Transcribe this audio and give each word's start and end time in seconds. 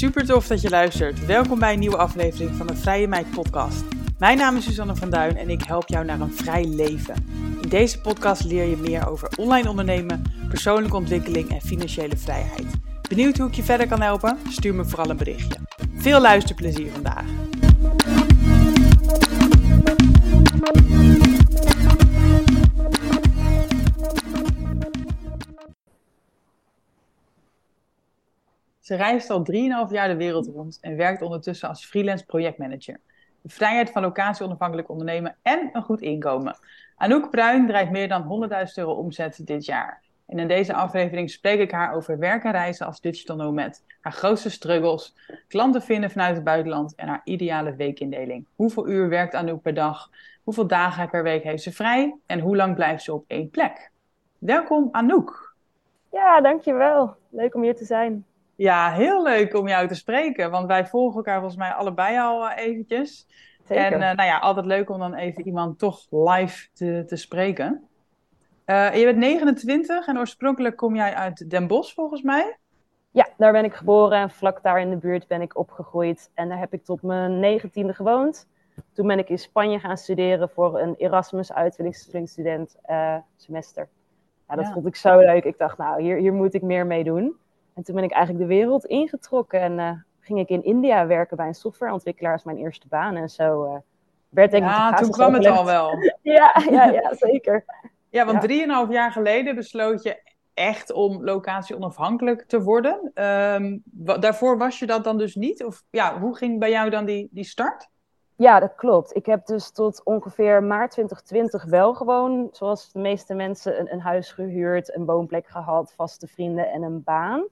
Super 0.00 0.26
tof 0.26 0.46
dat 0.46 0.60
je 0.60 0.70
luistert. 0.70 1.26
Welkom 1.26 1.58
bij 1.58 1.72
een 1.72 1.78
nieuwe 1.78 1.96
aflevering 1.96 2.56
van 2.56 2.66
de 2.66 2.76
Vrije 2.76 3.08
Meid 3.08 3.30
podcast. 3.30 3.84
Mijn 4.18 4.38
naam 4.38 4.56
is 4.56 4.64
Susanne 4.64 4.96
van 4.96 5.10
Duin 5.10 5.36
en 5.36 5.50
ik 5.50 5.62
help 5.62 5.88
jou 5.88 6.04
naar 6.04 6.20
een 6.20 6.32
vrij 6.34 6.64
leven. 6.64 7.14
In 7.62 7.68
deze 7.68 8.00
podcast 8.00 8.44
leer 8.44 8.64
je 8.64 8.76
meer 8.76 9.08
over 9.08 9.28
online 9.36 9.68
ondernemen, 9.68 10.22
persoonlijke 10.48 10.96
ontwikkeling 10.96 11.48
en 11.48 11.60
financiële 11.60 12.16
vrijheid. 12.16 12.66
Benieuwd 13.08 13.38
hoe 13.38 13.48
ik 13.48 13.54
je 13.54 13.62
verder 13.62 13.88
kan 13.88 14.00
helpen? 14.00 14.38
Stuur 14.48 14.74
me 14.74 14.84
vooral 14.84 15.10
een 15.10 15.16
berichtje. 15.16 15.58
Veel 15.94 16.20
luisterplezier 16.20 16.90
vandaag. 16.92 17.24
Ze 28.90 28.96
reist 28.96 29.30
al 29.30 29.44
3,5 29.52 29.92
jaar 29.92 30.08
de 30.08 30.16
wereld 30.16 30.46
rond 30.46 30.78
en 30.80 30.96
werkt 30.96 31.22
ondertussen 31.22 31.68
als 31.68 31.86
freelance 31.86 32.26
projectmanager. 32.26 33.00
De 33.42 33.48
vrijheid 33.48 33.90
van 33.90 34.02
locatie 34.02 34.44
onafhankelijk 34.44 34.88
ondernemen 34.88 35.36
en 35.42 35.70
een 35.72 35.82
goed 35.82 36.00
inkomen. 36.00 36.58
Anouk 36.96 37.30
Bruin 37.30 37.66
draait 37.66 37.90
meer 37.90 38.08
dan 38.08 38.48
100.000 38.50 38.74
euro 38.74 38.92
omzet 38.92 39.46
dit 39.46 39.64
jaar. 39.64 40.02
En 40.26 40.38
in 40.38 40.48
deze 40.48 40.74
aflevering 40.74 41.30
spreek 41.30 41.60
ik 41.60 41.70
haar 41.70 41.94
over 41.94 42.18
werk 42.18 42.44
en 42.44 42.50
reizen 42.52 42.86
als 42.86 43.00
digital 43.00 43.36
nomad, 43.36 43.84
haar 44.00 44.12
grootste 44.12 44.50
struggles, 44.50 45.16
klanten 45.48 45.82
vinden 45.82 46.10
vanuit 46.10 46.34
het 46.34 46.44
buitenland 46.44 46.94
en 46.94 47.08
haar 47.08 47.20
ideale 47.24 47.74
weekindeling. 47.74 48.46
Hoeveel 48.56 48.88
uur 48.88 49.08
werkt 49.08 49.34
Anouk 49.34 49.62
per 49.62 49.74
dag? 49.74 50.10
Hoeveel 50.42 50.66
dagen 50.66 51.10
per 51.10 51.22
week 51.22 51.42
heeft 51.42 51.62
ze 51.62 51.72
vrij? 51.72 52.16
En 52.26 52.40
hoe 52.40 52.56
lang 52.56 52.74
blijft 52.74 53.02
ze 53.02 53.12
op 53.12 53.24
één 53.26 53.50
plek? 53.50 53.90
Welkom 54.38 54.88
Anouk. 54.92 55.54
Ja, 56.12 56.40
dankjewel. 56.40 57.16
Leuk 57.28 57.54
om 57.54 57.62
hier 57.62 57.76
te 57.76 57.84
zijn. 57.84 58.24
Ja, 58.60 58.90
heel 58.92 59.22
leuk 59.22 59.54
om 59.54 59.68
jou 59.68 59.88
te 59.88 59.94
spreken, 59.94 60.50
want 60.50 60.66
wij 60.66 60.86
volgen 60.86 61.16
elkaar 61.16 61.38
volgens 61.38 61.58
mij 61.58 61.72
allebei 61.72 62.18
al 62.18 62.44
uh, 62.44 62.56
eventjes. 62.56 63.26
Zeker. 63.64 63.84
En 63.84 63.92
uh, 63.92 63.98
nou 63.98 64.22
ja, 64.22 64.38
altijd 64.38 64.66
leuk 64.66 64.90
om 64.90 64.98
dan 64.98 65.14
even 65.14 65.46
iemand 65.46 65.78
toch 65.78 66.06
live 66.10 66.68
te, 66.72 67.04
te 67.06 67.16
spreken. 67.16 67.88
Uh, 68.66 68.94
je 68.94 69.04
bent 69.04 69.16
29 69.16 70.06
en 70.06 70.18
oorspronkelijk 70.18 70.76
kom 70.76 70.94
jij 70.94 71.14
uit 71.14 71.50
Den 71.50 71.66
Bosch 71.66 71.94
volgens 71.94 72.22
mij? 72.22 72.56
Ja, 73.10 73.28
daar 73.36 73.52
ben 73.52 73.64
ik 73.64 73.74
geboren 73.74 74.18
en 74.18 74.30
vlak 74.30 74.62
daar 74.62 74.80
in 74.80 74.90
de 74.90 74.96
buurt 74.96 75.26
ben 75.26 75.40
ik 75.40 75.58
opgegroeid. 75.58 76.30
En 76.34 76.48
daar 76.48 76.58
heb 76.58 76.72
ik 76.72 76.84
tot 76.84 77.02
mijn 77.02 77.38
negentiende 77.38 77.94
gewoond. 77.94 78.48
Toen 78.92 79.06
ben 79.06 79.18
ik 79.18 79.28
in 79.28 79.38
Spanje 79.38 79.78
gaan 79.78 79.96
studeren 79.96 80.50
voor 80.50 80.80
een 80.80 80.94
Erasmus 80.96 81.52
uitwisselingsstudent 81.52 82.76
semester. 83.36 83.88
Ja, 84.48 84.56
dat 84.56 84.66
ja. 84.66 84.72
vond 84.72 84.86
ik 84.86 84.96
zo 84.96 85.18
leuk. 85.18 85.44
Ik 85.44 85.58
dacht, 85.58 85.78
nou, 85.78 86.02
hier, 86.02 86.16
hier 86.16 86.32
moet 86.32 86.54
ik 86.54 86.62
meer 86.62 86.86
mee 86.86 87.04
doen. 87.04 87.39
En 87.74 87.82
toen 87.82 87.94
ben 87.94 88.04
ik 88.04 88.12
eigenlijk 88.12 88.48
de 88.48 88.54
wereld 88.54 88.84
ingetrokken 88.84 89.60
en 89.60 89.78
uh, 89.78 89.90
ging 90.20 90.38
ik 90.38 90.48
in 90.48 90.64
India 90.64 91.06
werken 91.06 91.36
bij 91.36 91.46
een 91.46 91.54
softwareontwikkelaar 91.54 92.32
als 92.32 92.44
mijn 92.44 92.56
eerste 92.56 92.88
baan. 92.88 93.16
En 93.16 93.28
zo 93.28 93.64
uh, 93.64 93.78
werd 94.28 94.50
denk 94.50 94.64
ik. 94.64 94.70
Ja, 94.70 94.92
toen 94.92 95.10
kwam 95.10 95.34
het 95.34 95.46
al 95.46 95.64
wel. 95.64 95.90
ja, 96.22 96.62
ja, 96.70 96.84
ja, 96.84 97.14
zeker. 97.28 97.64
Ja, 98.08 98.26
want 98.26 98.40
drieënhalf 98.40 98.90
jaar 98.90 99.12
geleden 99.12 99.54
besloot 99.54 100.02
je 100.02 100.22
echt 100.54 100.92
om 100.92 101.24
locatie 101.24 101.76
onafhankelijk 101.76 102.44
te 102.46 102.62
worden. 102.62 103.10
Um, 103.14 103.82
daarvoor 104.20 104.58
was 104.58 104.78
je 104.78 104.86
dat 104.86 105.04
dan 105.04 105.18
dus 105.18 105.34
niet? 105.34 105.64
Of 105.64 105.82
ja, 105.90 106.18
hoe 106.18 106.36
ging 106.36 106.58
bij 106.58 106.70
jou 106.70 106.90
dan 106.90 107.04
die, 107.04 107.28
die 107.30 107.44
start? 107.44 107.88
Ja, 108.36 108.60
dat 108.60 108.74
klopt. 108.74 109.16
Ik 109.16 109.26
heb 109.26 109.46
dus 109.46 109.70
tot 109.70 110.04
ongeveer 110.04 110.62
maart 110.62 110.90
2020 110.90 111.64
wel 111.64 111.94
gewoon, 111.94 112.48
zoals 112.52 112.92
de 112.92 112.98
meeste 112.98 113.34
mensen, 113.34 113.80
een, 113.80 113.92
een 113.92 114.00
huis 114.00 114.32
gehuurd, 114.32 114.94
een 114.96 115.04
woonplek 115.04 115.46
gehad, 115.46 115.92
vaste 115.96 116.26
vrienden 116.26 116.70
en 116.70 116.82
een 116.82 117.02
baan. 117.02 117.44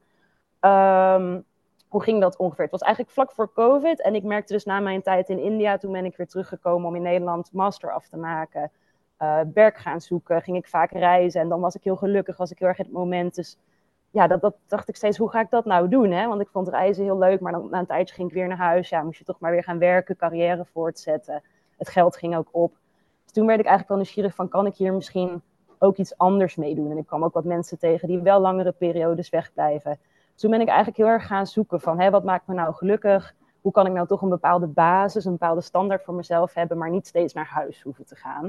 Um, 0.60 1.44
hoe 1.88 2.02
ging 2.02 2.20
dat 2.20 2.36
ongeveer? 2.36 2.62
Het 2.62 2.72
was 2.72 2.80
eigenlijk 2.80 3.14
vlak 3.14 3.32
voor 3.32 3.52
COVID. 3.52 4.02
En 4.02 4.14
ik 4.14 4.22
merkte 4.22 4.52
dus 4.52 4.64
na 4.64 4.80
mijn 4.80 5.02
tijd 5.02 5.28
in 5.28 5.38
India, 5.38 5.76
toen 5.76 5.92
ben 5.92 6.04
ik 6.04 6.16
weer 6.16 6.26
teruggekomen 6.26 6.88
om 6.88 6.96
in 6.96 7.02
Nederland 7.02 7.52
master 7.52 7.92
af 7.92 8.08
te 8.08 8.16
maken. 8.16 8.70
Uh, 9.18 9.40
werk 9.54 9.76
gaan 9.76 10.00
zoeken, 10.00 10.42
ging 10.42 10.56
ik 10.56 10.68
vaak 10.68 10.90
reizen. 10.90 11.40
En 11.40 11.48
dan 11.48 11.60
was 11.60 11.74
ik 11.74 11.84
heel 11.84 11.96
gelukkig, 11.96 12.36
was 12.36 12.50
ik 12.50 12.58
heel 12.58 12.68
erg 12.68 12.78
in 12.78 12.84
het 12.84 12.92
moment. 12.92 13.34
Dus 13.34 13.58
ja, 14.10 14.26
dat, 14.26 14.40
dat 14.40 14.56
dacht 14.66 14.88
ik 14.88 14.96
steeds, 14.96 15.18
hoe 15.18 15.30
ga 15.30 15.40
ik 15.40 15.50
dat 15.50 15.64
nou 15.64 15.88
doen? 15.88 16.10
Hè? 16.10 16.26
Want 16.26 16.40
ik 16.40 16.48
vond 16.48 16.68
reizen 16.68 17.04
heel 17.04 17.18
leuk, 17.18 17.40
maar 17.40 17.52
dan, 17.52 17.68
na 17.70 17.78
een 17.78 17.86
tijdje 17.86 18.14
ging 18.14 18.28
ik 18.28 18.34
weer 18.34 18.48
naar 18.48 18.56
huis. 18.56 18.88
Ja, 18.88 19.02
moest 19.02 19.18
je 19.18 19.24
toch 19.24 19.40
maar 19.40 19.50
weer 19.50 19.64
gaan 19.64 19.78
werken, 19.78 20.16
carrière 20.16 20.64
voortzetten. 20.64 21.42
Het 21.76 21.88
geld 21.88 22.16
ging 22.16 22.36
ook 22.36 22.48
op. 22.50 22.72
Dus 23.24 23.32
toen 23.32 23.46
werd 23.46 23.58
ik 23.58 23.66
eigenlijk 23.66 23.88
wel 23.88 23.96
nieuwsgierig 23.96 24.34
van, 24.34 24.48
kan 24.48 24.66
ik 24.66 24.74
hier 24.74 24.92
misschien 24.92 25.42
ook 25.78 25.96
iets 25.96 26.18
anders 26.18 26.56
mee 26.56 26.74
doen? 26.74 26.90
En 26.90 26.98
ik 26.98 27.06
kwam 27.06 27.24
ook 27.24 27.34
wat 27.34 27.44
mensen 27.44 27.78
tegen 27.78 28.08
die 28.08 28.20
wel 28.20 28.40
langere 28.40 28.72
periodes 28.72 29.30
wegblijven 29.30 29.98
toen 30.38 30.50
ben 30.50 30.60
ik 30.60 30.66
eigenlijk 30.68 30.96
heel 30.96 31.06
erg 31.06 31.26
gaan 31.26 31.46
zoeken 31.46 31.80
van 31.80 32.00
hé, 32.00 32.10
wat 32.10 32.24
maakt 32.24 32.46
me 32.46 32.54
nou 32.54 32.74
gelukkig? 32.74 33.34
Hoe 33.60 33.72
kan 33.72 33.86
ik 33.86 33.92
nou 33.92 34.06
toch 34.06 34.22
een 34.22 34.28
bepaalde 34.28 34.66
basis, 34.66 35.24
een 35.24 35.32
bepaalde 35.32 35.60
standaard 35.60 36.04
voor 36.04 36.14
mezelf 36.14 36.54
hebben, 36.54 36.78
maar 36.78 36.90
niet 36.90 37.06
steeds 37.06 37.32
naar 37.32 37.46
huis 37.46 37.82
hoeven 37.82 38.06
te 38.06 38.16
gaan? 38.16 38.44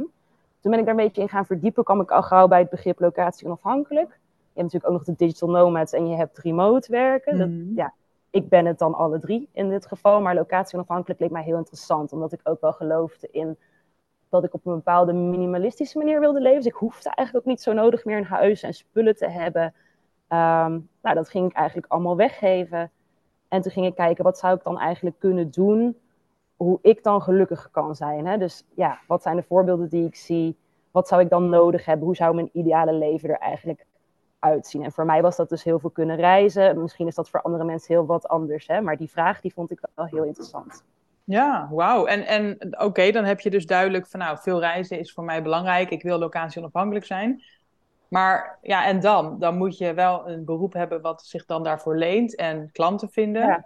Toen 0.60 0.72
ben 0.72 0.80
ik 0.80 0.86
daar 0.86 0.96
een 0.96 1.04
beetje 1.04 1.22
in 1.22 1.30
gaan 1.30 1.46
verdiepen, 1.46 1.84
kwam 1.84 2.02
ik 2.02 2.12
al 2.12 2.22
gauw 2.24 2.48
bij 2.48 2.60
het 2.60 2.70
begrip 2.70 3.00
locatie 3.00 3.46
onafhankelijk. 3.48 4.10
Je 4.10 4.62
hebt 4.62 4.74
natuurlijk 4.74 4.86
ook 4.86 4.98
nog 4.98 5.04
de 5.04 5.26
digital 5.26 5.50
nomads 5.50 5.94
en 5.94 6.08
je 6.08 6.16
hebt 6.16 6.38
remote 6.38 6.92
werken. 6.92 7.38
Dat, 7.38 7.48
Mhm. 7.48 7.76
ja, 7.76 7.94
ik 8.30 8.50
ben 8.50 8.66
het 8.66 8.80
dan 8.80 8.94
alle 8.94 9.20
drie 9.20 9.50
in 9.52 9.70
dit 9.70 9.86
geval, 9.86 10.22
maar 10.22 10.36
locatie 10.36 10.78
onafhankelijk 10.78 11.20
leek 11.20 11.32
mij 11.32 11.44
heel 11.44 11.58
interessant, 11.58 12.12
omdat 12.12 12.32
ik 12.34 12.40
ook 12.44 12.62
wel 12.62 12.74
geloofde 12.74 13.28
in 13.32 13.58
dat 14.30 14.44
ik 14.44 14.54
op 14.54 14.66
een 14.66 14.74
bepaalde 14.76 15.14
minimalistische 15.14 15.98
manier 15.98 16.20
wilde 16.20 16.42
leven. 16.42 16.58
Dus 16.58 16.66
ik 16.72 16.74
hoefde 16.74 17.10
eigenlijk 17.16 17.46
ook 17.48 17.52
niet 17.52 17.62
zo 17.62 17.74
nodig 17.74 18.06
meer 18.06 18.18
een 18.18 18.24
huis 18.26 18.64
en 18.64 18.74
spullen 18.74 19.16
te 19.16 19.30
hebben. 19.30 19.74
Um, 20.30 20.90
nou, 21.02 21.16
dat 21.16 21.30
ging 21.30 21.50
ik 21.50 21.56
eigenlijk 21.56 21.92
allemaal 21.92 22.16
weggeven. 22.16 22.92
En 23.48 23.62
toen 23.62 23.72
ging 23.72 23.86
ik 23.86 23.96
kijken, 23.96 24.24
wat 24.24 24.38
zou 24.38 24.56
ik 24.56 24.64
dan 24.64 24.80
eigenlijk 24.80 25.20
kunnen 25.20 25.52
doen, 25.52 25.98
hoe 26.56 26.80
ik 26.82 27.04
dan 27.04 27.22
gelukkig 27.22 27.70
kan 27.72 27.96
zijn. 27.96 28.28
Hè? 28.28 28.38
Dus 28.38 28.66
ja, 28.76 29.00
wat 29.08 29.22
zijn 29.22 29.36
de 29.36 29.44
voorbeelden 29.44 29.90
die 29.90 30.06
ik 30.06 30.16
zie? 30.16 30.58
Wat 30.92 31.08
zou 31.08 31.22
ik 31.22 31.30
dan 31.30 31.50
nodig 31.50 31.86
hebben? 31.86 32.06
Hoe 32.06 32.16
zou 32.16 32.36
mijn 32.36 32.50
ideale 32.54 32.94
leven 32.94 33.30
er 33.30 33.38
eigenlijk 33.38 33.86
uitzien? 34.40 34.84
En 34.84 34.92
voor 34.92 35.06
mij 35.06 35.22
was 35.22 35.36
dat 35.36 35.50
dus 35.50 35.64
heel 35.64 35.80
veel 35.80 35.90
kunnen 35.90 36.16
reizen. 36.16 36.82
Misschien 36.82 37.08
is 37.08 37.16
dat 37.16 37.30
voor 37.30 37.42
andere 37.42 37.64
mensen 37.64 37.94
heel 37.94 38.06
wat 38.06 38.28
anders. 38.28 38.68
Hè? 38.68 38.82
Maar 38.82 38.98
die 38.98 39.10
vraag 39.10 39.42
die 39.42 39.54
vond 39.54 39.72
ik 39.72 39.80
wel 39.96 40.06
heel 40.06 40.24
interessant. 40.24 40.84
Ja, 41.24 41.70
wauw. 41.72 42.06
En, 42.06 42.26
en 42.26 42.58
oké, 42.82 43.12
dan 43.12 43.24
heb 43.24 43.40
je 43.40 43.50
dus 43.50 43.66
duidelijk 43.66 44.08
van 44.08 44.20
nou, 44.20 44.38
veel 44.38 44.60
reizen 44.60 45.00
is 45.00 45.14
voor 45.14 45.24
mij 45.24 45.42
belangrijk. 45.44 45.90
Ik 45.90 46.02
wil 46.02 46.18
locatie 46.18 46.62
onafhankelijk 46.62 47.06
zijn. 47.06 47.44
Maar 48.10 48.58
ja, 48.62 48.86
en 48.86 49.00
dan? 49.00 49.40
Dan 49.40 49.58
moet 49.58 49.78
je 49.78 49.94
wel 49.94 50.30
een 50.30 50.46
beroep 50.46 50.74
hebben 50.74 51.02
wat 51.02 51.22
zich 51.22 51.46
dan 51.46 51.64
daarvoor 51.64 51.98
leent 51.98 52.36
en 52.36 52.72
klanten 52.72 53.10
vinden. 53.10 53.46
Ja. 53.46 53.66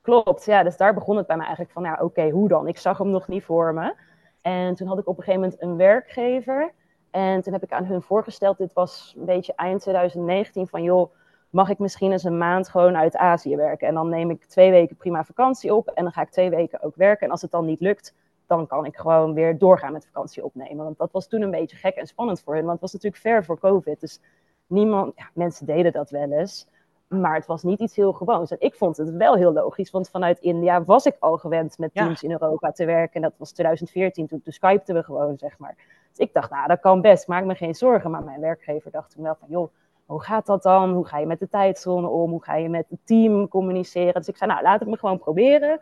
Klopt, 0.00 0.44
ja. 0.44 0.62
Dus 0.62 0.76
daar 0.76 0.94
begon 0.94 1.16
het 1.16 1.26
bij 1.26 1.36
mij 1.36 1.46
eigenlijk 1.46 1.74
van, 1.74 1.84
ja, 1.84 1.98
oké, 2.02 2.30
hoe 2.30 2.48
dan? 2.48 2.68
Ik 2.68 2.78
zag 2.78 2.98
hem 2.98 3.10
nog 3.10 3.28
niet 3.28 3.44
voor 3.44 3.74
me. 3.74 3.94
En 4.42 4.74
toen 4.74 4.88
had 4.88 4.98
ik 4.98 5.06
op 5.06 5.18
een 5.18 5.24
gegeven 5.24 5.40
moment 5.42 5.62
een 5.62 5.76
werkgever. 5.76 6.72
En 7.10 7.42
toen 7.42 7.52
heb 7.52 7.62
ik 7.62 7.72
aan 7.72 7.84
hun 7.84 8.02
voorgesteld, 8.02 8.58
dit 8.58 8.72
was 8.72 9.14
een 9.18 9.24
beetje 9.24 9.52
eind 9.56 9.80
2019, 9.80 10.66
van 10.66 10.82
joh, 10.82 11.14
mag 11.50 11.68
ik 11.68 11.78
misschien 11.78 12.12
eens 12.12 12.24
een 12.24 12.38
maand 12.38 12.68
gewoon 12.68 12.96
uit 12.96 13.16
Azië 13.16 13.56
werken? 13.56 13.88
En 13.88 13.94
dan 13.94 14.08
neem 14.08 14.30
ik 14.30 14.44
twee 14.44 14.70
weken 14.70 14.96
prima 14.96 15.24
vakantie 15.24 15.74
op 15.74 15.88
en 15.88 16.02
dan 16.02 16.12
ga 16.12 16.22
ik 16.22 16.30
twee 16.30 16.50
weken 16.50 16.82
ook 16.82 16.96
werken. 16.96 17.26
En 17.26 17.32
als 17.32 17.42
het 17.42 17.50
dan 17.50 17.64
niet 17.64 17.80
lukt, 17.80 18.14
dan 18.48 18.66
kan 18.66 18.84
ik 18.84 18.96
gewoon 18.96 19.34
weer 19.34 19.58
doorgaan 19.58 19.92
met 19.92 20.06
vakantie 20.06 20.44
opnemen. 20.44 20.84
Want 20.84 20.98
dat 20.98 21.12
was 21.12 21.28
toen 21.28 21.42
een 21.42 21.50
beetje 21.50 21.76
gek 21.76 21.94
en 21.94 22.06
spannend 22.06 22.40
voor 22.40 22.54
hen. 22.54 22.62
Want 22.62 22.80
het 22.80 22.82
was 22.82 22.92
natuurlijk 22.92 23.22
ver 23.22 23.44
voor 23.44 23.58
COVID. 23.58 24.00
Dus 24.00 24.20
niemand, 24.66 25.12
ja, 25.16 25.28
mensen 25.34 25.66
deden 25.66 25.92
dat 25.92 26.10
wel 26.10 26.32
eens. 26.32 26.66
Maar 27.08 27.34
het 27.34 27.46
was 27.46 27.62
niet 27.62 27.80
iets 27.80 27.96
heel 27.96 28.12
gewoons. 28.12 28.50
En 28.50 28.60
ik 28.60 28.74
vond 28.74 28.96
het 28.96 29.10
wel 29.10 29.36
heel 29.36 29.52
logisch. 29.52 29.90
Want 29.90 30.10
vanuit 30.10 30.38
India 30.38 30.84
was 30.84 31.06
ik 31.06 31.16
al 31.18 31.36
gewend 31.36 31.78
met 31.78 31.94
teams 31.94 32.20
ja. 32.20 32.28
in 32.28 32.36
Europa 32.40 32.72
te 32.72 32.84
werken. 32.84 33.14
En 33.14 33.22
dat 33.22 33.32
was 33.36 33.52
2014. 33.52 34.26
Toen, 34.26 34.42
toen 34.42 34.52
skypten 34.52 34.94
we 34.94 35.02
gewoon, 35.02 35.38
zeg 35.38 35.58
maar. 35.58 35.74
Dus 36.08 36.26
ik 36.26 36.32
dacht, 36.32 36.50
nou, 36.50 36.68
dat 36.68 36.80
kan 36.80 37.00
best. 37.00 37.26
Maak 37.26 37.44
me 37.44 37.54
geen 37.54 37.74
zorgen. 37.74 38.10
Maar 38.10 38.22
mijn 38.22 38.40
werkgever 38.40 38.90
dacht 38.90 39.10
toen 39.10 39.22
wel 39.22 39.36
van, 39.40 39.48
joh, 39.50 39.68
hoe 40.06 40.22
gaat 40.22 40.46
dat 40.46 40.62
dan? 40.62 40.90
Hoe 40.90 41.06
ga 41.06 41.18
je 41.18 41.26
met 41.26 41.38
de 41.38 41.48
tijdzone 41.48 42.08
om? 42.08 42.30
Hoe 42.30 42.44
ga 42.44 42.56
je 42.56 42.68
met 42.68 42.86
het 42.88 43.00
team 43.04 43.48
communiceren? 43.48 44.14
Dus 44.14 44.28
ik 44.28 44.36
zei, 44.36 44.50
nou, 44.50 44.62
laat 44.62 44.80
het 44.80 44.88
me 44.88 44.96
gewoon 44.96 45.18
proberen 45.18 45.80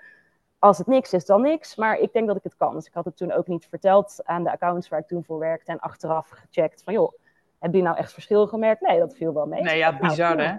als 0.59 0.79
het 0.79 0.87
niks 0.87 1.13
is, 1.13 1.25
dan 1.25 1.43
niks. 1.43 1.77
Maar 1.77 1.99
ik 1.99 2.13
denk 2.13 2.27
dat 2.27 2.37
ik 2.37 2.43
het 2.43 2.57
kan. 2.57 2.75
Dus 2.75 2.87
ik 2.87 2.95
had 2.95 3.05
het 3.05 3.17
toen 3.17 3.33
ook 3.33 3.47
niet 3.47 3.67
verteld 3.67 4.21
aan 4.25 4.45
de 4.45 4.53
accounts 4.53 4.89
waar 4.89 5.01
ik 5.01 5.07
toen 5.07 5.25
voor 5.25 5.39
werkte. 5.39 5.73
En 5.73 5.81
achteraf 5.81 6.29
gecheckt 6.29 6.83
van, 6.83 6.93
joh, 6.93 7.13
heb 7.59 7.75
je 7.75 7.83
nou 7.83 7.97
echt 7.97 8.13
verschil 8.13 8.47
gemerkt? 8.47 8.81
Nee, 8.81 8.99
dat 8.99 9.15
viel 9.15 9.35
wel 9.35 9.47
mee. 9.47 9.63
Nee, 9.63 9.79
ja, 9.79 9.99
bizar 9.99 10.37
nou, 10.37 10.49
hè? 10.49 10.57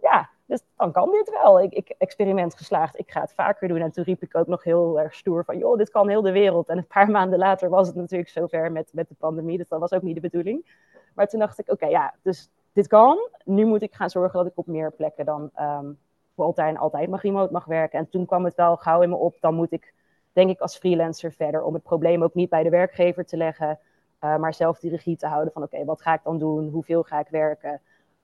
Ja, 0.00 0.28
dus 0.46 0.62
dan 0.76 0.92
kan 0.92 1.10
dit 1.10 1.30
wel. 1.42 1.60
Ik, 1.60 1.72
ik, 1.72 1.94
experiment 1.98 2.54
geslaagd, 2.54 2.98
ik 2.98 3.10
ga 3.10 3.20
het 3.20 3.34
vaker 3.34 3.68
doen. 3.68 3.80
En 3.80 3.90
toen 3.90 4.04
riep 4.04 4.22
ik 4.22 4.36
ook 4.36 4.46
nog 4.46 4.64
heel 4.64 5.00
erg 5.00 5.14
stoer 5.14 5.44
van, 5.44 5.58
joh, 5.58 5.78
dit 5.78 5.90
kan 5.90 6.08
heel 6.08 6.22
de 6.22 6.32
wereld. 6.32 6.68
En 6.68 6.78
een 6.78 6.86
paar 6.86 7.10
maanden 7.18 7.38
later 7.38 7.68
was 7.68 7.86
het 7.86 7.96
natuurlijk 7.96 8.30
zover 8.30 8.72
met, 8.72 8.90
met 8.92 9.08
de 9.08 9.14
pandemie. 9.14 9.58
Dus 9.58 9.68
dat 9.68 9.80
was 9.80 9.92
ook 9.92 10.02
niet 10.02 10.14
de 10.14 10.20
bedoeling. 10.20 10.66
Maar 11.14 11.28
toen 11.28 11.40
dacht 11.40 11.58
ik, 11.58 11.64
oké, 11.64 11.74
okay, 11.74 11.90
ja, 11.90 12.14
dus 12.22 12.50
dit 12.72 12.86
kan. 12.86 13.28
Nu 13.44 13.64
moet 13.64 13.82
ik 13.82 13.94
gaan 13.94 14.10
zorgen 14.10 14.38
dat 14.38 14.46
ik 14.46 14.58
op 14.58 14.66
meer 14.66 14.92
plekken 14.92 15.24
dan... 15.24 15.50
Um, 15.60 15.98
altijd 16.42 16.68
en 16.68 16.76
altijd 16.76 17.08
mag 17.08 17.22
remote 17.22 17.52
mag 17.52 17.64
werken. 17.64 17.98
En 17.98 18.08
toen 18.08 18.26
kwam 18.26 18.44
het 18.44 18.54
wel 18.54 18.76
gauw 18.76 19.02
in 19.02 19.08
me 19.08 19.16
op, 19.16 19.36
dan 19.40 19.54
moet 19.54 19.72
ik, 19.72 19.94
denk 20.32 20.50
ik, 20.50 20.60
als 20.60 20.76
freelancer 20.76 21.32
verder. 21.32 21.62
Om 21.62 21.74
het 21.74 21.82
probleem 21.82 22.22
ook 22.22 22.34
niet 22.34 22.48
bij 22.48 22.62
de 22.62 22.70
werkgever 22.70 23.24
te 23.24 23.36
leggen, 23.36 23.78
uh, 24.20 24.36
maar 24.36 24.54
zelf 24.54 24.78
die 24.78 24.90
regie 24.90 25.16
te 25.16 25.26
houden 25.26 25.52
van, 25.52 25.62
oké, 25.62 25.74
okay, 25.74 25.86
wat 25.86 26.02
ga 26.02 26.14
ik 26.14 26.20
dan 26.24 26.38
doen? 26.38 26.68
Hoeveel 26.68 27.02
ga 27.02 27.18
ik 27.18 27.28
werken? 27.28 27.80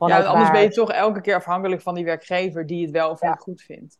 ja, 0.08 0.22
anders 0.22 0.50
ben 0.50 0.62
je 0.62 0.68
toch 0.68 0.92
elke 0.92 1.20
keer 1.20 1.34
afhankelijk 1.34 1.82
van 1.82 1.94
die 1.94 2.04
werkgever 2.04 2.66
die 2.66 2.82
het 2.82 2.90
wel 2.90 3.10
of 3.10 3.22
niet 3.22 3.38
goed 3.38 3.62
vindt. 3.62 3.98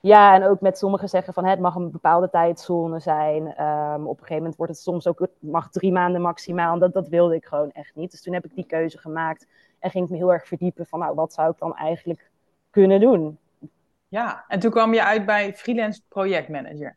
Ja, 0.00 0.34
en 0.34 0.44
ook 0.44 0.60
met 0.60 0.78
sommigen 0.78 1.08
zeggen 1.08 1.32
van 1.32 1.44
het 1.44 1.60
mag 1.60 1.74
een 1.74 1.90
bepaalde 1.90 2.30
tijdzone 2.30 3.00
zijn. 3.00 3.54
Ehm, 3.54 4.00
op 4.00 4.10
een 4.10 4.16
gegeven 4.16 4.36
moment 4.36 4.56
wordt 4.56 4.72
het 4.72 4.80
soms 4.80 5.06
ook, 5.06 5.26
mag 5.38 5.70
drie 5.70 5.92
maanden 5.92 6.20
maximaal. 6.20 6.78
Dat, 6.78 6.92
dat 6.92 7.08
wilde 7.08 7.34
ik 7.34 7.44
gewoon 7.44 7.70
echt 7.70 7.94
niet. 7.94 8.10
Dus 8.10 8.22
toen 8.22 8.34
heb 8.34 8.44
ik 8.44 8.54
die 8.54 8.66
keuze 8.66 8.98
gemaakt 8.98 9.46
en 9.78 9.90
ging 9.90 10.04
ik 10.04 10.10
me 10.10 10.16
heel 10.16 10.32
erg 10.32 10.46
verdiepen 10.46 10.86
van 10.86 10.98
nou, 10.98 11.14
wat 11.14 11.32
zou 11.32 11.50
ik 11.50 11.58
dan 11.58 11.76
eigenlijk 11.76 12.30
kunnen 12.70 13.00
doen? 13.00 13.38
Ja, 14.14 14.44
en 14.48 14.60
toen 14.60 14.70
kwam 14.70 14.94
je 14.94 15.04
uit 15.04 15.26
bij 15.26 15.54
freelance 15.54 16.00
projectmanager. 16.08 16.96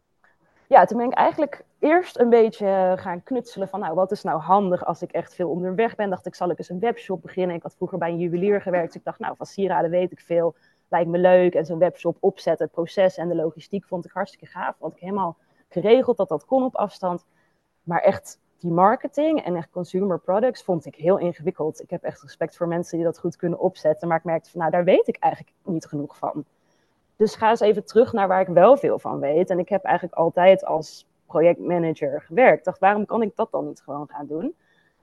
Ja, 0.67 0.85
toen 0.85 0.97
ben 0.97 1.07
ik 1.07 1.13
eigenlijk 1.13 1.63
eerst 1.79 2.19
een 2.19 2.29
beetje 2.29 2.93
gaan 2.99 3.23
knutselen 3.23 3.67
van, 3.67 3.79
nou, 3.79 3.95
wat 3.95 4.11
is 4.11 4.23
nou 4.23 4.39
handig 4.39 4.85
als 4.85 5.01
ik 5.01 5.11
echt 5.11 5.35
veel 5.35 5.49
onderweg 5.49 5.95
ben? 5.95 6.09
Dacht 6.09 6.25
ik, 6.25 6.35
zal 6.35 6.49
ik 6.49 6.57
eens 6.57 6.69
een 6.69 6.79
webshop 6.79 7.21
beginnen? 7.21 7.55
Ik 7.55 7.63
had 7.63 7.75
vroeger 7.75 7.97
bij 7.97 8.09
een 8.09 8.19
juwelier 8.19 8.61
gewerkt, 8.61 8.87
dus 8.87 8.95
ik 8.95 9.03
dacht, 9.03 9.19
nou, 9.19 9.35
van 9.35 9.45
sieraden 9.45 9.89
weet 9.89 10.11
ik 10.11 10.19
veel, 10.19 10.55
lijkt 10.89 11.09
me 11.09 11.17
leuk. 11.17 11.55
En 11.55 11.65
zo'n 11.65 11.79
webshop 11.79 12.17
opzetten, 12.19 12.65
het 12.65 12.75
proces 12.75 13.17
en 13.17 13.27
de 13.27 13.35
logistiek 13.35 13.85
vond 13.85 14.05
ik 14.05 14.11
hartstikke 14.11 14.45
gaaf. 14.45 14.75
Want 14.79 14.93
ik 14.93 14.99
helemaal 14.99 15.37
geregeld 15.69 16.17
dat 16.17 16.29
dat 16.29 16.45
kon 16.45 16.63
op 16.63 16.75
afstand. 16.75 17.25
Maar 17.83 18.01
echt 18.01 18.39
die 18.57 18.71
marketing 18.71 19.43
en 19.45 19.55
echt 19.55 19.69
consumer 19.69 20.19
products 20.19 20.63
vond 20.63 20.85
ik 20.85 20.95
heel 20.95 21.17
ingewikkeld. 21.17 21.81
Ik 21.81 21.89
heb 21.89 22.03
echt 22.03 22.21
respect 22.21 22.57
voor 22.57 22.67
mensen 22.67 22.97
die 22.97 23.05
dat 23.05 23.19
goed 23.19 23.35
kunnen 23.35 23.59
opzetten, 23.59 24.07
maar 24.07 24.17
ik 24.17 24.23
merkte 24.23 24.57
nou, 24.57 24.71
daar 24.71 24.83
weet 24.83 25.07
ik 25.07 25.17
eigenlijk 25.17 25.53
niet 25.63 25.85
genoeg 25.85 26.17
van. 26.17 26.45
Dus 27.17 27.35
ga 27.35 27.49
eens 27.49 27.59
even 27.59 27.85
terug 27.85 28.13
naar 28.13 28.27
waar 28.27 28.41
ik 28.41 28.47
wel 28.47 28.77
veel 28.77 28.99
van 28.99 29.19
weet. 29.19 29.49
En 29.49 29.59
ik 29.59 29.69
heb 29.69 29.83
eigenlijk 29.83 30.17
altijd 30.17 30.65
als 30.65 31.07
projectmanager 31.25 32.21
gewerkt. 32.21 32.65
Dacht, 32.65 32.79
waarom 32.79 33.05
kan 33.05 33.21
ik 33.21 33.35
dat 33.35 33.51
dan 33.51 33.67
niet 33.67 33.81
gewoon 33.81 34.07
gaan 34.07 34.25
doen? 34.25 34.55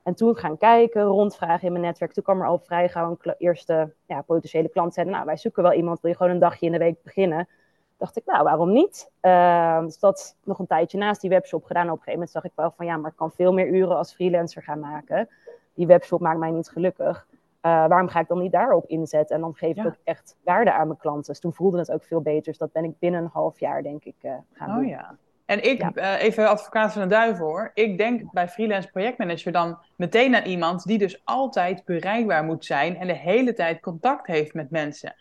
En 0.02 0.14
toen 0.14 0.36
gaan 0.36 0.58
kijken, 0.58 1.02
rondvragen 1.02 1.66
in 1.66 1.72
mijn 1.72 1.84
netwerk. 1.84 2.12
Toen 2.12 2.22
kwam 2.22 2.40
er 2.40 2.46
al 2.46 2.58
vrij 2.58 2.88
gauw 2.88 3.16
een 3.22 3.34
eerste 3.38 3.92
ja, 4.06 4.22
potentiële 4.22 4.68
klant. 4.68 4.94
Zeiden, 4.94 5.14
nou, 5.14 5.26
wij 5.26 5.36
zoeken 5.36 5.62
wel 5.62 5.72
iemand, 5.72 6.00
wil 6.00 6.10
je 6.10 6.16
gewoon 6.16 6.32
een 6.32 6.38
dagje 6.38 6.66
in 6.66 6.72
de 6.72 6.78
week 6.78 7.02
beginnen? 7.02 7.48
Dacht 7.96 8.16
ik, 8.16 8.22
nou, 8.26 8.44
waarom 8.44 8.72
niet? 8.72 9.10
Uh, 9.22 9.80
dus 9.80 9.98
dat 9.98 10.36
nog 10.44 10.58
een 10.58 10.66
tijdje 10.66 10.98
naast 10.98 11.20
die 11.20 11.30
webshop 11.30 11.64
gedaan. 11.64 11.84
Op 11.84 11.90
een 11.90 11.96
gegeven 11.96 12.12
moment 12.12 12.30
zag 12.30 12.44
ik 12.44 12.52
wel 12.54 12.72
van, 12.76 12.86
ja, 12.86 12.96
maar 12.96 13.10
ik 13.10 13.16
kan 13.16 13.30
veel 13.30 13.52
meer 13.52 13.66
uren 13.66 13.96
als 13.96 14.14
freelancer 14.14 14.62
gaan 14.62 14.80
maken. 14.80 15.28
Die 15.74 15.86
webshop 15.86 16.20
maakt 16.20 16.38
mij 16.38 16.50
niet 16.50 16.68
gelukkig. 16.68 17.26
Uh, 17.66 17.86
waarom 17.86 18.08
ga 18.08 18.20
ik 18.20 18.28
dan 18.28 18.38
niet 18.38 18.52
daarop 18.52 18.86
inzetten? 18.86 19.36
En 19.36 19.42
dan 19.42 19.54
geef 19.54 19.76
ik 19.76 19.86
ook 19.86 19.96
echt 20.04 20.36
waarde 20.44 20.72
aan 20.72 20.86
mijn 20.86 20.98
klanten. 20.98 21.32
Dus 21.32 21.40
toen 21.40 21.54
voelde 21.54 21.78
het 21.78 21.90
ook 21.90 22.04
veel 22.04 22.20
beter. 22.20 22.42
Dus 22.42 22.58
dat 22.58 22.72
ben 22.72 22.84
ik 22.84 22.98
binnen 22.98 23.22
een 23.22 23.30
half 23.32 23.60
jaar, 23.60 23.82
denk 23.82 24.04
ik, 24.04 24.14
uh, 24.22 24.32
gaan 24.52 24.68
oh, 24.68 24.74
doen. 24.74 24.86
Ja. 24.86 25.16
En 25.44 25.64
ik, 25.64 25.82
uh, 25.94 26.22
even 26.22 26.48
advocaat 26.48 26.92
van 26.92 27.02
de 27.02 27.08
duivel 27.08 27.46
hoor. 27.46 27.70
Ik 27.74 27.98
denk 27.98 28.32
bij 28.32 28.48
freelance 28.48 28.90
projectmanager 28.90 29.52
dan 29.52 29.78
meteen 29.96 30.36
aan 30.36 30.44
iemand 30.44 30.84
die 30.84 30.98
dus 30.98 31.24
altijd 31.24 31.84
bereikbaar 31.84 32.44
moet 32.44 32.64
zijn 32.64 32.96
en 32.96 33.06
de 33.06 33.16
hele 33.16 33.52
tijd 33.52 33.80
contact 33.80 34.26
heeft 34.26 34.54
met 34.54 34.70
mensen. 34.70 35.14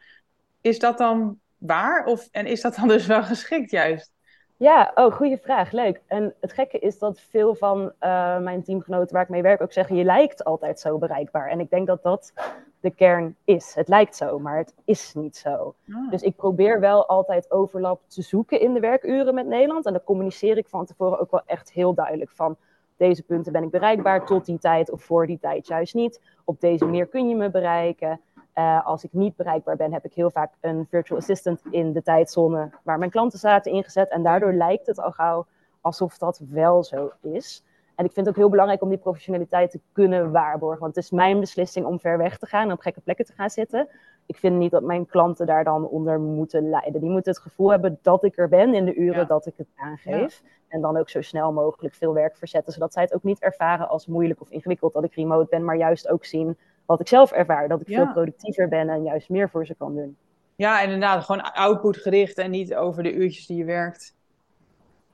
Is 0.62 0.80
dat 0.80 0.98
dan 0.98 1.40
waar? 1.58 2.06
Of, 2.06 2.28
en 2.32 2.46
is 2.46 2.62
dat 2.62 2.76
dan 2.76 2.88
dus 2.88 3.06
wel 3.06 3.24
geschikt 3.34 3.72
juist? 3.72 4.12
Ja, 4.58 4.92
oh, 4.96 5.14
goede 5.14 5.38
vraag. 5.38 5.72
Leuk. 5.72 6.02
En 6.08 6.34
het 6.40 6.54
gekke 6.54 6.80
is 6.80 7.00
dat 7.00 7.20
veel 7.20 7.56
van 7.56 7.82
uh, 7.82 8.40
mijn 8.40 8.64
teamgenoten 8.64 9.14
waar 9.14 9.24
ik 9.24 9.30
mee 9.30 9.42
werk 9.42 9.62
ook 9.62 9.74
zeggen: 9.74 9.96
je 9.96 10.04
lijkt 10.04 10.44
altijd 10.44 10.80
zo 10.80 10.98
bereikbaar. 10.98 11.50
En 11.50 11.60
ik 11.60 11.70
denk 11.70 11.88
dat 11.88 12.04
dat 12.04 12.34
de 12.80 12.92
kern 12.92 13.36
is. 13.44 13.74
Het 13.76 13.88
lijkt 13.88 14.16
zo, 14.16 14.40
maar 14.40 14.58
het 14.58 14.74
is 14.86 15.14
niet 15.14 15.38
zo. 15.38 15.76
Ah. 15.90 16.10
Dus 16.12 16.22
ik 16.22 16.36
probeer 16.36 16.80
wel 16.80 17.08
altijd 17.08 17.52
overlap 17.52 18.02
te 18.08 18.22
zoeken 18.22 18.60
in 18.60 18.74
de 18.74 18.80
werkuren 18.80 19.34
met 19.34 19.48
Nederland. 19.48 19.86
En 19.86 19.94
dan 19.94 20.04
communiceer 20.04 20.58
ik 20.58 20.68
van 20.68 20.86
tevoren 20.86 21.20
ook 21.20 21.32
wel 21.32 21.44
echt 21.46 21.72
heel 21.72 21.94
duidelijk 21.94 22.32
van 22.32 22.58
deze 22.98 23.24
punten 23.24 23.52
ben 23.52 23.64
ik 23.64 23.72
bereikbaar 23.72 24.26
tot 24.26 24.46
die 24.46 24.60
tijd 24.60 24.92
of 24.92 25.04
voor 25.04 25.28
die 25.28 25.40
tijd 25.40 25.68
juist 25.68 25.94
niet. 25.94 26.22
Op 26.44 26.60
deze 26.60 26.86
manier 26.86 27.08
kun 27.08 27.30
je 27.30 27.36
me 27.36 27.50
bereiken. 27.50 28.22
Uh, 28.56 28.86
als 28.86 29.04
ik 29.04 29.14
niet 29.14 29.36
bereikbaar 29.36 29.76
ben, 29.76 29.94
heb 29.94 30.06
ik 30.06 30.14
heel 30.14 30.32
vaak 30.32 30.54
een 30.62 30.88
virtual 30.90 31.20
assistant 31.20 31.62
in 31.70 31.94
de 31.94 32.02
tijdzone 32.02 32.72
waar 32.84 32.98
mijn 32.98 33.12
klanten 33.12 33.40
zaten 33.40 33.72
ingezet. 33.72 34.10
En 34.10 34.24
daardoor 34.24 34.54
lijkt 34.54 34.88
het 34.88 35.00
al 35.00 35.12
gauw 35.12 35.46
alsof 35.82 36.18
dat 36.18 36.42
wel 36.50 36.84
zo 36.84 37.12
is. 37.22 37.64
En 37.96 38.06
ik 38.06 38.12
vind 38.12 38.26
het 38.26 38.36
ook 38.36 38.42
heel 38.42 38.50
belangrijk 38.50 38.82
om 38.82 38.90
die 38.90 38.98
professionaliteit 38.98 39.72
te 39.72 39.80
kunnen 39.92 40.32
waarborgen. 40.32 40.80
Want 40.80 40.96
het 40.96 41.04
is 41.04 41.12
mijn 41.12 41.40
beslissing 41.40 41.86
om 41.86 42.00
ver 42.00 42.18
weg 42.18 42.38
te 42.38 42.46
gaan 42.46 42.68
en 42.68 42.74
op 42.74 42.80
gekke 42.80 43.02
plekken 43.02 43.26
te 43.26 43.34
gaan 43.34 43.50
zitten. 43.50 43.88
Ik 44.26 44.38
vind 44.38 44.58
niet 44.58 44.72
dat 44.72 44.84
mijn 44.84 45.06
klanten 45.06 45.46
daar 45.46 45.64
dan 45.64 45.88
onder 45.88 46.20
moeten 46.20 46.70
lijden. 46.70 47.02
Die 47.02 47.10
moeten 47.10 47.32
het 47.32 47.42
gevoel 47.42 47.72
hebben 47.72 48.00
dat 48.02 48.24
ik 48.24 48.38
er 48.38 48.50
ben 48.50 48.74
in 48.74 48.86
de 48.86 48.96
uren 48.96 49.28
dat 49.28 49.46
ik 49.46 49.54
het 49.58 49.68
aangeef. 49.76 50.42
En 50.68 50.82
dan 50.82 50.98
ook 50.98 51.10
zo 51.10 51.22
snel 51.22 51.52
mogelijk 51.52 51.94
veel 51.94 52.14
werk 52.14 52.38
verzetten. 52.38 52.74
Zodat 52.74 52.94
zij 52.94 53.04
het 53.04 53.14
ook 53.14 53.24
niet 53.24 53.42
ervaren 53.42 53.90
als 53.90 54.08
moeilijk 54.08 54.42
of 54.42 54.50
ingewikkeld 54.50 54.94
dat 54.94 55.04
ik 55.04 55.14
remote 55.14 55.48
ben. 55.50 55.66
Maar 55.66 55.78
juist 55.78 56.10
ook 56.10 56.26
zien 56.26 56.58
wat 56.86 57.00
ik 57.00 57.08
zelf 57.08 57.32
ervaar. 57.32 57.68
Dat 57.68 57.82
ik 57.82 57.88
veel 57.88 58.12
productiever 58.12 58.68
ben 58.68 58.90
en 58.90 59.04
juist 59.04 59.30
meer 59.30 59.50
voor 59.50 59.66
ze 59.66 59.76
kan 59.76 59.96
doen. 59.96 60.18
Ja, 60.56 60.82
inderdaad. 60.82 61.24
Gewoon 61.24 61.54
outputgericht 61.54 62.38
en 62.38 62.52
niet 62.52 62.76
over 62.76 63.04
de 63.04 63.14
uurtjes 63.14 63.46
die 63.46 63.58
je 63.58 63.66
werkt. 63.66 64.16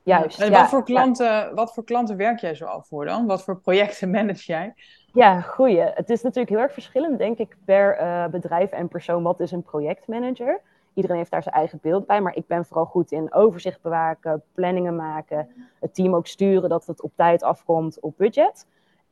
Juist. 0.04 0.42
En 0.42 0.51
wat, 0.51 0.69
voor 0.69 0.83
klanten, 0.83 1.56
wat 1.56 1.74
voor 1.74 1.83
klanten 1.83 2.18
werk 2.18 2.39
jij 2.39 2.56
zo 2.56 2.66
al 2.66 2.81
voor 2.81 3.06
dan? 3.06 3.25
Wat 3.25 3.44
voor 3.44 3.60
projecten 3.60 4.10
manage 4.16 4.45
jij? 4.45 4.74
Ja, 5.13 5.42
goeie. 5.42 5.81
Het 5.81 6.10
is 6.10 6.21
natuurlijk 6.21 6.50
heel 6.50 6.60
erg 6.60 6.74
verschillend, 6.74 7.18
denk 7.18 7.38
ik, 7.38 7.57
per 7.66 8.01
uh, 8.01 8.27
bedrijf 8.27 8.72
en 8.72 8.88
persoon. 8.88 9.24
Wat 9.24 9.39
is 9.39 9.51
een 9.51 9.63
projectmanager? 9.63 10.62
Iedereen 10.94 11.18
heeft 11.18 11.31
daar 11.31 11.44
zijn 11.44 11.56
eigen 11.56 11.80
beeld 11.81 12.06
bij, 12.06 12.22
maar 12.22 12.36
ik 12.36 12.48
ben 12.48 12.65
vooral 12.65 12.86
goed 12.86 13.12
in 13.12 13.33
overzicht 13.33 13.81
bewaken, 13.81 14.44
planningen 14.54 14.95
maken, 14.95 15.68
het 15.80 15.94
team 15.94 16.15
ook 16.15 16.27
sturen 16.27 16.69
dat 16.69 16.86
het 16.86 17.01
op 17.01 17.12
tijd 17.15 17.44
afkomt 17.44 18.00
op 18.00 18.18
budget. 18.18 18.68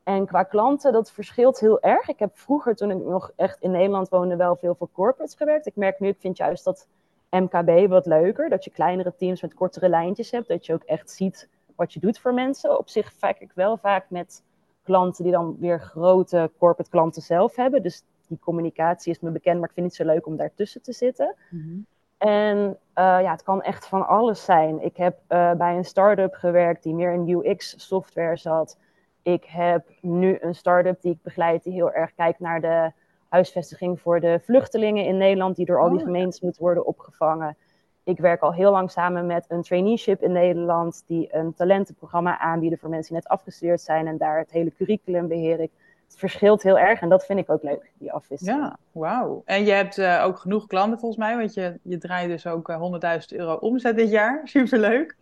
En 0.08 0.26
qua 0.26 0.42
klanten, 0.42 0.92
dat 0.92 1.10
verschilt 1.10 1.60
heel 1.60 1.80
erg. 1.80 2.08
Ik 2.08 2.18
heb 2.18 2.38
vroeger, 2.38 2.74
toen 2.74 2.90
ik 2.90 3.04
nog 3.04 3.32
echt 3.36 3.60
in 3.60 3.70
Nederland 3.70 4.08
woonde, 4.08 4.36
wel 4.36 4.56
veel 4.56 4.74
voor 4.74 4.88
corporates 4.92 5.34
gewerkt. 5.34 5.66
Ik 5.66 5.76
merk 5.76 6.00
nu, 6.00 6.08
ik 6.08 6.20
vind 6.20 6.36
juist 6.36 6.64
dat 6.64 6.86
MKB 7.30 7.88
wat 7.88 8.06
leuker. 8.06 8.48
Dat 8.48 8.64
je 8.64 8.70
kleinere 8.70 9.14
teams 9.16 9.42
met 9.42 9.54
kortere 9.54 9.88
lijntjes 9.88 10.30
hebt. 10.30 10.48
Dat 10.48 10.66
je 10.66 10.72
ook 10.72 10.82
echt 10.82 11.10
ziet 11.10 11.48
wat 11.76 11.92
je 11.92 12.00
doet 12.00 12.18
voor 12.18 12.34
mensen. 12.34 12.78
Op 12.78 12.88
zich 12.88 13.12
vaak 13.12 13.38
ik 13.38 13.52
wel 13.54 13.76
vaak 13.76 14.10
met 14.10 14.42
klanten 14.82 15.24
die 15.24 15.32
dan 15.32 15.56
weer 15.60 15.80
grote 15.80 16.50
corporate 16.58 16.90
klanten 16.90 17.22
zelf 17.22 17.56
hebben. 17.56 17.82
Dus 17.82 18.04
die 18.28 18.38
communicatie 18.38 19.12
is 19.12 19.20
me 19.20 19.30
bekend, 19.30 19.60
maar 19.60 19.68
ik 19.68 19.74
vind 19.74 19.86
het 19.86 19.94
zo 19.94 20.04
leuk 20.04 20.26
om 20.26 20.36
daartussen 20.36 20.82
te 20.82 20.92
zitten. 20.92 21.34
Mhm. 21.50 21.78
En 22.18 22.58
uh, 22.58 22.74
ja, 22.94 23.30
het 23.30 23.42
kan 23.42 23.62
echt 23.62 23.86
van 23.86 24.06
alles 24.06 24.44
zijn. 24.44 24.84
Ik 24.84 24.96
heb 24.96 25.18
uh, 25.28 25.52
bij 25.52 25.76
een 25.76 25.84
start-up 25.84 26.34
gewerkt 26.34 26.82
die 26.82 26.94
meer 26.94 27.12
in 27.12 27.28
UX-software 27.28 28.36
zat. 28.36 28.76
Ik 29.32 29.44
heb 29.44 29.88
nu 30.00 30.38
een 30.40 30.54
start-up 30.54 31.00
die 31.00 31.12
ik 31.12 31.22
begeleid 31.22 31.62
die 31.62 31.72
heel 31.72 31.92
erg 31.92 32.14
kijkt 32.14 32.40
naar 32.40 32.60
de 32.60 32.92
huisvestiging 33.28 34.00
voor 34.00 34.20
de 34.20 34.40
vluchtelingen 34.44 35.04
in 35.04 35.16
Nederland, 35.16 35.56
die 35.56 35.66
door 35.66 35.80
al 35.80 35.88
die 35.88 35.98
oh, 35.98 36.04
gemeentes 36.04 36.40
moeten 36.40 36.62
worden 36.62 36.86
opgevangen. 36.86 37.56
Ik 38.04 38.18
werk 38.18 38.40
al 38.40 38.52
heel 38.52 38.70
lang 38.70 38.90
samen 38.90 39.26
met 39.26 39.44
een 39.48 39.62
traineeship 39.62 40.22
in 40.22 40.32
Nederland, 40.32 41.02
die 41.06 41.34
een 41.34 41.54
talentenprogramma 41.54 42.38
aanbieden 42.38 42.78
voor 42.78 42.88
mensen 42.88 43.14
die 43.14 43.22
net 43.22 43.32
afgestudeerd 43.32 43.80
zijn 43.80 44.06
en 44.06 44.16
daar 44.16 44.38
het 44.38 44.50
hele 44.50 44.72
curriculum 44.76 45.28
beheer 45.28 45.60
ik. 45.60 45.70
Het 46.04 46.18
verschilt 46.18 46.62
heel 46.62 46.78
erg 46.78 47.00
en 47.00 47.08
dat 47.08 47.26
vind 47.26 47.38
ik 47.38 47.50
ook 47.50 47.62
leuk, 47.62 47.90
die 47.98 48.12
afwisseling. 48.12 48.58
Ja, 48.58 48.78
wauw. 48.92 49.42
En 49.44 49.64
je 49.64 49.72
hebt 49.72 49.98
uh, 49.98 50.22
ook 50.24 50.38
genoeg 50.38 50.66
klanten 50.66 50.98
volgens 50.98 51.20
mij, 51.20 51.36
want 51.36 51.54
je, 51.54 51.78
je 51.82 51.98
draait 51.98 52.28
dus 52.28 52.46
ook 52.46 52.68
uh, 52.68 52.76
eh, 52.76 53.20
100.000 53.20 53.36
euro 53.36 53.54
omzet 53.54 53.96
dit 53.96 54.10
jaar. 54.10 54.40
Superleuk. 54.48 55.16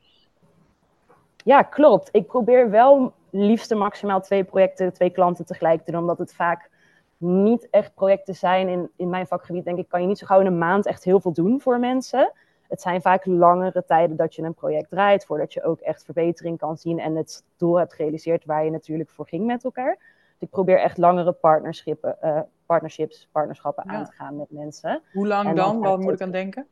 Ja, 1.45 1.63
klopt. 1.63 2.09
Ik 2.13 2.27
probeer 2.27 2.71
wel 2.71 3.13
liefst 3.31 3.75
maximaal 3.75 4.21
twee 4.21 4.45
projecten, 4.45 4.93
twee 4.93 5.11
klanten 5.11 5.47
tegelijk 5.47 5.85
te 5.85 5.91
doen, 5.91 6.01
omdat 6.01 6.19
het 6.19 6.35
vaak 6.35 6.71
niet 7.17 7.69
echt 7.71 7.95
projecten 7.95 8.35
zijn. 8.35 8.69
In, 8.69 8.91
in 8.97 9.09
mijn 9.09 9.27
vakgebied 9.27 9.65
denk 9.65 9.79
ik, 9.79 9.89
kan 9.89 10.01
je 10.01 10.07
niet 10.07 10.19
zo 10.19 10.27
gauw 10.27 10.41
in 10.41 10.47
een 10.47 10.59
maand 10.59 10.87
echt 10.87 11.05
heel 11.05 11.21
veel 11.21 11.33
doen 11.33 11.61
voor 11.61 11.79
mensen. 11.79 12.33
Het 12.69 12.81
zijn 12.81 13.01
vaak 13.01 13.27
langere 13.27 13.85
tijden 13.85 14.17
dat 14.17 14.35
je 14.35 14.43
een 14.43 14.55
project 14.55 14.91
draait, 14.91 15.25
voordat 15.25 15.53
je 15.53 15.63
ook 15.63 15.81
echt 15.81 16.05
verbetering 16.05 16.59
kan 16.59 16.77
zien 16.77 16.99
en 16.99 17.17
het 17.17 17.45
doel 17.57 17.79
hebt 17.79 17.95
gerealiseerd 17.95 18.45
waar 18.45 18.65
je 18.65 18.71
natuurlijk 18.71 19.11
voor 19.11 19.27
ging 19.27 19.47
met 19.47 19.65
elkaar. 19.65 19.97
Dus 19.99 20.49
ik 20.49 20.51
probeer 20.51 20.79
echt 20.79 20.99
langere 20.99 21.33
partnerships, 21.33 22.09
uh, 22.25 22.41
partnerships 22.67 23.29
partnerschappen 23.33 23.89
aan 23.89 24.05
te 24.05 24.13
gaan 24.13 24.37
met 24.37 24.51
mensen. 24.51 25.03
Hoe 25.13 25.27
lang 25.27 25.57
dan? 25.57 25.81
Wat 25.81 26.01
moet 26.01 26.13
ik 26.13 26.21
aan 26.21 26.31
denken? 26.31 26.67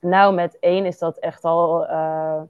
Nou, 0.00 0.34
met 0.34 0.58
één 0.58 0.84
is 0.84 0.98
dat 0.98 1.18
echt 1.18 1.44
al 1.44 1.90
uh, 1.90 2.42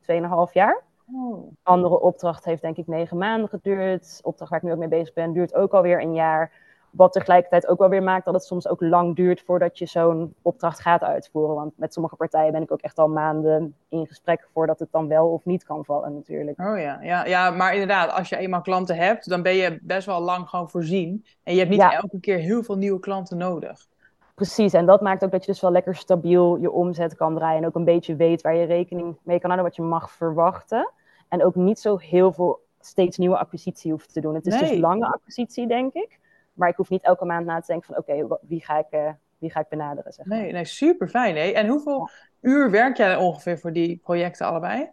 tweeënhalf 0.00 0.54
jaar. 0.54 0.82
Oh. 1.12 1.52
Andere 1.62 2.00
opdracht 2.00 2.44
heeft 2.44 2.62
denk 2.62 2.76
ik 2.76 2.86
negen 2.86 3.16
maanden 3.16 3.48
geduurd. 3.48 4.20
Opdracht 4.22 4.50
waar 4.50 4.60
ik 4.60 4.66
nu 4.66 4.72
ook 4.72 4.78
mee 4.78 4.88
bezig 4.88 5.14
ben, 5.14 5.32
duurt 5.32 5.54
ook 5.54 5.72
alweer 5.72 6.00
een 6.00 6.14
jaar. 6.14 6.52
Wat 6.90 7.12
tegelijkertijd 7.12 7.66
ook 7.66 7.78
wel 7.78 7.88
weer 7.88 8.02
maakt 8.02 8.24
dat 8.24 8.34
het 8.34 8.44
soms 8.44 8.68
ook 8.68 8.80
lang 8.80 9.16
duurt 9.16 9.42
voordat 9.42 9.78
je 9.78 9.86
zo'n 9.86 10.34
opdracht 10.42 10.80
gaat 10.80 11.02
uitvoeren. 11.02 11.54
Want 11.54 11.72
met 11.76 11.92
sommige 11.92 12.16
partijen 12.16 12.52
ben 12.52 12.62
ik 12.62 12.72
ook 12.72 12.80
echt 12.80 12.98
al 12.98 13.08
maanden 13.08 13.74
in 13.88 14.06
gesprek 14.06 14.48
voordat 14.52 14.78
het 14.78 14.92
dan 14.92 15.08
wel 15.08 15.28
of 15.28 15.44
niet 15.44 15.64
kan 15.64 15.84
vallen 15.84 16.14
natuurlijk. 16.14 16.60
Oh 16.60 16.78
ja, 16.78 16.98
ja, 17.02 17.24
ja 17.24 17.50
maar 17.50 17.72
inderdaad, 17.72 18.12
als 18.12 18.28
je 18.28 18.36
eenmaal 18.36 18.60
klanten 18.60 18.96
hebt, 18.96 19.28
dan 19.28 19.42
ben 19.42 19.54
je 19.54 19.78
best 19.82 20.06
wel 20.06 20.20
lang 20.20 20.48
gewoon 20.48 20.70
voorzien. 20.70 21.24
En 21.42 21.52
je 21.52 21.58
hebt 21.58 21.70
niet 21.70 21.80
elke 21.80 22.20
keer 22.20 22.38
heel 22.38 22.62
veel 22.62 22.76
nieuwe 22.76 23.00
klanten 23.00 23.36
nodig. 23.36 23.86
Precies, 24.34 24.72
en 24.72 24.86
dat 24.86 25.00
maakt 25.00 25.24
ook 25.24 25.30
dat 25.30 25.44
je 25.44 25.52
dus 25.52 25.60
wel 25.60 25.70
lekker 25.70 25.94
stabiel 25.94 26.56
je 26.56 26.70
omzet 26.70 27.14
kan 27.16 27.34
draaien. 27.34 27.62
En 27.62 27.66
ook 27.66 27.74
een 27.74 27.84
beetje 27.84 28.16
weet 28.16 28.42
waar 28.42 28.54
je 28.54 28.64
rekening 28.64 29.16
mee 29.22 29.40
kan 29.40 29.50
houden, 29.50 29.70
wat 29.70 29.76
je 29.76 29.82
mag 29.82 30.10
verwachten. 30.10 30.90
En 31.32 31.44
ook 31.44 31.54
niet 31.54 31.78
zo 31.78 31.96
heel 31.96 32.32
veel 32.32 32.60
steeds 32.80 33.18
nieuwe 33.18 33.38
acquisitie 33.38 33.90
hoeft 33.90 34.12
te 34.12 34.20
doen. 34.20 34.34
Het 34.34 34.46
is 34.46 34.58
dus 34.58 34.78
lange 34.78 35.06
acquisitie, 35.06 35.66
denk 35.66 35.92
ik. 35.92 36.18
Maar 36.52 36.68
ik 36.68 36.76
hoef 36.76 36.88
niet 36.88 37.02
elke 37.02 37.24
maand 37.24 37.46
na 37.46 37.60
te 37.60 37.66
denken 37.66 37.86
van 37.86 37.96
oké, 37.96 38.38
wie, 38.40 38.64
ga 38.64 38.78
ik, 38.78 38.86
uh, 38.90 39.10
wie 39.38 39.50
ga 39.50 39.60
ik 39.60 39.68
benaderen? 39.68 40.12
Zeg 40.12 40.26
maar. 40.26 40.38
Nee, 40.38 40.52
nee, 40.52 40.64
super 40.64 41.08
fijn. 41.08 41.36
Hè? 41.36 41.42
En 41.42 41.68
hoeveel 41.68 42.08
uur 42.40 42.70
werk 42.70 42.96
jij 42.96 43.16
ongeveer 43.16 43.58
voor 43.58 43.72
die 43.72 44.00
projecten 44.02 44.46
allebei? 44.46 44.90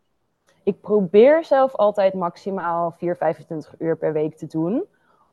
Ik 0.64 0.82
probeer 0.82 1.44
zelf 1.44 1.76
altijd 1.76 2.14
maximaal 2.14 2.92
4, 2.92 3.16
25 3.16 3.76
uur 3.80 3.98
per 3.98 4.14
week 4.14 4.38
te 4.38 4.48
doen 4.48 4.86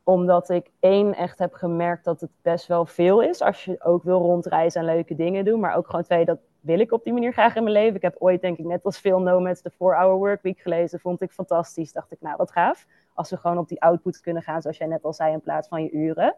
omdat 0.06 0.50
ik 0.50 0.70
één 0.80 1.14
echt 1.14 1.38
heb 1.38 1.54
gemerkt 1.54 2.04
dat 2.04 2.20
het 2.20 2.30
best 2.42 2.66
wel 2.66 2.86
veel 2.86 3.22
is. 3.22 3.42
Als 3.42 3.64
je 3.64 3.84
ook 3.84 4.02
wil 4.02 4.18
rondreizen 4.18 4.80
en 4.80 4.86
leuke 4.86 5.14
dingen 5.14 5.44
doen. 5.44 5.60
Maar 5.60 5.76
ook 5.76 5.86
gewoon 5.86 6.04
twee, 6.04 6.24
dat 6.24 6.38
wil 6.66 6.80
ik 6.80 6.92
op 6.92 7.04
die 7.04 7.12
manier 7.12 7.32
graag 7.32 7.56
in 7.56 7.62
mijn 7.62 7.74
leven. 7.74 7.94
Ik 7.94 8.02
heb 8.02 8.16
ooit, 8.18 8.40
denk 8.40 8.58
ik, 8.58 8.64
net 8.64 8.84
als 8.84 9.00
veel 9.00 9.20
nomads 9.20 9.62
de 9.62 9.72
4-hour 9.72 10.16
workweek 10.16 10.58
gelezen. 10.58 11.00
Vond 11.00 11.22
ik 11.22 11.30
fantastisch. 11.30 11.92
Dacht 11.92 12.12
ik, 12.12 12.20
nou, 12.20 12.36
wat 12.36 12.50
gaaf. 12.50 12.86
Als 13.14 13.30
we 13.30 13.36
gewoon 13.36 13.58
op 13.58 13.68
die 13.68 13.82
output 13.82 14.20
kunnen 14.20 14.42
gaan, 14.42 14.62
zoals 14.62 14.76
jij 14.76 14.86
net 14.86 15.04
al 15.04 15.12
zei, 15.12 15.32
in 15.32 15.40
plaats 15.40 15.68
van 15.68 15.82
je 15.82 15.90
uren. 15.90 16.36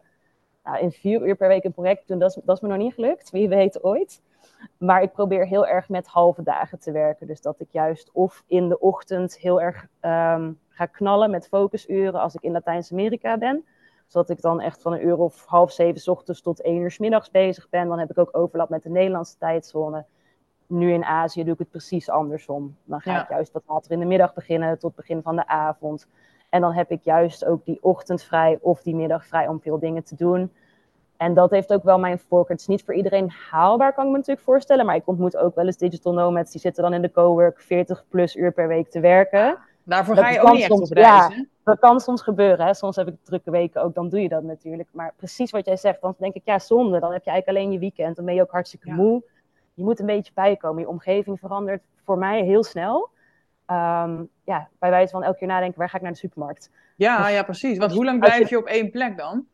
Nou, 0.63 0.79
in 0.79 0.91
vier 0.91 1.27
uur 1.27 1.35
per 1.35 1.47
week 1.47 1.63
een 1.63 1.73
project 1.73 2.07
doen, 2.07 2.19
dat 2.19 2.29
is, 2.29 2.41
dat 2.43 2.55
is 2.55 2.61
me 2.61 2.67
nog 2.67 2.77
niet 2.77 2.93
gelukt. 2.93 3.29
Wie 3.29 3.49
weet 3.49 3.83
ooit. 3.83 4.21
Maar 4.77 5.01
ik 5.01 5.11
probeer 5.11 5.47
heel 5.47 5.67
erg 5.67 5.89
met 5.89 6.07
halve 6.07 6.43
dagen 6.43 6.79
te 6.79 6.91
werken. 6.91 7.27
Dus 7.27 7.41
dat 7.41 7.59
ik 7.59 7.67
juist 7.71 8.09
of 8.13 8.43
in 8.47 8.69
de 8.69 8.79
ochtend 8.79 9.37
heel 9.37 9.61
erg 9.61 9.87
um, 10.01 10.59
ga 10.69 10.85
knallen 10.85 11.31
met 11.31 11.47
focusuren 11.47 12.21
als 12.21 12.35
ik 12.35 12.41
in 12.41 12.51
Latijns-Amerika 12.51 13.37
ben. 13.37 13.65
Zodat 14.07 14.29
ik 14.29 14.41
dan 14.41 14.61
echt 14.61 14.81
van 14.81 14.93
een 14.93 15.05
uur 15.05 15.17
of 15.17 15.45
half 15.45 15.71
zeven 15.71 16.11
ochtends 16.11 16.41
tot 16.41 16.61
één 16.61 16.81
uur 16.81 16.91
s 16.91 16.97
middags 16.97 17.31
bezig 17.31 17.69
ben. 17.69 17.87
Dan 17.87 17.99
heb 17.99 18.09
ik 18.09 18.17
ook 18.17 18.37
overlap 18.37 18.69
met 18.69 18.83
de 18.83 18.89
Nederlandse 18.89 19.37
tijdzone. 19.37 20.05
Nu 20.69 20.93
in 20.93 21.03
Azië 21.03 21.43
doe 21.43 21.53
ik 21.53 21.59
het 21.59 21.69
precies 21.69 22.09
andersom. 22.09 22.75
Dan 22.83 23.01
ga 23.01 23.21
ik 23.21 23.29
juist 23.29 23.51
wat 23.51 23.63
later 23.67 23.91
in 23.91 23.99
de 23.99 24.05
middag 24.05 24.33
beginnen 24.33 24.79
tot 24.79 24.95
begin 24.95 25.21
van 25.21 25.35
de 25.35 25.47
avond. 25.47 26.07
En 26.49 26.61
dan 26.61 26.73
heb 26.73 26.91
ik 26.91 27.03
juist 27.03 27.45
ook 27.45 27.65
die 27.65 27.77
ochtend 27.81 28.23
vrij 28.23 28.57
of 28.61 28.81
die 28.81 28.95
middag 28.95 29.25
vrij 29.25 29.47
om 29.47 29.61
veel 29.61 29.79
dingen 29.79 30.03
te 30.03 30.15
doen. 30.15 30.51
En 31.17 31.33
dat 31.33 31.49
heeft 31.49 31.73
ook 31.73 31.83
wel 31.83 31.99
mijn 31.99 32.19
voorkeur. 32.19 32.51
Het 32.51 32.61
is 32.61 32.67
niet 32.67 32.83
voor 32.83 32.93
iedereen 32.93 33.31
haalbaar, 33.49 33.93
kan 33.93 34.05
ik 34.05 34.11
me 34.11 34.17
natuurlijk 34.17 34.45
voorstellen. 34.45 34.85
Maar 34.85 34.95
ik 34.95 35.07
ontmoet 35.07 35.37
ook 35.37 35.55
wel 35.55 35.65
eens 35.65 35.77
digital 35.77 36.13
nomads. 36.13 36.51
Die 36.51 36.61
zitten 36.61 36.83
dan 36.83 36.93
in 36.93 37.01
de 37.01 37.11
cowork 37.11 37.59
40 37.59 38.05
plus 38.09 38.35
uur 38.35 38.51
per 38.51 38.67
week 38.67 38.89
te 38.89 38.99
werken. 38.99 39.57
Daarvoor 39.83 40.15
ga 40.15 40.29
je 40.29 40.41
ook 40.41 40.51
niet 40.51 40.61
echt 40.61 40.71
op. 40.71 40.97
Ja, 40.97 41.31
dat 41.63 41.79
kan 41.79 41.99
soms 41.99 42.21
gebeuren. 42.21 42.65
Hè. 42.65 42.73
Soms 42.73 42.95
heb 42.95 43.07
ik 43.07 43.15
drukke 43.23 43.51
weken 43.51 43.83
ook, 43.83 43.93
dan 43.93 44.09
doe 44.09 44.21
je 44.21 44.29
dat 44.29 44.43
natuurlijk. 44.43 44.89
Maar 44.91 45.13
precies 45.15 45.51
wat 45.51 45.65
jij 45.65 45.77
zegt, 45.77 46.01
dan 46.01 46.15
denk 46.17 46.33
ik, 46.33 46.41
ja, 46.45 46.59
zonde. 46.59 46.99
Dan 46.99 47.11
heb 47.11 47.23
je 47.23 47.29
eigenlijk 47.29 47.59
alleen 47.59 47.71
je 47.71 47.79
weekend. 47.79 48.15
Dan 48.15 48.25
ben 48.25 48.33
je 48.33 48.41
ook 48.41 48.51
hartstikke 48.51 48.91
moe. 48.91 49.23
Je 49.79 49.85
moet 49.85 49.99
een 49.99 50.05
beetje 50.05 50.31
bijkomen. 50.33 50.81
Je 50.81 50.87
omgeving 50.89 51.39
verandert 51.39 51.83
voor 52.05 52.17
mij 52.17 52.43
heel 52.43 52.63
snel. 52.63 53.09
Um, 53.67 54.29
ja, 54.43 54.69
bij 54.79 54.89
wijze 54.89 55.11
van 55.11 55.23
elke 55.23 55.37
keer 55.37 55.47
nadenken, 55.47 55.79
waar 55.79 55.89
ga 55.89 55.97
ik 55.97 56.03
naar 56.03 56.11
de 56.11 56.17
supermarkt? 56.17 56.71
Ja, 56.95 57.17
dus 57.17 57.31
ja 57.31 57.43
precies. 57.43 57.77
Want 57.77 57.91
hoe 57.91 58.05
lang 58.05 58.19
blijf 58.19 58.49
je... 58.49 58.55
je 58.55 58.57
op 58.57 58.65
één 58.65 58.91
plek 58.91 59.17
dan? 59.17 59.45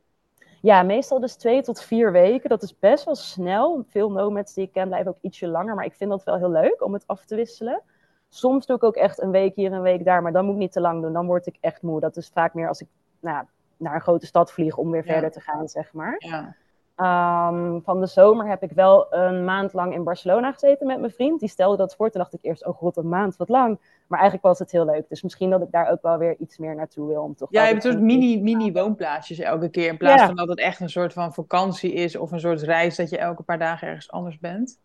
Ja, 0.61 0.83
meestal 0.83 1.19
dus 1.19 1.35
twee 1.35 1.61
tot 1.61 1.81
vier 1.81 2.11
weken. 2.11 2.49
Dat 2.49 2.63
is 2.63 2.79
best 2.79 3.05
wel 3.05 3.15
snel. 3.15 3.85
Veel 3.89 4.11
nomads 4.11 4.53
die 4.53 4.63
ik 4.63 4.71
ken 4.71 4.87
blijven 4.87 5.11
ook 5.11 5.17
ietsje 5.21 5.47
langer. 5.47 5.75
Maar 5.75 5.85
ik 5.85 5.95
vind 5.95 6.09
dat 6.09 6.23
wel 6.23 6.37
heel 6.37 6.51
leuk 6.51 6.83
om 6.83 6.93
het 6.93 7.07
af 7.07 7.25
te 7.25 7.35
wisselen. 7.35 7.81
Soms 8.29 8.65
doe 8.65 8.75
ik 8.75 8.83
ook 8.83 8.95
echt 8.95 9.21
een 9.21 9.31
week 9.31 9.55
hier, 9.55 9.71
een 9.71 9.81
week 9.81 10.05
daar, 10.05 10.21
maar 10.21 10.31
dan 10.31 10.45
moet 10.45 10.53
ik 10.53 10.59
niet 10.59 10.71
te 10.71 10.81
lang 10.81 11.01
doen. 11.01 11.13
Dan 11.13 11.25
word 11.25 11.45
ik 11.45 11.57
echt 11.61 11.81
moe. 11.81 11.99
Dat 11.99 12.17
is 12.17 12.29
vaak 12.33 12.53
meer 12.53 12.67
als 12.67 12.81
ik 12.81 12.87
nou, 13.19 13.45
naar 13.77 13.95
een 13.95 14.01
grote 14.01 14.25
stad 14.25 14.51
vlieg 14.51 14.77
om 14.77 14.91
weer 14.91 15.03
verder 15.03 15.31
te 15.31 15.39
gaan, 15.39 15.67
zeg 15.67 15.93
maar. 15.93 16.15
Ja. 16.17 16.55
Um, 16.97 17.81
van 17.83 17.99
de 17.99 18.05
zomer 18.05 18.47
heb 18.47 18.63
ik 18.63 18.71
wel 18.71 19.13
een 19.13 19.45
maand 19.45 19.73
lang 19.73 19.93
in 19.93 20.03
Barcelona 20.03 20.51
gezeten 20.51 20.87
met 20.87 20.99
mijn 20.99 21.11
vriend. 21.11 21.39
Die 21.39 21.49
stelde 21.49 21.77
dat 21.77 21.95
voor. 21.95 22.09
Toen 22.09 22.21
dacht 22.21 22.33
ik 22.33 22.39
eerst, 22.41 22.65
oh 22.65 22.77
god, 22.77 22.97
een 22.97 23.09
maand, 23.09 23.37
wat 23.37 23.49
lang. 23.49 23.79
Maar 24.07 24.19
eigenlijk 24.19 24.47
was 24.47 24.59
het 24.59 24.71
heel 24.71 24.85
leuk. 24.85 25.09
Dus 25.09 25.21
misschien 25.21 25.49
dat 25.49 25.61
ik 25.61 25.71
daar 25.71 25.91
ook 25.91 26.01
wel 26.01 26.17
weer 26.17 26.35
iets 26.37 26.57
meer 26.57 26.75
naartoe 26.75 27.07
wil. 27.07 27.21
Om 27.21 27.35
toch 27.35 27.47
ja, 27.51 27.61
je 27.61 27.71
hebt 27.71 27.85
een 27.85 27.91
soort 27.91 28.03
mini, 28.03 28.41
mini 28.41 28.71
woonplaatsjes 28.71 29.39
elke 29.39 29.69
keer. 29.69 29.87
In 29.87 29.97
plaats 29.97 30.23
van 30.23 30.35
dat 30.35 30.47
het 30.47 30.59
echt 30.59 30.79
een 30.79 30.89
soort 30.89 31.13
van 31.13 31.33
vakantie 31.33 31.93
is 31.93 32.15
of 32.15 32.31
een 32.31 32.39
soort 32.39 32.61
reis 32.61 32.95
dat 32.95 33.09
je 33.09 33.17
elke 33.17 33.43
paar 33.43 33.59
dagen 33.59 33.87
ergens 33.87 34.11
anders 34.11 34.39
bent. 34.39 34.79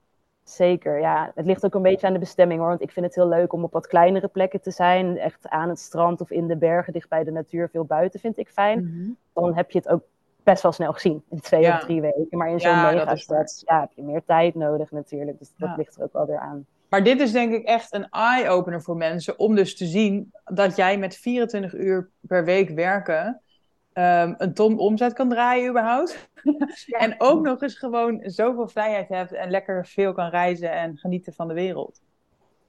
Zeker, 0.44 1.00
ja. 1.00 1.32
Het 1.34 1.46
ligt 1.46 1.64
ook 1.64 1.74
een 1.74 1.82
beetje 1.82 2.06
aan 2.06 2.12
de 2.12 2.18
bestemming 2.18 2.60
hoor. 2.60 2.68
Want 2.68 2.82
ik 2.82 2.90
vind 2.90 3.06
het 3.06 3.14
heel 3.14 3.28
leuk 3.28 3.52
om 3.52 3.64
op 3.64 3.72
wat 3.72 3.86
kleinere 3.86 4.28
plekken 4.28 4.60
te 4.60 4.70
zijn. 4.70 5.18
Echt 5.18 5.48
aan 5.48 5.68
het 5.68 5.78
strand 5.78 6.20
of 6.20 6.30
in 6.30 6.46
de 6.46 6.56
bergen, 6.56 6.92
dicht 6.92 7.08
bij 7.08 7.24
de 7.24 7.30
natuur. 7.30 7.68
Veel 7.68 7.84
buiten 7.84 8.20
vind 8.20 8.38
ik 8.38 8.48
fijn. 8.48 8.84
Mhm. 8.84 9.10
Dan 9.32 9.54
heb 9.54 9.70
je 9.70 9.78
het 9.78 9.88
ook 9.88 10.02
best 10.44 10.62
wel 10.62 10.72
snel 10.72 10.92
gezien. 10.92 11.22
In 11.30 11.40
twee 11.40 11.68
of 11.68 11.78
drie 11.78 12.00
weken. 12.00 12.38
Maar 12.38 12.50
in 12.50 12.60
zo'n 12.60 12.70
ja, 12.70 12.92
megastad 12.92 13.62
ja, 13.66 13.80
heb 13.80 13.90
je 13.94 14.02
meer 14.02 14.22
tijd 14.24 14.54
nodig 14.54 14.90
natuurlijk. 14.90 15.38
Dus 15.38 15.52
dat 15.56 15.76
ligt 15.76 15.96
er 15.96 16.02
ook 16.02 16.12
wel 16.12 16.26
weer 16.26 16.38
aan. 16.38 16.66
Maar 16.88 17.04
dit 17.04 17.20
is 17.20 17.32
denk 17.32 17.52
ik 17.52 17.64
echt 17.64 17.94
een 17.94 18.08
eye-opener 18.10 18.82
voor 18.82 18.96
mensen. 18.96 19.38
Om 19.38 19.54
dus 19.54 19.76
te 19.76 19.86
zien 19.86 20.32
dat 20.44 20.76
jij 20.76 20.98
met 20.98 21.16
24 21.16 21.74
uur 21.74 22.10
per 22.20 22.44
week 22.44 22.70
werken 22.70 23.40
um, 23.94 24.34
een 24.38 24.54
ton 24.54 24.78
omzet 24.78 25.12
kan 25.12 25.28
draaien 25.28 25.70
überhaupt. 25.70 26.28
en 26.98 27.14
ook 27.18 27.42
nog 27.42 27.62
eens 27.62 27.78
gewoon 27.78 28.20
zoveel 28.24 28.68
vrijheid 28.68 29.08
hebt 29.08 29.32
en 29.32 29.50
lekker 29.50 29.86
veel 29.86 30.12
kan 30.12 30.28
reizen 30.28 30.72
en 30.72 30.96
genieten 30.96 31.32
van 31.32 31.48
de 31.48 31.54
wereld. 31.54 32.00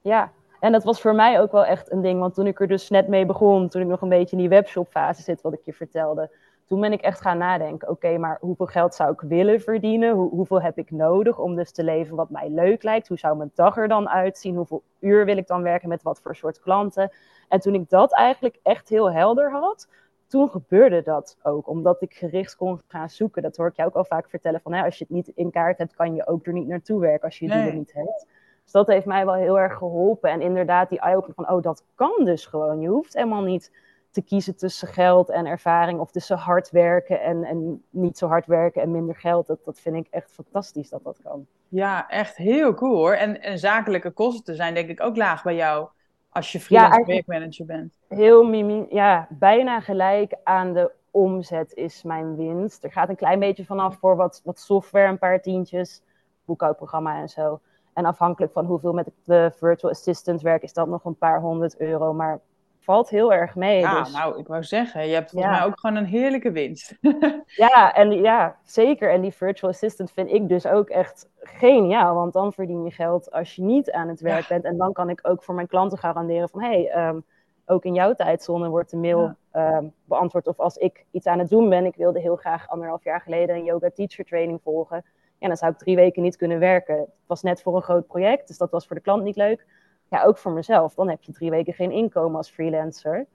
Ja, 0.00 0.32
en 0.60 0.72
dat 0.72 0.84
was 0.84 1.00
voor 1.00 1.14
mij 1.14 1.40
ook 1.40 1.52
wel 1.52 1.64
echt 1.64 1.92
een 1.92 2.02
ding. 2.02 2.20
Want 2.20 2.34
toen 2.34 2.46
ik 2.46 2.60
er 2.60 2.68
dus 2.68 2.90
net 2.90 3.08
mee 3.08 3.26
begon, 3.26 3.68
toen 3.68 3.82
ik 3.82 3.88
nog 3.88 4.00
een 4.00 4.08
beetje 4.08 4.36
in 4.36 4.42
die 4.42 4.48
webshopfase 4.48 5.22
zit, 5.22 5.40
wat 5.40 5.52
ik 5.52 5.64
je 5.64 5.72
vertelde. 5.72 6.30
Toen 6.72 6.80
ben 6.80 6.92
ik 6.92 7.00
echt 7.00 7.20
gaan 7.20 7.38
nadenken, 7.38 7.88
oké, 7.88 8.18
maar 8.18 8.38
hoeveel 8.40 8.66
geld 8.66 8.94
zou 8.94 9.12
ik 9.12 9.20
willen 9.20 9.60
verdienen? 9.60 10.14
Hoe, 10.14 10.30
hoeveel 10.30 10.62
heb 10.62 10.78
ik 10.78 10.90
nodig 10.90 11.38
om 11.38 11.54
dus 11.54 11.72
te 11.72 11.84
leven 11.84 12.16
wat 12.16 12.30
mij 12.30 12.50
leuk 12.50 12.82
lijkt? 12.82 13.08
Hoe 13.08 13.18
zou 13.18 13.36
mijn 13.36 13.50
dag 13.54 13.76
er 13.76 13.88
dan 13.88 14.08
uitzien? 14.08 14.56
Hoeveel 14.56 14.82
uur 15.00 15.24
wil 15.24 15.36
ik 15.36 15.46
dan 15.46 15.62
werken 15.62 15.88
met 15.88 16.02
wat 16.02 16.20
voor 16.22 16.36
soort 16.36 16.60
klanten? 16.60 17.12
En 17.48 17.60
toen 17.60 17.74
ik 17.74 17.88
dat 17.88 18.14
eigenlijk 18.14 18.58
echt 18.62 18.88
heel 18.88 19.12
helder 19.12 19.50
had, 19.50 19.88
toen 20.26 20.48
gebeurde 20.48 21.02
dat 21.02 21.36
ook, 21.42 21.68
omdat 21.68 22.02
ik 22.02 22.14
gericht 22.14 22.56
kon 22.56 22.80
gaan 22.86 23.10
zoeken. 23.10 23.42
Dat 23.42 23.56
hoor 23.56 23.68
ik 23.68 23.76
jou 23.76 23.88
ook 23.88 23.96
al 23.96 24.04
vaak 24.04 24.28
vertellen, 24.28 24.60
van 24.60 24.72
hè, 24.72 24.84
als 24.84 24.98
je 24.98 25.04
het 25.04 25.14
niet 25.14 25.28
in 25.34 25.50
kaart 25.50 25.78
hebt, 25.78 25.94
kan 25.94 26.14
je 26.14 26.26
ook 26.26 26.46
er 26.46 26.52
niet 26.52 26.68
naartoe 26.68 27.00
werken 27.00 27.24
als 27.24 27.38
je 27.38 27.52
het 27.52 27.64
nee. 27.64 27.72
niet 27.72 27.92
hebt. 27.92 28.26
Dus 28.62 28.72
dat 28.72 28.86
heeft 28.86 29.06
mij 29.06 29.24
wel 29.24 29.34
heel 29.34 29.58
erg 29.58 29.74
geholpen. 29.74 30.30
En 30.30 30.40
inderdaad, 30.40 30.88
die 30.88 31.00
eye-opener 31.00 31.34
van, 31.34 31.50
oh, 31.50 31.62
dat 31.62 31.84
kan 31.94 32.24
dus 32.24 32.46
gewoon. 32.46 32.80
Je 32.80 32.88
hoeft 32.88 33.14
helemaal 33.14 33.42
niet 33.42 33.70
te 34.12 34.22
kiezen 34.22 34.56
tussen 34.56 34.88
geld 34.88 35.30
en 35.30 35.46
ervaring 35.46 36.00
of 36.00 36.10
tussen 36.10 36.36
hard 36.36 36.70
werken 36.70 37.20
en, 37.20 37.44
en 37.44 37.84
niet 37.90 38.18
zo 38.18 38.26
hard 38.26 38.46
werken 38.46 38.82
en 38.82 38.90
minder 38.90 39.16
geld. 39.16 39.46
Dat, 39.46 39.64
dat 39.64 39.80
vind 39.80 39.96
ik 39.96 40.06
echt 40.10 40.30
fantastisch 40.30 40.88
dat 40.88 41.04
dat 41.04 41.18
kan. 41.22 41.46
Ja, 41.68 42.08
echt 42.08 42.36
heel 42.36 42.74
cool 42.74 42.96
hoor. 42.96 43.12
En, 43.12 43.42
en 43.42 43.58
zakelijke 43.58 44.10
kosten 44.10 44.56
zijn 44.56 44.74
denk 44.74 44.88
ik 44.88 45.02
ook 45.02 45.16
laag 45.16 45.42
bij 45.42 45.54
jou 45.54 45.88
als 46.30 46.52
je 46.52 46.60
freelance 46.60 46.98
ja, 46.98 47.04
projectmanager 47.04 47.66
bent. 47.66 47.98
Heel 48.08 48.44
mimi, 48.44 48.86
ja, 48.88 49.26
bijna 49.30 49.80
gelijk 49.80 50.34
aan 50.44 50.72
de 50.72 50.90
omzet 51.10 51.74
is 51.74 52.02
mijn 52.02 52.36
winst. 52.36 52.84
Er 52.84 52.92
gaat 52.92 53.08
een 53.08 53.16
klein 53.16 53.38
beetje 53.38 53.64
vanaf 53.64 53.98
voor 53.98 54.16
wat, 54.16 54.40
wat 54.44 54.58
software, 54.58 55.08
een 55.08 55.18
paar 55.18 55.40
tientjes, 55.40 56.02
boekhoudprogramma 56.44 57.20
en 57.20 57.28
zo. 57.28 57.60
En 57.92 58.04
afhankelijk 58.04 58.52
van 58.52 58.64
hoeveel 58.64 58.92
met 58.92 59.08
de 59.24 59.52
virtual 59.56 59.92
assistant 59.92 60.42
werk, 60.42 60.62
is 60.62 60.72
dat 60.72 60.88
nog 60.88 61.04
een 61.04 61.16
paar 61.16 61.40
honderd 61.40 61.78
euro. 61.78 62.12
Maar 62.12 62.40
valt 62.82 63.08
heel 63.08 63.32
erg 63.32 63.54
mee. 63.54 63.78
Ja, 63.78 64.02
dus... 64.02 64.12
nou, 64.12 64.38
ik 64.38 64.46
wou 64.46 64.62
zeggen, 64.62 65.06
je 65.06 65.14
hebt 65.14 65.30
volgens 65.30 65.52
mij 65.52 65.64
ook 65.64 65.80
gewoon 65.80 65.96
een 65.96 66.06
heerlijke 66.06 66.50
winst. 66.50 66.98
ja, 67.46 67.94
en 67.94 68.12
ja, 68.12 68.56
zeker. 68.62 69.10
En 69.12 69.20
die 69.20 69.32
virtual 69.32 69.72
assistant 69.72 70.10
vind 70.12 70.30
ik 70.30 70.48
dus 70.48 70.66
ook 70.66 70.88
echt 70.88 71.28
geniaal. 71.40 72.14
Want 72.14 72.32
dan 72.32 72.52
verdien 72.52 72.84
je 72.84 72.90
geld 72.90 73.32
als 73.32 73.54
je 73.54 73.62
niet 73.62 73.90
aan 73.90 74.08
het 74.08 74.20
werk 74.20 74.48
bent. 74.48 74.64
En 74.64 74.76
dan 74.76 74.92
kan 74.92 75.10
ik 75.10 75.20
ook 75.22 75.42
voor 75.42 75.54
mijn 75.54 75.66
klanten 75.66 75.98
garanderen 75.98 76.48
van... 76.48 76.62
hé, 76.62 76.68
hey, 76.68 76.90
ehm, 76.90 77.18
ook 77.66 77.84
in 77.84 77.94
jouw 77.94 78.14
tijdzone 78.14 78.68
wordt 78.68 78.90
de 78.90 78.96
mail 78.96 79.34
ehm, 79.50 79.84
beantwoord. 80.04 80.46
Of 80.46 80.60
als 80.60 80.76
ik 80.76 81.04
iets 81.10 81.26
aan 81.26 81.38
het 81.38 81.48
doen 81.48 81.68
ben, 81.68 81.84
ik 81.84 81.96
wilde 81.96 82.20
heel 82.20 82.36
graag 82.36 82.68
anderhalf 82.68 83.04
jaar 83.04 83.20
geleden 83.20 83.56
een 83.56 83.64
yoga 83.64 83.90
teacher 83.94 84.24
training 84.24 84.60
volgen. 84.62 85.04
Ja, 85.38 85.48
dan 85.48 85.56
zou 85.56 85.72
ik 85.72 85.78
drie 85.78 85.96
weken 85.96 86.22
niet 86.22 86.36
kunnen 86.36 86.58
werken. 86.58 86.96
Het 86.96 87.08
was 87.26 87.42
net 87.42 87.62
voor 87.62 87.76
een 87.76 87.82
groot 87.82 88.06
project, 88.06 88.48
dus 88.48 88.58
dat 88.58 88.70
was 88.70 88.86
voor 88.86 88.96
de 88.96 89.02
klant 89.02 89.22
niet 89.22 89.36
leuk 89.36 89.66
ja, 90.12 90.24
ook 90.24 90.38
voor 90.38 90.52
mezelf. 90.52 90.94
Dan 90.94 91.08
heb 91.08 91.22
je 91.22 91.32
drie 91.32 91.50
weken 91.50 91.74
geen 91.74 91.90
inkomen 91.90 92.36
als 92.36 92.50
freelancer. 92.50 93.26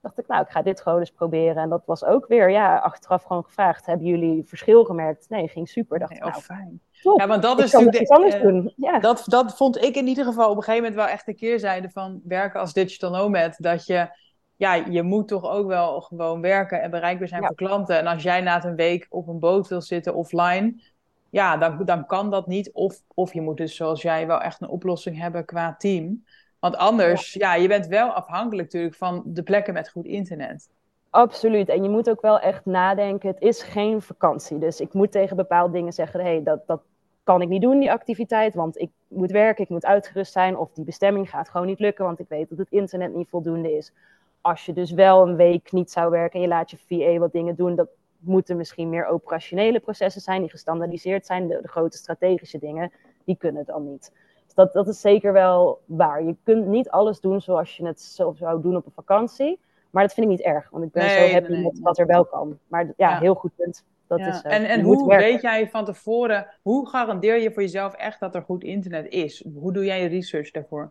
Dacht 0.00 0.18
ik, 0.18 0.26
nou, 0.26 0.42
ik 0.42 0.48
ga 0.48 0.62
dit 0.62 0.80
gewoon 0.80 0.98
eens 0.98 1.10
proberen. 1.10 1.56
En 1.56 1.68
dat 1.68 1.82
was 1.86 2.04
ook 2.04 2.26
weer, 2.26 2.50
ja, 2.50 2.78
achteraf 2.78 3.22
gewoon 3.22 3.44
gevraagd. 3.44 3.86
Hebben 3.86 4.06
jullie 4.06 4.44
verschil 4.44 4.84
gemerkt? 4.84 5.28
Nee, 5.28 5.48
ging 5.48 5.68
super. 5.68 5.98
Dacht 5.98 6.10
nee, 6.10 6.24
oh, 6.24 6.26
nou, 6.26 6.42
fijn. 6.42 6.80
Ja, 7.16 7.26
want 7.26 7.42
dat 7.42 7.58
is 7.58 7.72
natuurlijk. 7.72 8.42
uh. 8.42 8.66
Ja. 8.76 8.98
Dat, 8.98 9.22
dat 9.26 9.56
vond 9.56 9.82
ik 9.82 9.96
in 9.96 10.06
ieder 10.06 10.24
geval 10.24 10.50
op 10.50 10.56
een 10.56 10.62
gegeven 10.62 10.82
moment 10.82 11.00
wel 11.00 11.12
echt 11.12 11.28
een 11.28 11.36
keerzijde 11.36 11.90
van 11.90 12.20
werken 12.24 12.60
als 12.60 12.72
digital 12.72 13.10
nomad. 13.10 13.54
Dat 13.58 13.86
je, 13.86 14.08
ja, 14.56 14.74
je 14.74 15.02
moet 15.02 15.28
toch 15.28 15.50
ook 15.50 15.66
wel 15.66 16.00
gewoon 16.00 16.40
werken 16.40 16.82
en 16.82 16.90
bereikbaar 16.90 17.28
zijn 17.28 17.44
voor 17.46 17.54
klanten. 17.54 17.98
En 17.98 18.06
als 18.06 18.22
jij 18.22 18.40
na 18.40 18.64
een 18.64 18.76
week 18.76 19.06
op 19.08 19.28
een 19.28 19.38
boot 19.38 19.68
wil 19.68 19.80
zitten 19.80 20.14
offline, 20.14 20.82
ja, 21.30 21.56
dan, 21.56 21.84
dan 21.84 22.06
kan 22.06 22.30
dat 22.30 22.46
niet. 22.46 22.72
Of, 22.72 23.02
of 23.14 23.32
je 23.32 23.40
moet 23.40 23.56
dus, 23.56 23.76
zoals 23.76 24.02
jij, 24.02 24.26
wel 24.26 24.40
echt 24.40 24.60
een 24.60 24.68
oplossing 24.68 25.18
hebben 25.18 25.44
qua 25.44 25.74
team. 25.78 26.24
Want 26.58 26.76
anders, 26.76 27.32
ja. 27.32 27.54
je 27.54 27.68
bent 27.68 27.86
wel 27.86 28.08
afhankelijk 28.08 28.72
natuurlijk 28.72 28.94
van 28.94 29.22
de 29.24 29.42
plekken 29.42 29.74
met 29.74 29.90
goed 29.90 30.06
internet. 30.06 30.68
Absoluut. 31.10 31.68
En 31.68 31.82
je 31.82 31.88
moet 31.88 32.10
ook 32.10 32.20
wel 32.20 32.40
echt 32.40 32.64
nadenken. 32.64 33.28
Het 33.28 33.40
is 33.40 33.62
geen 33.62 34.02
vakantie. 34.02 34.58
Dus 34.58 34.80
ik 34.80 34.92
moet 34.92 35.12
tegen 35.12 35.36
bepaalde 35.36 35.72
dingen 35.72 35.92
zeggen: 35.92 36.20
hé, 36.20 36.26
hey, 36.26 36.42
dat, 36.42 36.66
dat 36.66 36.80
kan 37.22 37.42
ik 37.42 37.48
niet 37.48 37.62
doen, 37.62 37.78
die 37.78 37.90
activiteit. 37.90 38.54
Want 38.54 38.78
ik 38.78 38.90
moet 39.08 39.30
werken, 39.30 39.64
ik 39.64 39.70
moet 39.70 39.84
uitgerust 39.84 40.32
zijn. 40.32 40.56
Of 40.56 40.72
die 40.72 40.84
bestemming 40.84 41.30
gaat 41.30 41.48
gewoon 41.48 41.66
niet 41.66 41.80
lukken, 41.80 42.04
want 42.04 42.18
ik 42.18 42.28
weet 42.28 42.48
dat 42.48 42.58
het 42.58 42.70
internet 42.70 43.14
niet 43.14 43.28
voldoende 43.28 43.76
is. 43.76 43.92
Als 44.40 44.66
je 44.66 44.72
dus 44.72 44.90
wel 44.90 45.28
een 45.28 45.36
week 45.36 45.72
niet 45.72 45.90
zou 45.90 46.10
werken 46.10 46.34
en 46.34 46.40
je 46.40 46.48
laat 46.48 46.70
je 46.70 46.76
VA 46.86 47.18
wat 47.18 47.32
dingen 47.32 47.54
doen, 47.56 47.74
dat 47.74 47.88
moeten 48.26 48.56
misschien 48.56 48.88
meer 48.88 49.06
operationele 49.06 49.80
processen 49.80 50.20
zijn 50.20 50.40
die 50.40 50.50
gestandaardiseerd 50.50 51.26
zijn. 51.26 51.48
De, 51.48 51.58
de 51.62 51.68
grote 51.68 51.96
strategische 51.96 52.58
dingen, 52.58 52.92
die 53.24 53.36
kunnen 53.36 53.64
dan 53.64 53.90
niet. 53.90 54.12
Dus 54.44 54.54
dat, 54.54 54.72
dat 54.72 54.88
is 54.88 55.00
zeker 55.00 55.32
wel 55.32 55.80
waar. 55.84 56.24
Je 56.24 56.36
kunt 56.42 56.66
niet 56.66 56.90
alles 56.90 57.20
doen 57.20 57.40
zoals 57.40 57.76
je 57.76 57.86
het 57.86 58.00
zo 58.00 58.34
zou 58.36 58.62
doen 58.62 58.76
op 58.76 58.86
een 58.86 58.92
vakantie. 58.92 59.60
Maar 59.90 60.02
dat 60.02 60.14
vind 60.14 60.26
ik 60.26 60.32
niet 60.32 60.46
erg, 60.46 60.70
want 60.70 60.84
ik 60.84 60.92
ben 60.92 61.10
zo 61.10 61.32
happy 61.32 61.50
nee, 61.50 61.62
met 61.62 61.80
wat 61.80 61.98
er 61.98 62.06
wel 62.06 62.24
kan. 62.24 62.58
Maar 62.68 62.92
ja, 62.96 63.18
heel 63.18 63.34
goed 63.34 63.56
punt. 63.56 63.84
Dat 64.06 64.18
is, 64.18 64.42
uh, 64.44 64.52
en 64.52 64.64
en 64.64 64.80
hoe 64.80 65.16
weet 65.16 65.40
jij 65.40 65.70
van 65.70 65.84
tevoren, 65.84 66.46
hoe 66.62 66.88
garandeer 66.88 67.40
je 67.40 67.52
voor 67.52 67.62
jezelf 67.62 67.94
echt 67.94 68.20
dat 68.20 68.34
er 68.34 68.42
goed 68.42 68.64
internet 68.64 69.08
is? 69.08 69.44
Hoe 69.54 69.72
doe 69.72 69.84
jij 69.84 70.02
je 70.02 70.08
research 70.08 70.50
daarvoor? 70.50 70.90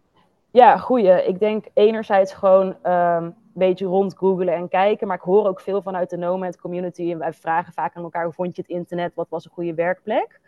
Ja, 0.51 0.77
goeie. 0.77 1.27
Ik 1.27 1.39
denk 1.39 1.65
enerzijds 1.74 2.34
gewoon 2.34 2.68
um, 2.68 3.24
een 3.24 3.36
beetje 3.59 3.85
rond 3.85 4.17
googlen 4.17 4.53
en 4.53 4.67
kijken. 4.67 5.07
Maar 5.07 5.17
ik 5.17 5.24
hoor 5.24 5.47
ook 5.47 5.59
veel 5.59 5.81
vanuit 5.81 6.09
de 6.09 6.17
Nomad 6.17 6.59
community. 6.59 7.12
En 7.12 7.17
wij 7.17 7.33
vragen 7.33 7.74
vaak 7.74 7.95
aan 7.95 8.03
elkaar, 8.03 8.24
hoe 8.24 8.33
vond 8.33 8.55
je 8.55 8.62
het 8.62 8.71
internet? 8.71 9.12
Wat 9.15 9.29
was 9.29 9.45
een 9.45 9.51
goede 9.51 9.74
werkplek? 9.74 10.39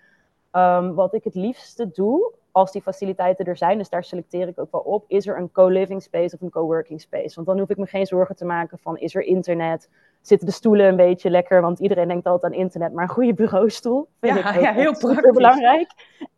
Um, 0.52 0.96
wat 0.96 1.14
ik 1.14 1.24
het 1.24 1.36
liefste 1.36 1.92
doe, 1.92 2.32
als 2.52 2.72
die 2.72 2.82
faciliteiten 2.82 3.46
er 3.46 3.58
zijn, 3.58 3.78
dus 3.78 3.90
daar 3.90 4.04
selecteer 4.04 4.48
ik 4.48 4.60
ook 4.60 4.72
wel 4.72 4.82
op, 4.82 5.04
is 5.08 5.28
er 5.28 5.38
een 5.38 5.52
co-living 5.52 6.02
space 6.02 6.36
of 6.36 6.42
een 6.42 6.50
co-working 6.50 7.02
space. 7.02 7.36
Want 7.36 7.48
dan 7.48 7.60
hoef 7.60 7.70
ik 7.70 7.78
me 7.78 7.86
geen 7.86 8.06
zorgen 8.06 8.36
te 8.36 8.46
maken 8.46 8.78
van, 8.80 8.98
is 8.98 9.16
er 9.16 9.22
internet? 9.22 9.90
Zitten 10.22 10.48
de 10.48 10.54
stoelen 10.54 10.88
een 10.88 10.96
beetje 10.96 11.30
lekker? 11.30 11.62
Want 11.62 11.80
iedereen 11.80 12.08
denkt 12.08 12.28
altijd 12.28 12.54
aan 12.54 12.60
internet, 12.60 12.94
maar 12.94 13.04
een 13.04 13.10
goede 13.10 13.34
bureaustoel 13.34 14.08
vind 14.20 14.38
ja, 14.38 14.54
ik 14.54 14.62
ja, 14.62 14.74
heel 14.74 15.32
belangrijk. 15.32 15.92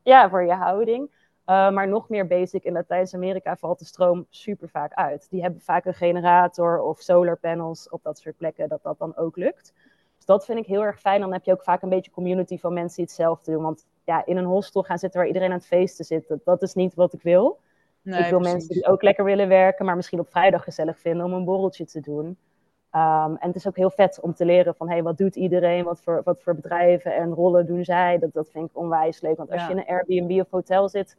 Ja, 0.03 0.29
voor 0.29 0.43
je 0.43 0.53
houding. 0.53 1.11
Uh, 1.49 1.71
maar 1.71 1.87
nog 1.87 2.09
meer 2.09 2.27
basic, 2.27 2.63
in 2.63 2.73
Latijns-Amerika 2.73 3.55
valt 3.55 3.79
de 3.79 3.85
stroom 3.85 4.25
super 4.29 4.69
vaak 4.69 4.93
uit. 4.93 5.27
Die 5.29 5.41
hebben 5.41 5.61
vaak 5.61 5.85
een 5.85 5.93
generator 5.93 6.81
of 6.81 6.99
solar 6.99 7.37
panels 7.37 7.89
op 7.89 8.03
dat 8.03 8.19
soort 8.19 8.37
plekken, 8.37 8.69
dat 8.69 8.83
dat 8.83 8.97
dan 8.97 9.15
ook 9.15 9.35
lukt. 9.35 9.73
Dus 10.15 10.25
dat 10.25 10.45
vind 10.45 10.59
ik 10.59 10.65
heel 10.65 10.83
erg 10.83 10.99
fijn. 10.99 11.21
Dan 11.21 11.33
heb 11.33 11.43
je 11.43 11.51
ook 11.51 11.63
vaak 11.63 11.81
een 11.81 11.89
beetje 11.89 12.11
community 12.11 12.57
van 12.57 12.73
mensen 12.73 12.95
die 12.95 13.05
hetzelfde 13.05 13.51
doen. 13.51 13.63
Want 13.63 13.85
ja, 14.03 14.25
in 14.25 14.37
een 14.37 14.45
hostel 14.45 14.83
gaan 14.83 14.97
zitten 14.97 15.19
waar 15.19 15.27
iedereen 15.27 15.51
aan 15.51 15.57
het 15.57 15.65
feesten 15.65 16.05
zit, 16.05 16.35
dat 16.43 16.61
is 16.61 16.73
niet 16.73 16.93
wat 16.93 17.13
ik 17.13 17.21
wil. 17.21 17.59
Nee, 18.01 18.19
ik 18.19 18.29
wil 18.29 18.39
precies. 18.39 18.53
mensen 18.53 18.73
die 18.73 18.87
ook 18.87 19.01
lekker 19.01 19.23
willen 19.23 19.47
werken, 19.47 19.85
maar 19.85 19.95
misschien 19.95 20.19
op 20.19 20.29
vrijdag 20.29 20.63
gezellig 20.63 20.99
vinden 20.99 21.25
om 21.25 21.33
een 21.33 21.45
borreltje 21.45 21.85
te 21.85 21.99
doen. 21.99 22.25
Um, 22.25 23.35
en 23.35 23.47
het 23.47 23.55
is 23.55 23.67
ook 23.67 23.75
heel 23.75 23.89
vet 23.89 24.19
om 24.21 24.33
te 24.33 24.45
leren 24.45 24.75
van, 24.75 24.89
hey, 24.89 25.03
wat 25.03 25.17
doet 25.17 25.35
iedereen? 25.35 25.83
Wat 25.83 26.01
voor, 26.01 26.21
wat 26.23 26.41
voor 26.41 26.55
bedrijven 26.55 27.15
en 27.15 27.33
rollen 27.33 27.65
doen 27.65 27.83
zij? 27.83 28.19
Dat, 28.19 28.33
dat 28.33 28.49
vind 28.49 28.69
ik 28.69 28.77
onwijs 28.77 29.21
leuk. 29.21 29.37
Want 29.37 29.51
als 29.51 29.61
ja. 29.61 29.67
je 29.67 29.73
in 29.73 29.79
een 29.79 29.87
Airbnb 29.87 30.39
of 30.39 30.49
hotel 30.49 30.89
zit, 30.89 31.17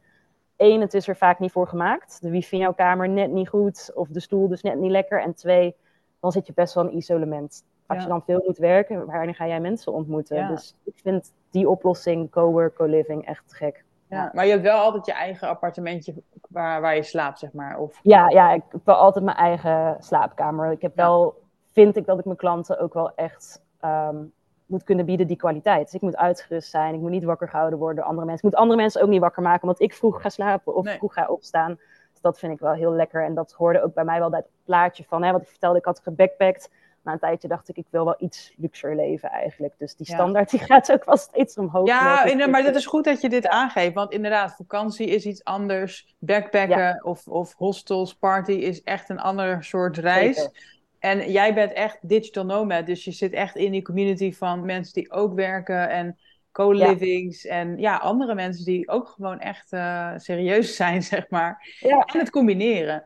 één, 0.61 0.81
het 0.81 0.93
is 0.93 1.07
er 1.07 1.15
vaak 1.15 1.39
niet 1.39 1.51
voor 1.51 1.67
gemaakt. 1.67 2.21
De 2.21 2.29
wifi 2.29 2.55
in 2.55 2.61
jouw 2.61 2.73
kamer 2.73 3.09
net 3.09 3.31
niet 3.31 3.49
goed, 3.49 3.91
of 3.93 4.07
de 4.07 4.19
stoel 4.19 4.47
dus 4.47 4.61
net 4.61 4.79
niet 4.79 4.91
lekker. 4.91 5.21
En 5.21 5.33
twee, 5.33 5.75
dan 6.19 6.31
zit 6.31 6.47
je 6.47 6.53
best 6.53 6.73
wel 6.73 6.87
in 6.87 6.95
isolement. 6.95 7.63
Als 7.85 7.97
ja. 7.97 8.03
je 8.03 8.09
dan 8.09 8.23
veel 8.23 8.43
moet 8.45 8.57
werken, 8.57 9.05
wanneer 9.05 9.35
ga 9.35 9.47
jij 9.47 9.59
mensen 9.59 9.93
ontmoeten? 9.93 10.37
Ja. 10.37 10.47
Dus 10.47 10.75
ik 10.83 10.99
vind 11.03 11.33
die 11.49 11.69
oplossing, 11.69 12.31
co-work, 12.31 12.75
co-living, 12.75 13.25
echt 13.25 13.53
gek. 13.53 13.83
Ja, 14.09 14.31
maar 14.33 14.45
je 14.45 14.51
hebt 14.51 14.63
wel 14.63 14.79
altijd 14.79 15.05
je 15.05 15.13
eigen 15.13 15.47
appartementje 15.47 16.13
waar, 16.49 16.81
waar 16.81 16.95
je 16.95 17.03
slaapt, 17.03 17.39
zeg 17.39 17.53
maar? 17.53 17.77
Of... 17.77 17.99
Ja, 18.03 18.29
ja, 18.29 18.51
ik 18.51 18.63
heb 18.71 18.81
wel 18.85 18.95
altijd 18.95 19.25
mijn 19.25 19.37
eigen 19.37 19.95
slaapkamer. 19.99 20.71
Ik 20.71 20.81
heb 20.81 20.95
wel, 20.95 21.41
vind 21.71 21.95
ik 21.95 22.05
dat 22.05 22.19
ik 22.19 22.25
mijn 22.25 22.37
klanten 22.37 22.79
ook 22.79 22.93
wel 22.93 23.15
echt 23.15 23.63
um, 23.81 24.33
moet 24.71 24.83
kunnen 24.83 25.05
bieden 25.05 25.27
die 25.27 25.35
kwaliteit. 25.35 25.85
Dus 25.85 25.93
ik 25.93 26.01
moet 26.01 26.17
uitgerust 26.17 26.69
zijn, 26.69 26.93
ik 26.93 26.99
moet 26.99 27.09
niet 27.09 27.23
wakker 27.23 27.49
gehouden 27.49 27.79
worden 27.79 27.95
door 27.95 28.05
andere 28.05 28.25
mensen. 28.27 28.47
Ik 28.47 28.53
moet 28.53 28.61
andere 28.61 28.81
mensen 28.81 29.01
ook 29.01 29.09
niet 29.09 29.21
wakker 29.21 29.43
maken, 29.43 29.61
omdat 29.61 29.81
ik 29.81 29.93
vroeg 29.93 30.21
ga 30.21 30.29
slapen 30.29 30.75
of 30.75 30.83
nee. 30.83 30.97
vroeg 30.97 31.13
ga 31.13 31.25
opstaan. 31.27 31.79
Dus 32.11 32.21
dat 32.21 32.39
vind 32.39 32.53
ik 32.53 32.59
wel 32.59 32.73
heel 32.73 32.91
lekker. 32.91 33.25
En 33.25 33.33
dat 33.33 33.51
hoorde 33.51 33.81
ook 33.81 33.93
bij 33.93 34.03
mij 34.03 34.19
wel 34.19 34.29
bij 34.29 34.39
het 34.39 34.49
plaatje 34.65 35.03
van, 35.07 35.23
hè, 35.23 35.31
wat 35.31 35.41
ik 35.41 35.47
vertelde, 35.47 35.77
ik 35.77 35.85
had 35.85 35.99
gebackpackt. 35.99 36.69
Na 37.03 37.11
een 37.11 37.19
tijdje 37.19 37.47
dacht 37.47 37.69
ik, 37.69 37.77
ik 37.77 37.85
wil 37.89 38.05
wel 38.05 38.15
iets 38.17 38.53
luxer 38.57 38.95
leven 38.95 39.29
eigenlijk. 39.29 39.73
Dus 39.77 39.95
die 39.95 40.05
standaard 40.05 40.51
ja. 40.51 40.57
die 40.57 40.67
gaat 40.67 40.91
ook 40.91 41.05
wel 41.05 41.17
steeds 41.17 41.57
omhoog. 41.57 41.87
Ja, 41.87 42.23
in, 42.23 42.49
maar 42.49 42.63
dat 42.63 42.75
is 42.75 42.85
goed 42.85 43.03
dat 43.03 43.21
je 43.21 43.29
dit 43.29 43.47
aangeeft. 43.47 43.93
Want 43.93 44.11
inderdaad, 44.11 44.55
vakantie 44.55 45.07
is 45.07 45.25
iets 45.25 45.43
anders. 45.43 46.15
Backpacken 46.19 46.77
ja. 46.77 46.99
of, 47.03 47.27
of 47.27 47.53
hostels, 47.53 48.15
party 48.15 48.51
is 48.51 48.83
echt 48.83 49.09
een 49.09 49.19
ander 49.19 49.63
soort 49.63 49.97
reis. 49.97 50.37
Zeker. 50.37 50.79
En 51.01 51.31
jij 51.31 51.53
bent 51.53 51.73
echt 51.73 51.97
digital 52.01 52.45
nomad, 52.45 52.85
dus 52.85 53.03
je 53.03 53.11
zit 53.11 53.33
echt 53.33 53.55
in 53.55 53.71
die 53.71 53.81
community 53.81 54.33
van 54.33 54.65
mensen 54.65 54.93
die 54.93 55.11
ook 55.11 55.33
werken 55.33 55.89
en 55.89 56.17
co-livings 56.51 57.43
ja. 57.43 57.49
en 57.49 57.77
ja, 57.77 57.97
andere 57.97 58.35
mensen 58.35 58.65
die 58.65 58.89
ook 58.89 59.07
gewoon 59.07 59.39
echt 59.39 59.73
uh, 59.73 60.11
serieus 60.15 60.75
zijn, 60.81 61.03
zeg 61.03 61.29
maar. 61.29 61.75
Ja. 61.79 61.99
En 61.99 62.19
het 62.19 62.29
combineren. 62.29 63.03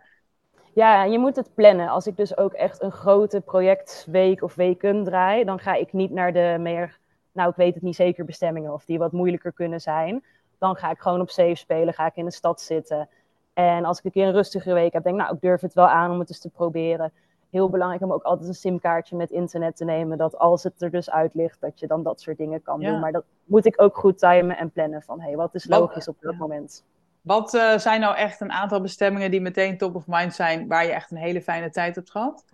Ja, 0.74 1.04
je 1.04 1.20
moet 1.20 1.36
het 1.36 1.54
plannen. 1.54 1.90
Als 1.90 2.08
ik 2.08 2.18
dus 2.18 2.38
ook 2.38 2.54
echt 2.54 2.82
een 2.82 2.92
grote 2.92 3.42
projectweek 3.42 4.44
of 4.44 4.56
weken 4.56 5.04
draai, 5.04 5.44
dan 5.44 5.60
ga 5.60 5.74
ik 5.74 5.94
niet 5.94 6.12
naar 6.12 6.34
de 6.34 6.58
meer, 6.60 6.98
nou 7.32 7.50
ik 7.50 7.56
weet 7.56 7.74
het 7.74 7.84
niet 7.84 7.96
zeker, 7.96 8.26
bestemmingen 8.26 8.74
of 8.74 8.86
die 8.86 8.98
wat 8.98 9.12
moeilijker 9.12 9.54
kunnen 9.54 9.82
zijn. 9.82 10.24
Dan 10.60 10.76
ga 10.76 10.92
ik 10.92 11.00
gewoon 11.00 11.22
op 11.22 11.30
safe 11.30 11.56
spelen, 11.56 11.94
ga 11.94 12.06
ik 12.06 12.16
in 12.16 12.26
de 12.26 12.32
stad 12.32 12.62
zitten. 12.62 13.10
En 13.54 13.86
als 13.86 13.98
ik 13.98 14.06
een 14.06 14.12
keer 14.12 14.28
een 14.28 14.34
rustige 14.34 14.74
week 14.74 14.94
heb, 14.94 15.04
denk 15.04 15.16
ik, 15.16 15.22
nou 15.22 15.36
ik 15.36 15.42
durf 15.42 15.62
het 15.62 15.74
wel 15.74 15.88
aan 15.88 16.12
om 16.12 16.20
het 16.20 16.30
eens 16.30 16.40
te 16.40 16.50
proberen 16.50 17.12
heel 17.56 17.70
belangrijk 17.70 18.04
om 18.04 18.14
ook 18.14 18.24
altijd 18.24 18.48
een 18.48 18.56
simkaartje 18.56 19.16
met 19.16 19.32
internet 19.32 19.76
te 19.76 19.86
nemen. 19.86 20.18
Dat 20.18 20.38
als 20.38 20.64
het 20.64 20.82
er 20.82 20.92
dus 20.92 21.10
uit 21.10 21.34
ligt, 21.34 21.62
dat 21.62 21.80
je 21.80 21.88
dan 21.88 22.04
dat 22.04 22.22
soort 22.22 22.38
dingen 22.38 22.62
kan 22.62 22.80
ja. 22.80 22.90
doen. 22.90 23.00
Maar 23.00 23.12
dat 23.12 23.24
moet 23.44 23.66
ik 23.66 23.82
ook 23.82 23.98
goed 23.98 24.18
timen 24.18 24.58
en 24.58 24.72
plannen 24.72 25.02
van 25.02 25.22
hey, 25.22 25.36
wat 25.36 25.56
is 25.56 25.68
logisch 25.68 26.08
op 26.08 26.18
dat 26.22 26.32
ja. 26.32 26.38
moment. 26.40 26.84
Wat 27.22 27.54
uh, 27.54 27.78
zijn 27.78 28.00
nou 28.00 28.16
echt 28.16 28.42
een 28.42 28.52
aantal 28.52 28.82
bestemmingen 28.82 29.32
die 29.32 29.42
meteen 29.42 29.78
top 29.78 29.96
of 29.96 30.04
mind 30.08 30.34
zijn, 30.34 30.68
waar 30.68 30.86
je 30.86 30.92
echt 30.92 31.12
een 31.12 31.18
hele 31.18 31.42
fijne 31.42 31.70
tijd 31.70 31.96
hebt 31.96 32.12
gehad? 32.12 32.46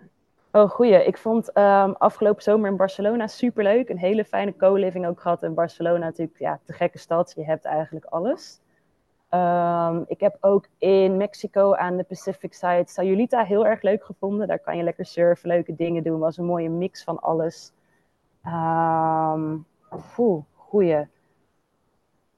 Oh, 0.51 0.69
goeie. 0.69 1.05
Ik 1.05 1.17
vond 1.17 1.57
um, 1.57 1.93
afgelopen 1.97 2.43
zomer 2.43 2.69
in 2.69 2.77
Barcelona 2.77 3.27
superleuk. 3.27 3.89
Een 3.89 3.97
hele 3.97 4.25
fijne 4.25 4.55
co-living 4.55 5.07
ook 5.07 5.21
gehad. 5.21 5.43
In 5.43 5.53
Barcelona 5.53 6.05
natuurlijk, 6.05 6.39
ja, 6.39 6.59
de 6.65 6.73
gekke 6.73 6.97
stad. 6.97 7.33
Je 7.35 7.45
hebt 7.45 7.65
eigenlijk 7.65 8.05
alles. 8.05 8.60
Um, 9.33 10.03
ik 10.07 10.19
heb 10.19 10.37
ook 10.39 10.65
in 10.77 11.17
Mexico 11.17 11.73
aan 11.73 11.97
de 11.97 12.03
Pacific 12.03 12.53
Side 12.53 12.83
Sayulita 12.85 13.43
heel 13.43 13.65
erg 13.65 13.81
leuk 13.81 14.03
gevonden. 14.03 14.47
Daar 14.47 14.59
kan 14.59 14.77
je 14.77 14.83
lekker 14.83 15.05
surfen, 15.05 15.47
leuke 15.47 15.75
dingen 15.75 16.03
doen. 16.03 16.19
Was 16.19 16.37
een 16.37 16.45
mooie 16.45 16.69
mix 16.69 17.03
van 17.03 17.19
alles. 17.19 17.71
Um, 18.45 19.65
poeh, 20.15 20.43
goeie. 20.55 21.07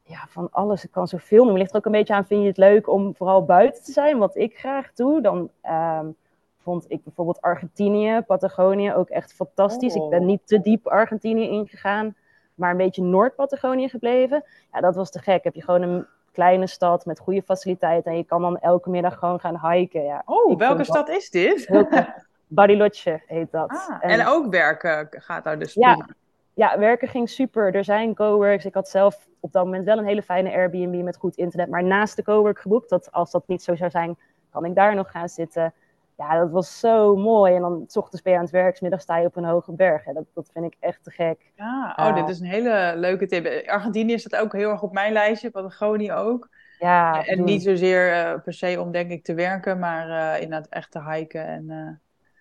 Ja, 0.03 0.25
van 0.29 0.47
alles. 0.51 0.83
Ik 0.83 0.91
kan 0.91 1.07
zoveel 1.07 1.43
noemen. 1.43 1.57
Ligt 1.57 1.71
er 1.71 1.77
ook 1.77 1.85
een 1.85 1.91
beetje 1.91 2.13
aan, 2.13 2.25
vind 2.25 2.41
je 2.41 2.47
het 2.47 2.57
leuk 2.57 2.89
om 2.89 3.15
vooral 3.15 3.45
buiten 3.45 3.83
te 3.83 3.91
zijn? 3.91 4.17
Wat 4.17 4.35
ik 4.35 4.57
graag 4.57 4.93
doe. 4.93 5.21
Dan 5.21 5.49
um, 5.69 6.15
vond 6.57 6.85
ik 6.87 7.03
bijvoorbeeld 7.03 7.41
Argentinië, 7.41 8.21
Patagonië 8.27 8.93
ook 8.93 9.09
echt 9.09 9.33
fantastisch. 9.33 9.95
Oh. 9.95 10.03
Ik 10.03 10.09
ben 10.09 10.25
niet 10.25 10.47
te 10.47 10.61
diep 10.61 10.87
Argentinië 10.87 11.49
ingegaan, 11.49 12.15
maar 12.55 12.71
een 12.71 12.77
beetje 12.77 13.03
Noord-Patagonië 13.03 13.89
gebleven. 13.89 14.43
Ja, 14.73 14.79
dat 14.79 14.95
was 14.95 15.11
te 15.11 15.19
gek. 15.19 15.43
Heb 15.43 15.55
je 15.55 15.63
gewoon 15.63 15.81
een 15.81 16.05
kleine 16.33 16.67
stad 16.67 17.05
met 17.05 17.19
goede 17.19 17.41
faciliteiten. 17.41 18.11
En 18.11 18.17
je 18.17 18.23
kan 18.23 18.41
dan 18.41 18.59
elke 18.59 18.89
middag 18.89 19.19
gewoon 19.19 19.39
gaan 19.39 19.71
hiken. 19.71 20.03
Ja, 20.03 20.21
oh, 20.25 20.57
welke 20.57 20.83
stad 20.83 21.09
is 21.09 21.29
dit? 21.29 21.69
Bariloche 22.47 23.21
heet 23.27 23.51
dat. 23.51 23.69
Ah, 23.69 23.97
en, 23.99 24.09
en, 24.09 24.27
ook 24.27 24.51
werken 24.51 25.07
gaat 25.11 25.43
daar 25.43 25.59
dus 25.59 25.73
ja, 25.73 26.07
ja, 26.53 26.79
werken 26.79 27.07
ging 27.07 27.29
super. 27.29 27.75
Er 27.75 27.83
zijn 27.83 28.15
coworks. 28.15 28.65
Ik 28.65 28.73
had 28.73 28.89
zelf 28.89 29.27
op 29.39 29.51
dat 29.51 29.65
moment 29.65 29.85
wel 29.85 29.97
een 29.97 30.05
hele 30.05 30.23
fijne 30.23 30.51
Airbnb 30.51 31.03
met 31.03 31.17
goed 31.17 31.35
internet. 31.35 31.69
Maar 31.69 31.83
naast 31.83 32.15
de 32.15 32.23
cowork 32.23 32.59
geboekt. 32.59 32.89
Dat 32.89 33.11
als 33.11 33.31
dat 33.31 33.47
niet 33.47 33.63
zo 33.63 33.75
zou 33.75 33.89
zijn, 33.89 34.17
kan 34.51 34.65
ik 34.65 34.75
daar 34.75 34.95
nog 34.95 35.11
gaan 35.11 35.29
zitten. 35.29 35.73
Ja, 36.17 36.39
dat 36.39 36.51
was 36.51 36.79
zo 36.79 37.15
mooi. 37.15 37.55
En 37.55 37.61
dan 37.61 37.83
s 37.87 37.97
ochtends 37.97 38.21
ben 38.21 38.31
je 38.31 38.37
aan 38.37 38.43
het 38.43 38.53
werk, 38.53 38.81
middag 38.81 39.01
sta 39.01 39.17
je 39.17 39.27
op 39.27 39.35
een 39.35 39.45
hoge 39.45 39.71
berg. 39.71 40.03
Dat, 40.03 40.25
dat 40.33 40.49
vind 40.53 40.65
ik 40.65 40.75
echt 40.79 41.03
te 41.03 41.11
gek. 41.11 41.51
Ja, 41.55 41.97
oh, 41.99 42.07
uh, 42.07 42.15
dit 42.15 42.29
is 42.29 42.39
een 42.39 42.45
hele 42.45 42.93
leuke 42.95 43.27
tip. 43.27 43.67
Argentinië 43.67 44.19
staat 44.19 44.41
ook 44.41 44.53
heel 44.53 44.69
erg 44.69 44.81
op 44.81 44.93
mijn 44.93 45.13
lijstje, 45.13 45.51
Patagonië 45.51 46.11
ook. 46.11 46.49
Ja, 46.79 47.25
en 47.25 47.43
niet 47.43 47.63
zozeer 47.63 48.11
uh, 48.11 48.41
per 48.43 48.53
se 48.53 48.81
om 48.81 48.91
denk 48.91 49.11
ik 49.11 49.23
te 49.23 49.33
werken, 49.33 49.79
maar 49.79 50.07
uh, 50.09 50.41
inderdaad 50.41 50.69
echt 50.69 50.91
te 50.91 51.03
hiken. 51.03 51.47
En, 51.47 51.63
uh, 51.69 51.89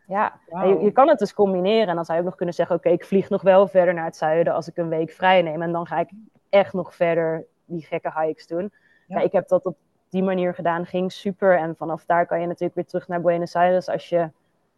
ja, 0.06 0.40
wow. 0.48 0.68
je, 0.68 0.84
je, 0.84 0.92
kan 0.92 1.08
het 1.08 1.18
dus 1.18 1.34
combineren. 1.34 1.88
En 1.88 1.94
dan 1.94 2.04
zou 2.04 2.16
je 2.18 2.22
ook 2.24 2.28
nog 2.28 2.38
kunnen 2.38 2.54
zeggen, 2.54 2.76
oké, 2.76 2.86
okay, 2.86 2.98
ik 2.98 3.06
vlieg 3.06 3.28
nog 3.28 3.42
wel 3.42 3.68
verder 3.68 3.94
naar 3.94 4.04
het 4.04 4.16
zuiden 4.16 4.54
als 4.54 4.68
ik 4.68 4.76
een 4.76 4.88
week 4.88 5.10
vrij 5.10 5.42
neem. 5.42 5.62
En 5.62 5.72
dan 5.72 5.86
ga 5.86 5.98
ik 5.98 6.10
echt 6.48 6.72
nog 6.72 6.94
verder 6.94 7.46
die 7.64 7.82
gekke 7.82 8.12
hikes 8.20 8.46
doen. 8.46 8.72
Ja. 9.06 9.18
Ja, 9.18 9.24
ik 9.24 9.32
heb 9.32 9.48
dat 9.48 9.64
op 9.64 9.76
die 10.12 10.22
manier 10.22 10.54
gedaan, 10.54 10.86
ging 10.86 11.12
super. 11.12 11.58
En 11.58 11.76
vanaf 11.76 12.04
daar 12.04 12.26
kan 12.26 12.40
je 12.40 12.46
natuurlijk 12.46 12.74
weer 12.74 12.86
terug 12.86 13.08
naar 13.08 13.20
Buenos 13.20 13.54
Aires 13.54 13.88
als 13.88 14.08
je 14.08 14.30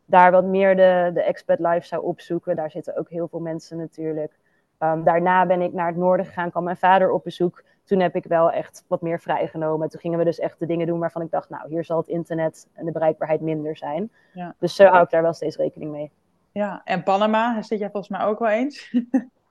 daar 0.05 0.31
wat 0.31 0.45
meer 0.45 0.77
de, 0.77 1.11
de 1.15 1.23
expat 1.23 1.59
life 1.59 1.87
zou 1.87 2.03
opzoeken. 2.03 2.57
Daar 2.57 2.71
zitten 2.71 2.97
ook 2.97 3.11
heel 3.11 3.29
veel 3.29 3.41
mensen 3.41 3.77
natuurlijk. 3.77 4.33
Um, 4.79 5.05
daarna 5.05 5.47
ben 5.47 5.61
ik 5.61 5.73
naar 5.73 5.87
het 5.87 5.97
noorden 5.97 6.27
gegaan, 6.27 6.51
kwam 6.51 6.65
mijn 6.65 6.77
vader 6.77 7.11
op 7.11 7.25
bezoek. 7.25 7.63
Toen 7.85 8.01
heb 8.01 8.17
ik 8.17 8.25
wel 8.25 8.51
echt 8.51 8.85
wat 8.87 9.01
meer 9.01 9.21
vrijgenomen. 9.21 9.89
Toen 9.89 10.01
gingen 10.01 10.19
we 10.19 10.25
dus 10.25 10.39
echt 10.39 10.59
de 10.59 10.67
dingen 10.67 10.87
doen 10.87 10.99
waarvan 10.99 11.23
ik 11.23 11.31
dacht, 11.31 11.49
nou, 11.49 11.69
hier 11.69 11.85
zal 11.85 11.97
het 11.97 12.09
internet 12.09 12.69
en 12.73 12.85
de 12.85 12.93
bereikbaarheid 12.93 13.41
minder 13.41 13.77
zijn. 13.77 14.11
Ja. 14.33 14.55
Dus 14.59 14.75
zo 14.75 14.85
hou 14.85 15.03
ik 15.03 15.11
daar 15.11 15.23
wel 15.23 15.33
steeds 15.33 15.57
rekening 15.57 15.91
mee. 15.91 16.11
Ja, 16.53 16.81
en 16.85 17.03
Panama 17.03 17.63
zit 17.63 17.79
jij 17.79 17.91
volgens 17.91 18.19
mij 18.19 18.27
ook 18.27 18.39
wel 18.39 18.49
eens? 18.49 18.97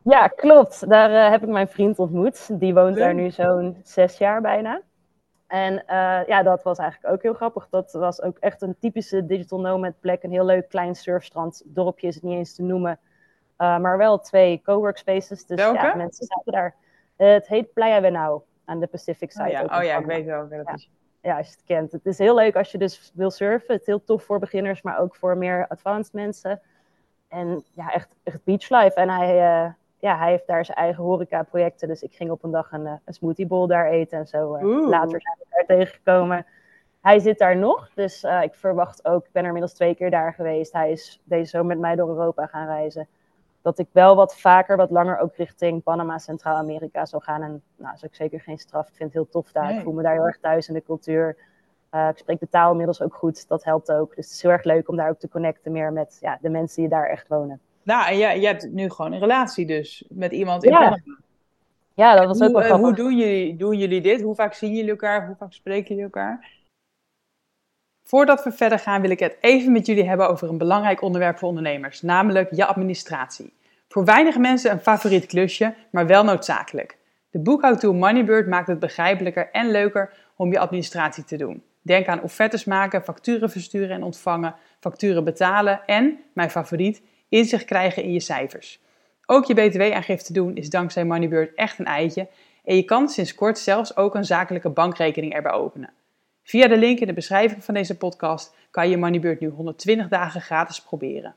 ja, 0.04 0.28
klopt. 0.28 0.90
Daar 0.90 1.12
uh, 1.12 1.30
heb 1.30 1.44
ik 1.44 1.50
mijn 1.50 1.68
vriend 1.68 2.00
ontmoet. 2.00 2.60
Die 2.60 2.74
woont 2.74 2.96
daar 2.96 3.14
nu 3.14 3.32
zo'n 3.32 3.78
zes 3.84 4.18
jaar 4.18 4.42
bijna. 4.42 4.82
En 5.54 5.74
uh, 5.74 6.28
ja, 6.28 6.44
dat 6.44 6.64
was 6.64 6.78
eigenlijk 6.78 7.14
ook 7.14 7.22
heel 7.22 7.34
grappig. 7.34 7.68
Dat 7.70 7.92
was 7.92 8.22
ook 8.22 8.38
echt 8.38 8.62
een 8.62 8.76
typische 8.80 9.26
digital 9.26 9.60
nomad 9.60 10.00
plek. 10.00 10.24
Een 10.24 10.32
heel 10.32 10.46
leuk 10.46 10.70
klein 10.70 10.96
surfstrand. 10.96 11.64
Dorpje 11.66 12.08
is 12.08 12.16
het 12.16 12.24
niet 12.24 12.38
eens 12.38 12.56
te 12.56 12.62
noemen. 12.62 13.00
maar 13.58 13.98
wel 13.98 14.20
twee 14.20 14.62
coworkspaces. 14.64 15.46
Dus 15.46 15.58
Welke? 15.58 15.86
ja, 15.86 15.96
mensen 15.96 16.26
zaten 16.26 16.52
daar. 16.52 16.76
het 17.16 17.48
heet 17.48 17.74
Playa 17.74 18.42
aan 18.66 18.80
de 18.80 18.88
Pacific 18.88 19.32
side. 19.32 19.44
Oh 19.44 19.52
ja, 19.52 19.64
oh, 19.64 19.84
ja 19.84 19.98
ik 19.98 20.06
weet 20.06 20.26
wel. 20.26 20.50
dat 20.50 20.72
is. 20.76 20.90
ja, 21.22 21.38
als 21.38 21.48
je 21.48 21.54
het 21.54 21.64
kent. 21.66 21.92
Het 21.92 22.06
is 22.06 22.18
heel 22.18 22.36
leuk 22.36 22.56
als 22.56 22.72
je 22.72 22.78
dus 22.78 23.12
wil 23.14 23.32
surfen. 23.32 23.74
Het 23.74 23.82
is 23.82 23.88
heel 23.88 24.04
tof 24.04 24.24
voor 24.24 24.40
beginners, 24.40 24.82
maar 24.82 25.00
ook 25.00 25.16
voor 25.16 25.38
meer 25.38 25.68
advanced 25.68 26.14
mensen. 26.14 26.62
En 27.28 27.64
ja, 27.74 27.92
echt, 27.92 28.10
echt 28.24 28.44
beachlife. 28.44 28.96
En 28.96 29.10
hij, 29.10 29.40
eh, 29.40 29.72
ja, 30.04 30.18
hij 30.18 30.30
heeft 30.30 30.48
daar 30.48 30.66
zijn 30.66 30.78
eigen 30.78 31.04
horeca-projecten. 31.04 31.88
Dus 31.88 32.04
ik 32.04 32.14
ging 32.14 32.32
op 32.32 32.44
een 32.44 32.52
dag 32.52 32.72
een, 32.72 32.86
eh, 32.88 32.94
een 33.06 33.14
smoothie 33.14 33.48
bowl 33.48 33.68
daar 33.68 33.90
eten 33.90 34.18
en 34.18 34.28
zo. 34.28 34.54
eh, 34.56 34.64
later 34.90 35.22
zijn 35.22 35.38
we 35.40 35.46
daar 35.50 35.66
tegengekomen. 35.66 36.46
Hij 37.02 37.20
zit 37.20 37.38
daar 37.38 37.58
nog, 37.58 37.90
dus 37.94 38.24
eh, 38.24 38.42
ik 38.42 38.54
verwacht 38.54 39.06
ook, 39.06 39.26
ik 39.26 39.32
ben 39.32 39.42
er 39.42 39.48
inmiddels 39.48 39.74
twee 39.74 39.96
keer 39.96 40.12
daar 40.12 40.34
geweest. 40.34 40.74
Hij 40.74 40.92
is 40.92 41.22
deze 41.24 41.50
zomer 41.50 41.68
met 41.68 41.80
mij 41.80 41.96
door 41.96 42.10
Europa 42.10 42.46
gaan 42.46 42.66
reizen. 42.66 43.08
Dat 43.62 43.80
ik 43.80 43.88
wel 43.92 44.16
wat 44.16 44.38
vaker, 44.38 44.78
wat 44.78 44.92
langer 44.92 45.20
ook 45.20 45.36
richting 45.36 45.84
Panama, 45.84 46.18
Centraal-Amerika 46.18 47.06
zou 47.06 47.24
gaan. 47.24 47.42
En 47.42 47.50
nou, 47.76 47.90
dat 47.90 47.96
is 47.96 48.06
ook 48.06 48.16
zeker 48.16 48.40
geen 48.42 48.58
straf. 48.58 48.88
Ik 48.88 48.96
vind 48.96 49.14
het 49.14 49.14
heel 49.14 49.30
tof 49.30 49.52
daar. 49.52 49.66
Nee. 49.66 49.78
Ik 49.78 49.84
voel 49.84 49.94
me 49.94 50.02
daar 50.04 50.14
heel 50.14 50.26
erg 50.28 50.40
thuis 50.40 50.68
in 50.68 50.74
de 50.74 50.84
cultuur. 50.84 51.38
Uh, 51.92 52.08
ik 52.08 52.18
spreek 52.18 52.40
de 52.40 52.50
taal 52.50 52.72
inmiddels 52.72 53.02
ook 53.02 53.16
goed, 53.16 53.48
dat 53.48 53.64
helpt 53.64 53.92
ook. 53.92 54.16
Dus 54.16 54.26
het 54.26 54.34
is 54.36 54.42
heel 54.42 54.52
erg 54.52 54.64
leuk 54.64 54.90
om 54.90 54.96
daar 54.96 55.10
ook 55.10 55.20
te 55.20 55.30
connecten 55.30 55.72
meer 55.72 55.94
met 55.94 56.18
ja, 56.22 56.38
de 56.42 56.50
mensen 56.50 56.82
die 56.82 56.90
daar 56.92 57.10
echt 57.10 57.28
wonen. 57.28 57.60
Nou, 57.84 58.08
en 58.08 58.18
jij, 58.18 58.40
jij 58.40 58.52
hebt 58.52 58.72
nu 58.72 58.90
gewoon 58.90 59.14
een 59.14 59.20
relatie 59.20 59.66
dus 59.66 60.06
met 60.10 60.32
iemand 60.32 60.64
in 60.64 60.72
Ja, 60.72 60.78
Panama. 60.78 61.02
Ja, 61.94 62.16
dat 62.16 62.26
was 62.26 62.42
ook 62.42 62.44
Hoe, 62.44 62.52
wel 62.52 62.62
grappig. 62.62 62.88
hoe 62.88 62.96
doen, 62.96 63.18
jullie, 63.18 63.56
doen 63.56 63.78
jullie 63.78 64.02
dit? 64.02 64.22
Hoe 64.22 64.36
vaak 64.36 64.54
zien 64.54 64.74
jullie 64.74 64.90
elkaar? 64.90 65.28
Hoe 65.28 65.36
vaak 65.36 65.54
spreken 65.54 65.88
jullie 65.88 66.04
elkaar? 66.04 66.50
Voordat 68.04 68.44
we 68.44 68.52
verder 68.52 68.80
gaan 68.80 69.02
wil 69.02 69.10
ik 69.10 69.20
het 69.20 69.38
even 69.40 69.72
met 69.72 69.86
jullie 69.86 70.08
hebben 70.08 70.30
over 70.30 70.50
een 70.50 70.58
belangrijk 70.58 71.02
onderwerp 71.02 71.38
voor 71.38 71.48
ondernemers, 71.48 72.02
namelijk 72.02 72.56
je 72.56 72.66
administratie. 72.66 73.54
Voor 73.88 74.06
weinig 74.06 74.38
mensen 74.38 74.72
een 74.72 74.80
favoriet 74.80 75.26
klusje, 75.26 75.74
maar 75.92 76.08
wel 76.08 76.24
noodzakelijk. 76.24 76.98
De 77.30 77.40
boekhoudtool 77.40 77.94
Moneybird 77.94 78.48
maakt 78.48 78.68
het 78.68 78.80
begrijpelijker 78.80 79.50
en 79.52 79.72
leuker 79.72 80.14
om 80.36 80.52
je 80.52 80.60
administratie 80.60 81.24
te 81.24 81.38
doen. 81.38 81.64
Denk 81.82 82.08
aan 82.08 82.22
offertes 82.22 82.66
maken, 82.66 83.04
facturen 83.04 83.50
versturen 83.50 83.90
en 83.90 84.04
ontvangen, 84.04 84.56
facturen 84.80 85.24
betalen 85.24 85.82
en, 85.86 86.20
mijn 86.34 86.50
favoriet, 86.50 87.02
inzicht 87.34 87.66
krijgen 87.66 88.04
in 88.04 88.12
je 88.12 88.20
cijfers. 88.20 88.82
Ook 89.26 89.46
je 89.46 89.54
btw-aangifte 89.54 90.34
doen 90.34 90.56
is 90.56 90.70
dankzij 90.70 91.06
Moneybird 91.06 91.54
echt 91.56 91.80
een 91.80 91.86
eitje 91.86 92.28
en 92.64 92.76
je 92.76 92.84
kan 92.84 93.10
sinds 93.10 93.36
kort 93.36 93.58
zelfs 93.58 93.98
ook 93.98 94.16
een 94.16 94.26
zakelijke 94.26 94.70
bankrekening 94.70 95.34
erbij 95.34 95.52
openen. 95.52 95.94
Via 96.44 96.68
de 96.68 96.78
link 96.78 97.00
in 97.00 97.08
de 97.08 97.14
beschrijving 97.14 97.64
van 97.64 97.74
deze 97.74 97.98
podcast 97.98 98.56
kan 98.72 98.90
je 98.90 98.98
Moneybird 98.98 99.40
nu 99.40 99.48
120 99.48 100.08
dagen 100.08 100.42
gratis 100.42 100.82
proberen. 100.82 101.36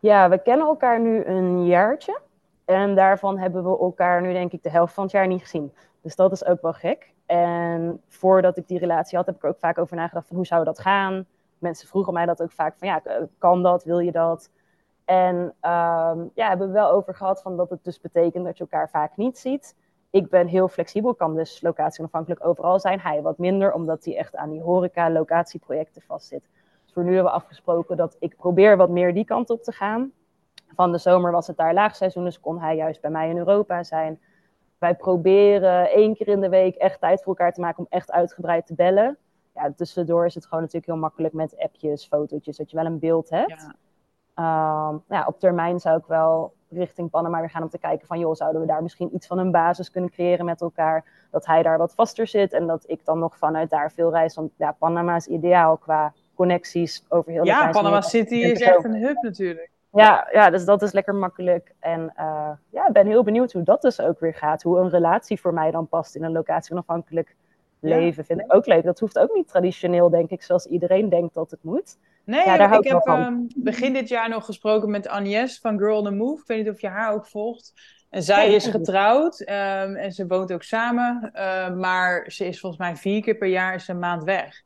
Ja, 0.00 0.28
we 0.28 0.42
kennen 0.42 0.66
elkaar 0.66 1.00
nu 1.00 1.24
een 1.24 1.66
jaartje. 1.66 2.20
En 2.64 2.94
daarvan 2.94 3.38
hebben 3.38 3.64
we 3.64 3.78
elkaar 3.78 4.22
nu 4.22 4.32
denk 4.32 4.52
ik 4.52 4.62
de 4.62 4.70
helft 4.70 4.94
van 4.94 5.02
het 5.04 5.12
jaar 5.12 5.26
niet 5.26 5.40
gezien. 5.40 5.72
Dus 6.02 6.16
dat 6.16 6.32
is 6.32 6.44
ook 6.44 6.62
wel 6.62 6.72
gek. 6.72 7.12
En 7.26 8.02
voordat 8.08 8.56
ik 8.56 8.68
die 8.68 8.78
relatie 8.78 9.16
had, 9.16 9.26
heb 9.26 9.36
ik 9.36 9.44
ook 9.44 9.58
vaak 9.58 9.78
over 9.78 9.96
nagedacht 9.96 10.26
van 10.26 10.36
hoe 10.36 10.46
zou 10.46 10.64
dat 10.64 10.78
gaan. 10.78 11.26
Mensen 11.58 11.88
vroegen 11.88 12.12
mij 12.12 12.26
dat 12.26 12.42
ook 12.42 12.52
vaak 12.52 12.74
van 12.78 12.88
ja, 12.88 13.02
kan 13.38 13.62
dat, 13.62 13.84
wil 13.84 13.98
je 13.98 14.12
dat? 14.12 14.50
En 15.04 15.36
um, 15.36 16.30
ja, 16.34 16.48
hebben 16.48 16.66
we 16.66 16.72
wel 16.72 16.90
over 16.90 17.14
gehad 17.14 17.42
van 17.42 17.56
dat 17.56 17.70
het 17.70 17.84
dus 17.84 18.00
betekent 18.00 18.44
dat 18.44 18.56
je 18.56 18.62
elkaar 18.62 18.90
vaak 18.90 19.16
niet 19.16 19.38
ziet. 19.38 19.76
Ik 20.10 20.28
ben 20.28 20.46
heel 20.46 20.68
flexibel, 20.68 21.14
kan 21.14 21.34
dus 21.34 21.60
locatie 21.62 22.00
onafhankelijk 22.00 22.46
overal 22.46 22.80
zijn. 22.80 23.00
Hij 23.00 23.22
wat 23.22 23.38
minder, 23.38 23.72
omdat 23.72 24.04
hij 24.04 24.16
echt 24.16 24.36
aan 24.36 24.50
die 24.50 24.62
horeca 24.62 25.10
locatieprojecten 25.10 26.02
vastzit. 26.02 26.48
Dus 26.84 26.92
voor 26.92 27.04
nu 27.04 27.14
hebben 27.14 27.32
we 27.32 27.38
afgesproken 27.38 27.96
dat 27.96 28.16
ik 28.18 28.36
probeer 28.36 28.76
wat 28.76 28.90
meer 28.90 29.14
die 29.14 29.24
kant 29.24 29.50
op 29.50 29.62
te 29.62 29.72
gaan. 29.72 30.12
Van 30.74 30.92
de 30.92 30.98
zomer 30.98 31.32
was 31.32 31.46
het 31.46 31.56
daar 31.56 31.74
laagseizoen, 31.74 32.24
dus 32.24 32.40
kon 32.40 32.60
hij 32.60 32.76
juist 32.76 33.00
bij 33.00 33.10
mij 33.10 33.28
in 33.28 33.38
Europa 33.38 33.82
zijn. 33.82 34.20
Wij 34.78 34.94
proberen 34.94 35.90
één 35.90 36.14
keer 36.14 36.28
in 36.28 36.40
de 36.40 36.48
week 36.48 36.74
echt 36.74 37.00
tijd 37.00 37.22
voor 37.22 37.36
elkaar 37.36 37.52
te 37.52 37.60
maken 37.60 37.78
om 37.78 37.86
echt 37.88 38.10
uitgebreid 38.10 38.66
te 38.66 38.74
bellen. 38.74 39.18
Ja, 39.62 39.72
tussendoor 39.76 40.26
is 40.26 40.34
het 40.34 40.44
gewoon 40.44 40.60
natuurlijk 40.60 40.92
heel 40.92 41.00
makkelijk 41.00 41.34
met 41.34 41.58
appjes, 41.58 42.06
fotootjes, 42.06 42.56
dat 42.56 42.70
je 42.70 42.76
wel 42.76 42.86
een 42.86 42.98
beeld 42.98 43.30
hebt. 43.30 43.66
Ja. 44.36 44.88
Um, 44.88 45.02
ja, 45.08 45.24
op 45.26 45.38
termijn 45.40 45.80
zou 45.80 45.98
ik 45.98 46.06
wel 46.06 46.52
richting 46.68 47.10
Panama 47.10 47.40
weer 47.40 47.50
gaan 47.50 47.62
om 47.62 47.68
te 47.68 47.78
kijken 47.78 48.06
van, 48.06 48.18
joh, 48.18 48.34
zouden 48.34 48.60
we 48.60 48.66
daar 48.66 48.82
misschien 48.82 49.14
iets 49.14 49.26
van 49.26 49.38
een 49.38 49.50
basis 49.50 49.90
kunnen 49.90 50.10
creëren 50.10 50.44
met 50.44 50.60
elkaar? 50.60 51.04
Dat 51.30 51.46
hij 51.46 51.62
daar 51.62 51.78
wat 51.78 51.94
vaster 51.94 52.26
zit 52.26 52.52
en 52.52 52.66
dat 52.66 52.84
ik 52.86 53.04
dan 53.04 53.18
nog 53.18 53.36
vanuit 53.38 53.70
daar 53.70 53.92
veel 53.92 54.10
reis. 54.10 54.34
Want 54.34 54.52
ja, 54.56 54.72
Panama 54.72 55.16
is 55.16 55.26
ideaal 55.26 55.76
qua 55.76 56.12
connecties 56.34 57.04
over 57.08 57.32
heel 57.32 57.44
Ja, 57.44 57.52
Latijns-Amerika. 57.52 57.82
Panama 57.82 58.00
City 58.00 58.34
is 58.34 58.60
echt 58.60 58.84
een 58.84 58.96
hub 58.96 59.22
natuurlijk. 59.22 59.70
Ja, 59.92 60.28
ja, 60.32 60.50
dus 60.50 60.64
dat 60.64 60.82
is 60.82 60.92
lekker 60.92 61.14
makkelijk. 61.14 61.74
En 61.78 62.12
uh, 62.18 62.50
ja, 62.70 62.86
ik 62.86 62.92
ben 62.92 63.06
heel 63.06 63.24
benieuwd 63.24 63.52
hoe 63.52 63.62
dat 63.62 63.82
dus 63.82 64.00
ook 64.00 64.20
weer 64.20 64.34
gaat. 64.34 64.62
Hoe 64.62 64.78
een 64.78 64.90
relatie 64.90 65.40
voor 65.40 65.54
mij 65.54 65.70
dan 65.70 65.88
past 65.88 66.14
in 66.14 66.24
een 66.24 66.32
locatie 66.32 66.72
onafhankelijk 66.72 67.36
leven. 67.80 68.24
Vind 68.24 68.40
ik 68.40 68.54
ook 68.54 68.66
leuk. 68.66 68.84
Dat 68.84 69.00
hoeft 69.00 69.18
ook 69.18 69.34
niet 69.34 69.48
traditioneel, 69.48 70.10
denk 70.10 70.30
ik, 70.30 70.42
zoals 70.42 70.66
iedereen 70.66 71.08
denkt 71.08 71.34
dat 71.34 71.50
het 71.50 71.62
moet. 71.62 71.98
Nee, 72.24 72.44
Ja, 72.44 72.56
daar 72.56 72.68
hou 72.68 72.80
ik 72.80 72.84
ik 72.86 72.92
heb 72.92 73.06
ehm, 73.06 73.36
begin 73.56 73.92
dit 73.92 74.08
jaar 74.08 74.28
nog 74.28 74.44
gesproken 74.44 74.90
met 74.90 75.08
Agnes 75.08 75.58
van 75.58 75.78
Girl 75.78 75.98
on 75.98 76.04
the 76.04 76.10
Move. 76.10 76.40
Ik 76.40 76.46
weet 76.46 76.58
niet 76.64 76.74
of 76.74 76.80
je 76.80 76.88
haar 76.88 77.12
ook 77.12 77.26
volgt. 77.26 77.72
En 78.10 78.22
zij 78.22 78.54
is 78.54 78.66
getrouwd 78.66 79.40
ehm, 79.40 79.94
en 79.94 80.12
ze 80.12 80.26
woont 80.26 80.52
ook 80.52 80.62
samen. 80.62 81.30
ehm, 81.32 81.78
maar 81.78 82.30
ze 82.30 82.46
is 82.46 82.60
volgens 82.60 82.80
mij 82.82 82.96
vier 82.96 83.22
keer 83.22 83.36
per 83.36 83.48
jaar 83.48 83.74
is 83.74 83.88
een 83.88 83.98
maand 83.98 84.24
weg. 84.24 84.62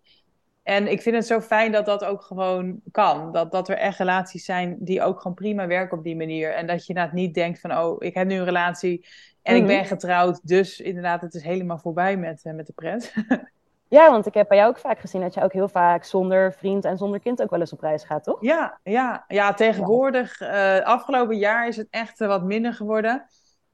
En 0.63 0.91
ik 0.91 1.03
vind 1.03 1.17
het 1.17 1.27
zo 1.27 1.41
fijn 1.41 1.73
dat 1.73 1.87
dat 1.87 2.05
ook 2.05 2.23
gewoon 2.23 2.81
kan. 2.91 3.33
Dat, 3.33 3.53
dat 3.53 3.69
er 3.69 3.77
echt 3.77 3.99
relaties 3.99 4.45
zijn 4.45 4.77
die 4.81 5.03
ook 5.03 5.21
gewoon 5.21 5.37
prima 5.37 5.67
werken 5.67 5.99
op 5.99 6.05
die 6.05 6.17
manier. 6.17 6.55
En 6.55 6.67
dat 6.67 6.83
je 6.87 6.89
inderdaad 6.89 7.15
niet 7.15 7.35
denkt 7.35 7.61
van, 7.61 7.77
oh, 7.79 7.97
ik 7.99 8.15
heb 8.15 8.27
nu 8.27 8.35
een 8.39 8.45
relatie 8.45 9.07
en 9.43 9.55
ik 9.57 9.63
Mhm. 9.63 9.71
ben 9.71 9.85
getrouwd. 9.85 10.41
Dus 10.43 10.81
inderdaad, 10.81 11.21
het 11.21 11.35
is 11.35 11.43
helemaal 11.43 11.79
voorbij 11.79 12.17
met, 12.17 12.45
eh, 12.45 12.53
met 12.53 12.67
de 12.67 12.73
pret. 12.73 13.13
Ja, 13.89 14.11
want 14.11 14.27
ik 14.27 14.35
heb 14.35 14.49
bij 14.49 14.57
jou 14.57 14.71
ook 14.71 14.79
vaak 14.79 14.99
gezien 15.01 15.21
dat 15.21 15.35
je 15.35 15.43
ook 15.43 15.53
heel 15.53 15.69
vaak 15.69 16.05
zonder 16.05 16.53
vriend 16.53 16.85
en 16.85 16.97
zonder 16.99 17.21
kind 17.21 17.43
ook 17.43 17.51
wel 17.51 17.61
eens 17.61 17.73
op 17.73 17.81
reis 17.81 18.05
gaat, 18.05 18.25
toch? 18.25 18.37
Ja, 18.41 18.79
ja, 18.83 19.25
ja 19.29 19.55
tegenwoordig, 19.55 20.41
eh, 20.41 20.81
afgelopen 20.81 21.39
jaar 21.39 21.69
is 21.69 21.77
het 21.77 21.87
echt 21.91 22.21
eh, 22.21 22.29
wat 22.29 22.43
minder 22.45 22.73
geworden. 22.75 23.25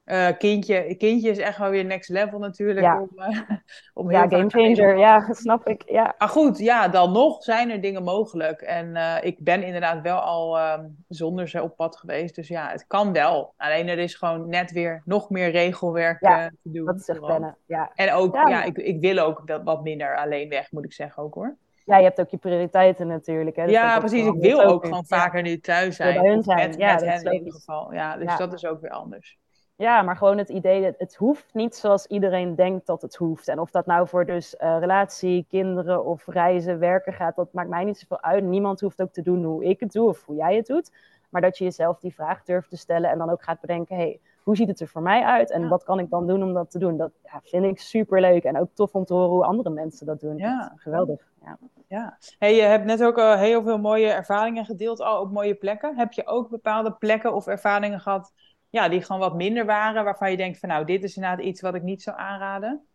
Eh, 0.09 0.29
kindje, 0.39 0.95
kindje 0.95 1.31
is 1.31 1.39
echt 1.39 1.59
wel 1.59 1.71
weer 1.71 1.85
next 1.85 2.09
level 2.09 2.39
natuurlijk. 2.39 2.81
Ja. 2.81 3.01
Om, 3.01 3.09
eh, 3.19 3.41
om 3.95 4.11
Ja, 4.11 4.29
game 4.29 4.49
changer. 4.49 4.99
Ja, 4.99 5.27
snap 5.33 5.67
ik. 5.69 5.83
Ja. 5.87 6.15
Maar 6.19 6.29
goed, 6.29 6.59
ja, 6.59 6.89
dan 6.89 7.13
nog 7.13 7.43
zijn 7.43 7.71
er 7.71 7.81
dingen 7.81 8.03
mogelijk. 8.03 8.61
En 8.61 8.97
eh, 8.97 9.17
ik 9.21 9.39
ben 9.45 9.63
inderdaad 9.63 10.03
wel 10.03 10.19
al 10.19 10.59
ehm, 10.59 10.85
zonder 11.09 11.49
ze 11.49 11.63
op 11.63 11.77
pad 11.77 11.97
geweest. 11.97 12.35
Dus 12.35 12.49
ja, 12.49 12.69
het 12.71 12.87
kan 12.87 13.13
wel. 13.13 13.55
Alleen 13.57 13.89
er 13.89 13.99
is 13.99 14.15
gewoon 14.15 14.49
net 14.49 14.71
weer 14.73 15.03
nog 15.05 15.31
meer 15.31 15.51
regelwerk 15.51 16.21
Ja, 16.21 16.49
te 16.49 16.71
doen. 16.71 16.85
Dat 16.87 16.97
is 17.01 17.09
echt 17.09 17.21
wennen. 17.27 17.57
Ja. 17.67 17.91
En 17.95 18.13
ook, 18.13 18.35
Ja. 18.35 18.49
ja, 18.49 18.63
ik, 18.65 18.79
ik 18.79 19.01
wil 19.01 19.19
ook 19.19 19.43
wat 19.65 19.83
minder 19.83 20.17
alleen 20.17 20.49
weg, 20.49 20.73
moet 20.73 20.85
ik 20.85 20.93
zeggen 20.93 21.23
ook 21.23 21.35
hoor. 21.35 21.57
ja, 21.85 21.97
je 21.97 22.05
hebt 22.05 22.21
ook 22.21 22.31
je 22.31 22.37
prioriteiten 22.37 23.07
natuurlijk. 23.07 23.57
Hè. 23.57 23.63
Dus 23.65 23.73
ja, 23.73 23.99
precies. 23.99 24.27
Ik 24.27 24.41
wil 24.41 24.63
ook 24.63 24.85
gewoon 24.85 25.07
vaker 25.07 25.43
nu 25.43 25.61
thuis 25.61 25.97
zijn. 25.97 26.21
bij 26.21 26.31
hun 26.31 26.43
zijn. 26.43 26.69
Met, 26.69 26.79
Ja, 26.79 26.91
met 26.95 27.01
dat 27.01 27.09
hen 27.09 27.25
in 27.25 27.33
ieder 27.33 27.53
geval. 27.53 27.93
Ja, 27.93 28.17
dus 28.17 28.25
Ja. 28.25 28.37
dat 28.37 28.53
is 28.53 28.67
ook 28.67 28.81
weer 28.81 28.91
anders. 28.91 29.39
Ja, 29.79 30.03
maar 30.03 30.17
gewoon 30.17 30.39
het 30.39 30.49
idee, 30.49 30.83
dat 30.83 30.95
het 30.99 31.15
hoeft 31.17 31.55
niet 31.55 31.77
zoals 31.77 32.07
iedereen 32.07 32.55
denkt 32.55 32.87
dat 32.87 33.03
het 33.03 33.17
hoeft. 33.17 33.49
En 33.49 33.59
of 33.59 33.71
dat 33.71 33.87
nou 33.87 34.09
voor 34.09 34.25
dus 34.27 34.57
eh, 34.57 34.77
relatie, 34.79 35.47
kinderen 35.49 36.05
of 36.05 36.27
reizen, 36.27 36.79
werken 36.79 37.13
gaat, 37.13 37.37
dat 37.37 37.53
maakt 37.53 37.69
mij 37.69 37.85
niet 37.85 37.99
zoveel 37.99 38.23
uit. 38.23 38.45
Niemand 38.45 38.81
hoeft 38.81 39.03
ook 39.03 39.13
te 39.13 39.23
doen 39.23 39.45
hoe 39.45 39.65
ik 39.65 39.81
het 39.81 39.93
doe 39.93 40.09
of 40.09 40.25
hoe 40.25 40.37
jij 40.37 40.57
het 40.57 40.67
doet. 40.67 40.93
Maar 41.29 41.41
dat 41.41 41.59
je 41.59 41.65
jezelf 41.65 41.99
die 41.99 42.15
vraag 42.15 42.45
durft 42.45 42.71
te 42.71 42.77
stellen 42.77 43.11
en 43.11 43.19
dan 43.19 43.31
ook 43.31 43.43
gaat 43.43 43.61
bedenken, 43.61 43.97
hey, 43.97 44.21
hoe 44.43 44.57
ziet 44.57 44.69
het 44.69 44.81
er 44.81 44.89
voor 44.89 45.03
mij 45.03 45.23
uit? 45.23 45.51
En 45.51 45.63
Ja. 45.63 45.69
wat 45.69 45.85
kan 45.85 45.99
ik 45.99 46.11
dan 46.11 46.27
doen 46.27 46.43
om 46.43 46.53
dat 46.53 46.71
te 46.71 46.79
doen? 46.79 46.97
Dat 46.97 47.11
ja, 47.25 47.41
vind 47.43 47.65
ik 47.65 47.79
super 47.81 48.21
leuk 48.21 48.45
en 48.45 48.59
ook 48.59 48.69
tof 48.75 48.93
om 48.95 49.05
te 49.05 49.15
horen 49.15 49.29
hoe 49.31 49.45
andere 49.45 49.71
mensen 49.71 50.07
dat 50.07 50.21
doen. 50.21 50.37
Ja. 50.37 50.73
Geweldig. 50.77 51.27
Ja. 51.45 51.59
Ja. 51.89 52.19
Hey, 52.39 52.55
je 52.55 52.63
hebt 52.63 52.85
net 52.85 53.05
ook 53.05 53.19
al 53.19 53.37
heel 53.37 53.63
veel 53.63 53.79
mooie 53.79 54.07
ervaringen 54.11 54.65
gedeeld 54.65 55.01
al 55.01 55.21
op 55.21 55.31
mooie 55.33 55.55
plekken. 55.55 55.97
Heb 55.97 56.13
je 56.13 56.27
ook 56.27 56.49
bepaalde 56.49 56.93
plekken 56.93 57.35
of 57.35 57.47
ervaringen 57.47 58.01
gehad 58.01 58.33
ja, 58.71 58.89
die 58.89 59.03
gewoon 59.03 59.21
wat 59.21 59.35
minder 59.35 59.67
waren, 59.67 60.05
waarvan 60.05 60.31
je 60.31 60.37
denkt 60.37 60.59
van 60.59 60.69
nou, 60.69 60.85
dit 60.85 61.05
is 61.05 61.17
inderdaad 61.17 61.45
iets 61.45 61.61
wat 61.61 61.75
ik 61.75 61.83
niet 61.83 62.03
zou 62.03 62.17
aanraden? 62.17 62.87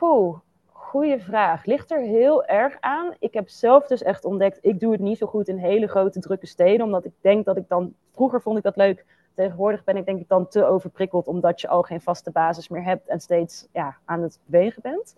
Oeh, 0.00 0.38
goede 0.66 1.18
vraag. 1.18 1.64
Ligt 1.64 1.90
er 1.90 2.00
heel 2.00 2.44
erg 2.44 2.76
aan. 2.80 3.14
Ik 3.18 3.34
heb 3.34 3.48
zelf 3.48 3.86
dus 3.86 4.02
echt 4.02 4.24
ontdekt, 4.24 4.58
ik 4.60 4.80
doe 4.80 4.92
het 4.92 5.00
niet 5.00 5.18
zo 5.18 5.26
goed 5.26 5.48
in 5.48 5.56
hele 5.56 5.86
grote 5.86 6.20
drukke 6.20 6.46
steden, 6.46 6.86
omdat 6.86 7.04
ik 7.04 7.12
denk 7.20 7.44
dat 7.44 7.56
ik 7.56 7.68
dan, 7.68 7.94
vroeger 8.14 8.40
vond 8.42 8.56
ik 8.56 8.62
dat 8.62 8.76
leuk, 8.76 9.04
tegenwoordig 9.34 9.84
ben 9.84 9.96
ik 9.96 10.06
denk 10.06 10.20
ik 10.20 10.28
dan 10.28 10.48
te 10.48 10.64
overprikkeld, 10.64 11.26
omdat 11.26 11.60
je 11.60 11.68
al 11.68 11.82
geen 11.82 12.00
vaste 12.00 12.30
basis 12.30 12.68
meer 12.68 12.84
hebt 12.84 13.08
en 13.08 13.20
steeds 13.20 13.68
ja, 13.72 13.96
aan 14.04 14.22
het 14.22 14.38
bewegen 14.44 14.82
bent. 14.82 15.14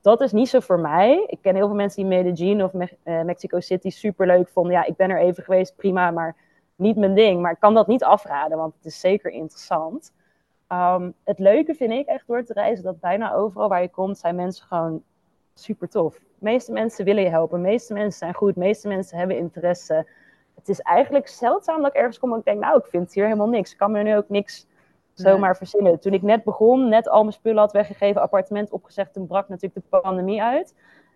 Dat 0.00 0.20
is 0.20 0.32
niet 0.32 0.48
zo 0.48 0.60
voor 0.60 0.80
mij. 0.80 1.24
Ik 1.26 1.38
ken 1.42 1.54
heel 1.54 1.66
veel 1.66 1.76
mensen 1.76 2.02
die 2.02 2.16
Medellin 2.22 2.64
of 2.64 2.72
eh, 2.74 3.22
Mexico 3.22 3.60
City 3.60 3.90
super 3.90 4.26
leuk 4.26 4.48
vonden. 4.48 4.72
Ja, 4.72 4.84
ik 4.84 4.96
ben 4.96 5.10
er 5.10 5.20
even 5.20 5.42
geweest, 5.42 5.76
prima, 5.76 6.10
maar 6.10 6.36
niet 6.76 6.96
mijn 6.96 7.14
ding. 7.14 7.40
Maar 7.40 7.52
ik 7.52 7.60
kan 7.60 7.74
dat 7.74 7.86
niet 7.86 8.04
afraden, 8.04 8.58
want 8.58 8.74
het 8.74 8.84
is 8.84 9.00
zeker 9.00 9.30
interessant. 9.30 10.12
Um, 10.72 11.14
het 11.24 11.38
leuke 11.38 11.74
vind 11.74 11.92
ik 11.92 12.06
echt 12.06 12.26
door 12.26 12.42
te 12.44 12.52
reizen, 12.52 12.84
dat 12.84 13.00
bijna 13.00 13.32
overal 13.34 13.68
waar 13.68 13.82
je 13.82 13.88
komt, 13.90 14.18
zijn 14.18 14.34
mensen 14.36 14.66
gewoon 14.66 15.02
super 15.54 15.88
tof. 15.88 16.14
De 16.14 16.20
meeste 16.38 16.72
mensen 16.72 17.04
willen 17.04 17.22
je 17.22 17.28
helpen, 17.28 17.62
de 17.62 17.68
meeste 17.68 17.92
mensen 17.92 18.18
zijn 18.18 18.34
goed, 18.34 18.54
de 18.54 18.60
meeste 18.60 18.88
mensen 18.88 19.18
hebben 19.18 19.36
interesse. 19.38 20.06
Het 20.54 20.68
is 20.68 20.80
eigenlijk 20.80 21.28
zeldzaam 21.28 21.82
dat 21.82 21.90
ik 21.90 21.96
ergens 21.96 22.18
kom 22.18 22.32
en 22.32 22.38
ik 22.38 22.44
denk, 22.44 22.60
nou, 22.60 22.78
ik 22.78 22.86
vind 22.86 23.12
hier 23.14 23.24
helemaal 23.24 23.48
niks. 23.48 23.72
Ik 23.72 23.78
kan 23.78 23.90
me 23.90 24.02
nu 24.02 24.16
ook 24.16 24.28
niks 24.28 24.66
zomaar 25.12 25.56
verzinnen. 25.56 26.00
Toen 26.00 26.12
ik 26.12 26.22
net 26.22 26.44
begon, 26.44 26.88
net 26.88 27.08
al 27.08 27.20
mijn 27.20 27.32
spullen 27.32 27.58
had 27.58 27.72
weggegeven, 27.72 28.20
appartement 28.22 28.70
opgezegd, 28.70 29.12
toen 29.12 29.26
brak 29.26 29.48
natuurlijk 29.48 29.90
de 29.90 29.98
pandemie 30.00 30.42
uit. 30.42 30.74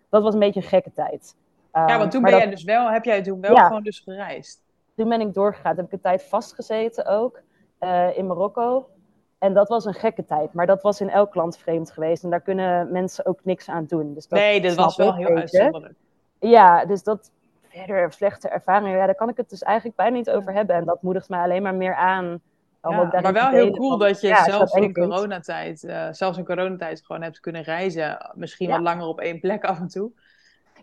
Dat 0.09 0.23
was 0.23 0.33
een 0.33 0.39
beetje 0.39 0.61
een 0.61 0.67
gekke 0.67 0.91
tijd. 0.93 1.35
ja, 1.73 1.85
want 1.85 2.01
Ehm, 2.01 2.09
toen 2.09 2.21
ben 2.21 2.31
dat- 2.31 2.41
jij 2.41 2.49
dus 2.49 2.63
wel, 2.63 2.89
heb 2.91 3.03
jij 3.05 3.21
toen 3.21 3.41
wel 3.41 3.55
Ja. 3.55 3.67
gewoon 3.67 3.83
dus 3.83 3.99
gereisd. 3.99 4.61
Toen 5.01 5.09
ben 5.09 5.21
ik 5.21 5.33
doorgegaan. 5.33 5.75
Toen 5.75 5.83
heb 5.83 5.85
ik 5.85 5.91
een 5.91 6.01
tijd 6.11 6.23
vastgezeten 6.23 7.05
ook 7.05 7.41
eh, 7.77 8.17
in 8.17 8.27
Marokko. 8.27 8.89
En 9.37 9.53
dat 9.53 9.69
was 9.69 9.85
een 9.85 9.93
gekke 9.93 10.25
tijd. 10.25 10.53
Maar 10.53 10.65
dat 10.65 10.81
was 10.81 11.01
in 11.01 11.09
elk 11.09 11.35
land 11.35 11.57
vreemd 11.57 11.91
geweest. 11.91 12.23
En 12.23 12.29
daar 12.29 12.41
kunnen 12.41 12.91
mensen 12.91 13.25
ook 13.25 13.39
niks 13.43 13.69
aan 13.69 13.85
doen. 13.85 14.13
Dus 14.13 14.27
dat 14.27 14.39
nee, 14.39 14.61
dat 14.61 14.75
was 14.75 14.95
wel 14.95 15.15
heel 15.15 15.35
uitzonderlijk. 15.35 15.93
Ja, 16.39 16.85
dus 16.85 17.03
dat 17.03 17.31
verder 17.63 18.13
slechte 18.13 18.49
ervaringen. 18.49 18.97
Ja, 18.97 19.05
daar 19.05 19.15
kan 19.15 19.29
ik 19.29 19.37
het 19.37 19.49
dus 19.49 19.61
eigenlijk 19.61 19.95
bijna 19.95 20.15
niet 20.15 20.29
over 20.29 20.53
hebben. 20.53 20.75
En 20.75 20.85
dat 20.85 21.01
moedigt 21.01 21.29
mij 21.29 21.41
alleen 21.41 21.61
maar 21.61 21.75
meer 21.75 21.95
aan. 21.95 22.41
Ja, 22.81 23.09
maar 23.21 23.33
wel 23.33 23.49
heel 23.49 23.71
cool 23.71 23.89
van, 23.89 23.99
dat 23.99 24.21
je 24.21 24.27
ja, 24.27 24.43
zelfs 24.43 24.73
in 24.73 24.93
coronatijd, 24.93 25.83
eh, 25.83 26.07
zelfs 26.11 26.37
in 26.37 26.45
coronatijd 26.45 27.05
gewoon 27.05 27.21
hebt 27.21 27.39
kunnen 27.39 27.61
reizen. 27.63 28.31
Misschien 28.33 28.67
Ja. 28.67 28.73
wat 28.73 28.81
langer 28.81 29.05
op 29.05 29.19
één 29.19 29.39
plek 29.39 29.63
af 29.63 29.79
en 29.79 29.87
toe. 29.87 30.11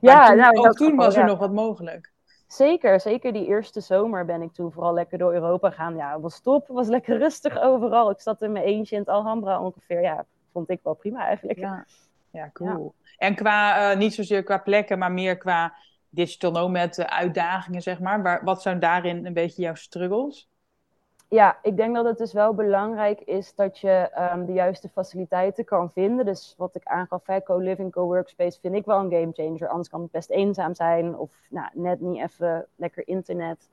Maar 0.00 0.12
Ja, 0.12 0.26
toen, 0.26 0.36
nou, 0.36 0.56
ook 0.56 0.76
toen 0.76 0.90
geval, 0.90 1.04
was 1.04 1.16
er 1.16 1.24
nog 1.24 1.38
wat 1.38 1.52
mogelijk. 1.52 2.12
Zeker, 2.48 3.00
zeker 3.00 3.32
die 3.32 3.46
eerste 3.46 3.80
zomer 3.80 4.24
ben 4.24 4.42
ik 4.42 4.52
toen 4.52 4.72
vooral 4.72 4.94
lekker 4.94 5.18
door 5.18 5.32
Europa 5.32 5.70
gegaan. 5.70 5.96
Ja, 5.96 6.20
was 6.20 6.40
top, 6.40 6.66
het 6.66 6.76
was 6.76 6.88
lekker 6.88 7.18
rustig 7.18 7.60
overal. 7.60 8.10
Ik 8.10 8.20
zat 8.20 8.42
in 8.42 8.52
mijn 8.52 8.64
eentje 8.64 8.94
in 8.94 9.00
het 9.00 9.10
Alhambra 9.10 9.60
ongeveer. 9.62 10.00
Ja, 10.02 10.26
vond 10.52 10.70
ik 10.70 10.80
wel 10.82 10.94
prima 10.94 11.26
eigenlijk. 11.26 11.58
Ja, 11.58 11.84
ja 12.30 12.50
cool. 12.52 12.94
En 13.16 13.34
qua, 13.34 13.90
eh, 13.90 13.98
niet 13.98 14.14
zozeer 14.14 14.42
qua 14.42 14.58
plekken, 14.58 14.98
maar 14.98 15.12
meer 15.12 15.36
qua 15.36 15.74
digital 16.08 16.50
nomad 16.50 16.98
eh, 16.98 17.04
uitdagingen, 17.04 17.82
zeg 17.82 18.00
maar. 18.00 18.22
Waar, 18.22 18.44
wat 18.44 18.62
zijn 18.62 18.78
daarin 18.78 19.26
een 19.26 19.32
beetje 19.32 19.62
jouw 19.62 19.74
struggles? 19.74 20.48
Ja, 21.28 21.58
ik 21.62 21.76
denk 21.76 21.94
dat 21.94 22.04
het 22.04 22.18
dus 22.18 22.32
wel 22.32 22.54
belangrijk 22.54 23.20
is 23.20 23.54
dat 23.54 23.78
je 23.78 23.90
ehm, 23.90 24.44
de 24.44 24.52
juiste 24.52 24.88
faciliteiten 24.88 25.64
kan 25.64 25.90
vinden. 25.90 26.24
Dus 26.24 26.54
wat 26.56 26.74
ik 26.74 26.84
aangaf, 26.84 27.26
hè, 27.26 27.42
co-living, 27.42 27.92
co-workspace, 27.92 28.60
vind 28.60 28.74
ik 28.74 28.84
wel 28.84 28.98
een 28.98 29.10
game 29.10 29.32
changer. 29.32 29.68
Anders 29.68 29.88
kan 29.88 30.00
het 30.02 30.10
best 30.10 30.30
eenzaam 30.30 30.74
zijn 30.74 31.16
of 31.16 31.30
nou, 31.50 31.68
net 31.72 32.00
niet 32.00 32.22
even 32.22 32.66
lekker 32.76 33.08
internet. 33.08 33.68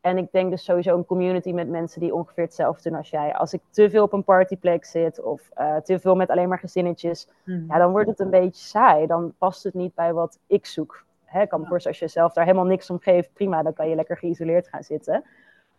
En 0.00 0.18
ik 0.18 0.32
denk 0.32 0.50
dus 0.50 0.64
sowieso 0.64 0.96
een 0.96 1.04
community 1.06 1.52
met 1.52 1.68
mensen 1.68 2.00
die 2.00 2.14
ongeveer 2.14 2.44
hetzelfde 2.44 2.88
doen 2.88 2.98
als 2.98 3.10
jij. 3.10 3.34
Als 3.34 3.52
ik 3.52 3.60
te 3.70 3.90
veel 3.90 4.02
op 4.04 4.12
een 4.12 4.24
partyplek 4.24 4.84
zit 4.84 5.20
of 5.22 5.50
eh, 5.54 5.76
te 5.76 5.98
veel 6.00 6.14
met 6.14 6.30
alleen 6.30 6.48
maar 6.48 6.58
gezinnetjes, 6.58 7.28
ja, 7.68 7.78
dan 7.78 7.90
wordt 7.90 8.08
het 8.08 8.20
een 8.20 8.30
beetje 8.30 8.64
saai. 8.64 9.06
Dan 9.06 9.34
past 9.38 9.62
het 9.62 9.74
niet 9.74 9.94
bij 9.94 10.12
wat 10.12 10.38
ik 10.46 10.66
zoek. 10.66 11.04
Hè, 11.24 11.46
kan 11.46 11.58
me 11.58 11.64
Ja. 11.64 11.70
voorstellen, 11.70 12.00
als 12.00 12.12
je 12.12 12.18
zelf 12.18 12.32
daar 12.32 12.44
helemaal 12.44 12.66
niks 12.66 12.90
om 12.90 12.98
geeft, 13.00 13.32
prima, 13.32 13.62
dan 13.62 13.72
kan 13.72 13.88
je 13.88 13.94
lekker 13.94 14.16
geïsoleerd 14.16 14.68
gaan 14.68 14.82
zitten. 14.82 15.24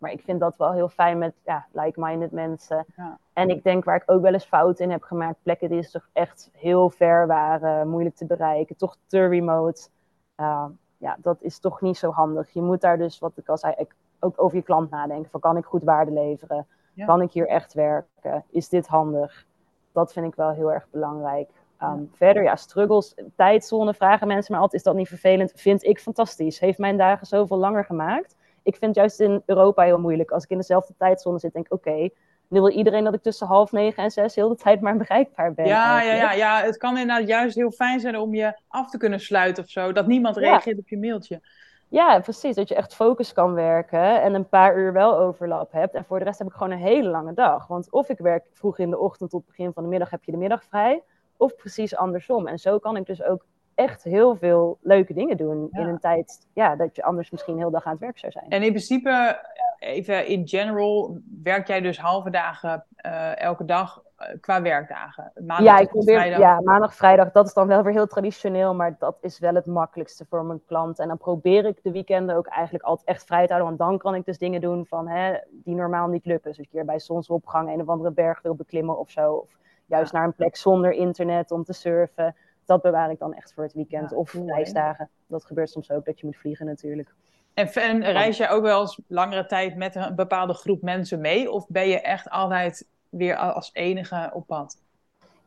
Maar 0.03 0.11
ik 0.11 0.23
vind 0.23 0.39
dat 0.39 0.57
wel 0.57 0.71
heel 0.71 0.89
fijn 0.89 1.17
met 1.17 1.33
ja, 1.45 1.65
like-minded 1.71 2.31
mensen. 2.31 2.85
Ja. 2.95 3.17
En 3.33 3.49
ik 3.49 3.63
denk 3.63 3.83
waar 3.83 3.95
ik 3.95 4.03
ook 4.05 4.21
wel 4.21 4.33
eens 4.33 4.45
fouten 4.45 4.85
in 4.85 4.91
heb 4.91 5.03
gemaakt, 5.03 5.37
plekken 5.43 5.69
die 5.69 5.81
dus 5.81 5.91
toch 5.91 6.09
echt 6.13 6.49
heel 6.53 6.89
ver 6.89 7.27
waren, 7.27 7.89
moeilijk 7.89 8.15
te 8.15 8.25
bereiken, 8.25 8.75
toch 8.75 8.97
te 9.07 9.27
remote. 9.27 9.89
Uh, 10.37 10.65
ja, 10.97 11.17
dat 11.19 11.37
is 11.41 11.59
toch 11.59 11.81
niet 11.81 11.97
zo 11.97 12.11
handig. 12.11 12.49
Je 12.49 12.61
moet 12.61 12.81
daar 12.81 12.97
dus, 12.97 13.19
wat 13.19 13.31
ik 13.35 13.49
al 13.49 13.57
zei, 13.57 13.75
ook 14.19 14.41
over 14.41 14.57
je 14.57 14.63
klant 14.63 14.89
nadenken. 14.89 15.29
Van 15.29 15.39
kan 15.39 15.57
ik 15.57 15.65
goed 15.65 15.83
waarde 15.83 16.11
leveren? 16.11 16.67
Ja. 16.93 17.05
Kan 17.05 17.21
ik 17.21 17.31
hier 17.31 17.47
echt 17.47 17.73
werken? 17.73 18.43
Is 18.49 18.69
dit 18.69 18.87
handig? 18.87 19.45
Dat 19.91 20.13
vind 20.13 20.25
ik 20.25 20.35
wel 20.35 20.51
heel 20.51 20.73
erg 20.73 20.87
belangrijk. 20.91 21.49
Um, 21.81 22.09
Verder, 22.13 22.43
ja, 22.43 22.55
struggles, 22.55 23.15
tijdzone, 23.35 23.93
vragen 23.93 24.27
mensen 24.27 24.53
maar 24.53 24.61
altijd, 24.61 24.81
is 24.81 24.87
dat 24.87 24.97
niet 24.97 25.07
vervelend? 25.07 25.51
Vind 25.55 25.83
ik 25.83 25.99
fantastisch. 25.99 26.59
Heeft 26.59 26.77
mijn 26.77 26.97
dagen 26.97 27.27
zoveel 27.27 27.57
langer 27.57 27.85
gemaakt. 27.85 28.35
Ik 28.63 28.76
vind 28.76 28.86
het 28.86 28.95
juist 28.95 29.19
in 29.19 29.43
Europa 29.45 29.84
heel 29.84 29.99
moeilijk. 29.99 30.32
Als 30.32 30.43
ik 30.43 30.49
in 30.49 30.58
dezelfde 30.58 30.93
tijdzone 30.97 31.39
zit, 31.39 31.54
denk 31.54 31.65
ik, 31.65 31.73
oké, 31.73 32.10
nu 32.47 32.60
wil 32.60 32.69
iedereen 32.69 33.04
dat 33.04 33.13
ik 33.13 33.21
tussen 33.21 33.47
half 33.47 33.71
negen 33.71 34.04
en 34.04 34.12
zes 34.12 34.36
heel 34.36 34.49
de 34.49 34.56
tijd 34.56 34.82
maar 34.82 34.97
bereikbaar 34.97 35.54
ben. 35.54 35.65
Ja, 35.65 35.71
ja, 36.02 36.10
eigenlijk. 36.10 36.39
ja, 36.39 36.58
ja, 36.60 36.65
het 36.65 36.78
kan 36.78 36.97
inderdaad 36.97 37.28
juist 37.28 37.56
heel 37.56 37.71
fijn 37.71 37.99
zijn 37.99 38.17
om 38.17 38.34
je 38.36 38.60
af 38.67 38.89
te 38.89 38.97
kunnen 38.97 39.19
sluiten 39.19 39.63
of 39.63 39.69
zo. 39.69 39.91
Dat 39.91 40.08
niemand 40.08 40.36
Ja. 40.36 40.41
reageert 40.41 40.78
op 40.78 40.89
je 40.89 40.97
mailtje. 40.97 41.41
Ja, 41.88 42.19
precies. 42.19 42.56
Dat 42.56 42.67
je 42.67 42.76
echt 42.76 42.95
focus 42.95 43.34
kan 43.34 43.54
werken 43.54 44.21
en 44.21 44.34
een 44.34 44.49
paar 44.49 44.78
uur 44.78 44.93
wel 44.93 45.17
overlap 45.17 45.71
hebt. 45.71 45.93
En 45.93 46.06
voor 46.06 46.19
de 46.19 46.26
rest 46.26 46.39
heb 46.39 46.47
ik 46.47 46.54
gewoon 46.54 46.71
een 46.71 46.78
hele 46.78 47.10
lange 47.10 47.34
dag. 47.34 47.67
Want 47.67 47.91
of 47.91 48.10
ik 48.10 48.17
werk 48.17 48.45
vroeg 48.52 48.78
in 48.80 48.89
de 48.89 48.99
ochtend 48.99 49.30
tot 49.30 49.45
begin 49.45 49.73
van 49.73 49.84
de 49.84 49.89
middag, 49.89 50.10
heb 50.10 50.23
je 50.23 50.32
de 50.32 50.38
middag 50.38 50.63
vrij. 50.63 51.02
Of 51.38 51.56
precies 51.56 51.95
andersom. 51.95 52.47
En 52.47 52.60
zo 52.60 52.80
kan 52.80 52.95
ik 52.95 53.06
dus 53.06 53.23
ook 53.23 53.45
echt 53.75 54.03
heel 54.03 54.36
veel 54.36 54.77
leuke 54.81 55.13
dingen 55.13 55.38
doen 55.38 55.67
Ja. 55.71 55.79
in 55.81 55.88
een 55.88 55.99
tijd 55.99 56.47
ja, 56.53 56.75
dat 56.75 56.95
je 56.95 57.03
anders 57.03 57.31
misschien 57.31 57.57
heel 57.57 57.71
dag 57.71 57.83
aan 57.86 57.91
het 57.91 58.01
werk 58.01 58.19
zou 58.19 58.31
zijn. 58.31 58.45
En 58.49 58.63
in 58.63 58.69
principe, 58.69 59.39
even 59.79 60.27
in 60.27 60.47
general, 60.47 61.17
werk 61.43 61.67
jij 61.67 61.81
dus 61.81 61.99
halve 61.99 62.29
dagen 62.29 62.86
eh, 62.95 63.39
elke 63.41 63.65
dag 63.65 64.03
eh, 64.17 64.27
qua 64.39 64.62
werkdagen? 64.62 65.31
Maandag 65.36 65.59
ja, 65.65 65.73
tot 65.77 65.86
ik 65.86 65.89
probeer, 65.89 66.15
vrijdag? 66.15 66.39
ja, 66.39 66.62
maandag, 66.62 66.95
vrijdag, 66.95 67.31
dat 67.31 67.45
is 67.45 67.53
dan 67.53 67.67
wel 67.67 67.83
weer 67.83 67.93
heel 67.93 68.07
traditioneel, 68.07 68.75
maar 68.75 68.95
dat 68.99 69.17
is 69.21 69.39
wel 69.39 69.53
het 69.55 69.65
makkelijkste 69.65 70.25
voor 70.29 70.45
mijn 70.45 70.62
klant. 70.65 70.99
En 70.99 71.07
dan 71.07 71.17
probeer 71.17 71.65
ik 71.65 71.83
de 71.83 71.91
weekenden 71.91 72.36
ook 72.36 72.47
eigenlijk 72.47 72.86
altijd 72.86 73.07
echt 73.07 73.25
vrij 73.25 73.47
te 73.47 73.53
houden, 73.53 73.77
want 73.77 73.89
dan 73.89 73.99
kan 73.99 74.15
ik 74.15 74.25
dus 74.25 74.38
dingen 74.38 74.62
doen 74.62 74.86
van, 74.86 75.07
hè, 75.07 75.38
die 75.51 75.75
normaal 75.75 76.07
niet 76.07 76.25
lukken. 76.25 76.49
Dus 76.49 76.59
een 76.59 76.67
keer 76.71 76.86
bij 76.86 76.99
zonsopgang 76.99 77.69
een 77.73 77.81
of 77.81 77.88
andere 77.88 78.12
berg 78.12 78.41
wil 78.41 78.55
beklimmen 78.55 78.97
of 78.99 79.09
zo, 79.09 79.33
of 79.33 79.49
juist 79.86 80.13
naar 80.13 80.23
een 80.23 80.33
plek 80.33 80.55
zonder 80.55 80.91
internet 80.91 81.51
om 81.51 81.63
te 81.63 81.73
surfen. 81.73 82.36
Dat 82.65 82.82
bewaar 82.82 83.12
ik 83.12 83.19
dan 83.19 83.34
echt 83.34 83.54
voor 83.54 83.63
het 83.63 83.73
weekend. 83.73 84.10
Ja, 84.10 84.17
of 84.17 84.34
reisdagen. 84.34 85.10
Dat 85.28 85.45
gebeurt 85.45 85.69
soms 85.69 85.91
ook, 85.91 86.06
dat 86.06 86.19
je 86.19 86.26
moet 86.26 86.38
vliegen 86.38 86.65
natuurlijk. 86.65 87.13
En, 87.54 87.67
en 87.73 88.02
reis 88.02 88.38
jij 88.38 88.49
ook 88.49 88.62
wel 88.63 88.82
eens 88.82 88.99
langere 89.08 89.45
tijd 89.45 89.76
met 89.76 89.95
een 89.95 90.15
bepaalde 90.15 90.54
groep 90.54 90.82
mensen 90.82 91.21
mee? 91.21 91.52
Of 91.52 91.67
ben 91.67 91.88
je 91.88 92.02
echt 92.02 92.30
altijd 92.30 92.88
weer 93.10 93.36
als 93.36 93.69
enige 93.73 94.30
op 94.34 94.47
pad? 94.47 94.82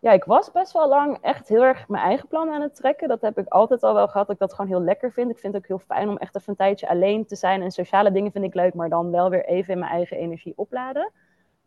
Ja, 0.01 0.13
ik 0.13 0.25
was 0.25 0.53
best 0.53 0.73
wel 0.73 0.89
lang 0.89 1.19
echt 1.21 1.49
heel 1.49 1.63
erg 1.63 1.89
mijn 1.89 2.05
eigen 2.05 2.29
plan 2.29 2.51
aan 2.51 2.61
het 2.61 2.75
trekken. 2.75 3.09
Dat 3.09 3.21
heb 3.21 3.39
ik 3.39 3.49
altijd 3.49 3.83
al 3.83 3.95
wel 3.95 4.09
gehad, 4.09 4.27
dat 4.27 4.35
ik 4.35 4.41
dat 4.41 4.55
gewoon 4.55 4.71
heel 4.71 4.83
lekker 4.83 5.13
vind. 5.13 5.31
Ik 5.31 5.39
vind 5.39 5.53
het 5.53 5.63
ook 5.63 5.69
heel 5.69 5.87
fijn 5.87 6.09
om 6.09 6.17
echt 6.17 6.37
even 6.37 6.51
een 6.51 6.57
tijdje 6.57 6.89
alleen 6.89 7.27
te 7.27 7.37
zijn. 7.37 7.63
En 7.63 7.71
sociale 7.71 8.13
dingen 8.13 8.33
vind 8.33 8.45
ik 8.45 8.55
leuk, 8.55 8.75
maar 8.75 8.89
dan 8.89 9.11
wel 9.11 9.31
weer 9.31 9.45
even 9.45 9.73
in 9.73 9.79
mijn 9.79 9.93
eigen 9.93 10.17
energie 10.17 10.53
opladen. 10.57 11.13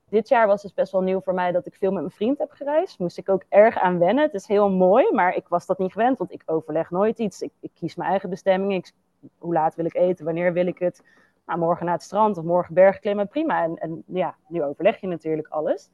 Dit 0.10 0.28
jaar 0.28 0.48
was 0.48 0.62
dus 0.62 0.74
best 0.74 0.92
wel 0.92 1.02
nieuw 1.02 1.22
voor 1.22 1.34
mij 1.34 1.52
dat 1.52 1.66
ik 1.66 1.76
veel 1.76 1.92
met 1.92 2.02
mijn 2.02 2.14
vriend 2.14 2.38
heb 2.38 2.52
gereisd. 2.52 3.00
Moest 3.00 3.18
ik 3.18 3.30
ook 3.30 3.44
erg 3.50 3.78
aan 3.80 4.00
wennen. 4.00 4.24
Het 4.24 4.34
is 4.34 4.48
heel 4.48 4.70
mooi, 4.70 5.14
maar 5.14 5.36
ik 5.36 5.48
was 5.48 5.66
dat 5.66 5.78
niet 5.78 5.92
gewend, 5.92 6.18
want 6.18 6.32
ik 6.32 6.44
overleg 6.46 6.90
nooit 6.90 7.20
iets. 7.20 7.42
Ik, 7.42 7.52
ik 7.60 7.72
kies 7.74 7.96
mijn 7.96 8.10
eigen 8.10 8.30
bestemming. 8.30 8.74
Ik, 8.74 8.92
hoe 9.38 9.54
laat 9.54 9.76
wil 9.76 9.86
ik 9.86 9.96
eten? 9.96 10.26
Wanneer 10.26 10.54
wil 10.54 10.68
ik 10.68 10.80
het? 10.80 11.04
Nou, 11.46 11.60
morgen 11.60 11.86
naar 11.86 11.94
het 11.94 12.04
strand 12.04 12.38
of 12.38 12.44
morgen 12.44 12.74
bergklimmen, 12.74 13.28
prima. 13.28 13.64
En, 13.64 13.76
en 13.76 14.04
ja, 14.08 14.36
nu 14.48 14.64
overleg 14.64 15.02
je 15.02 15.08
natuurlijk 15.08 15.48
alles. 15.48 15.90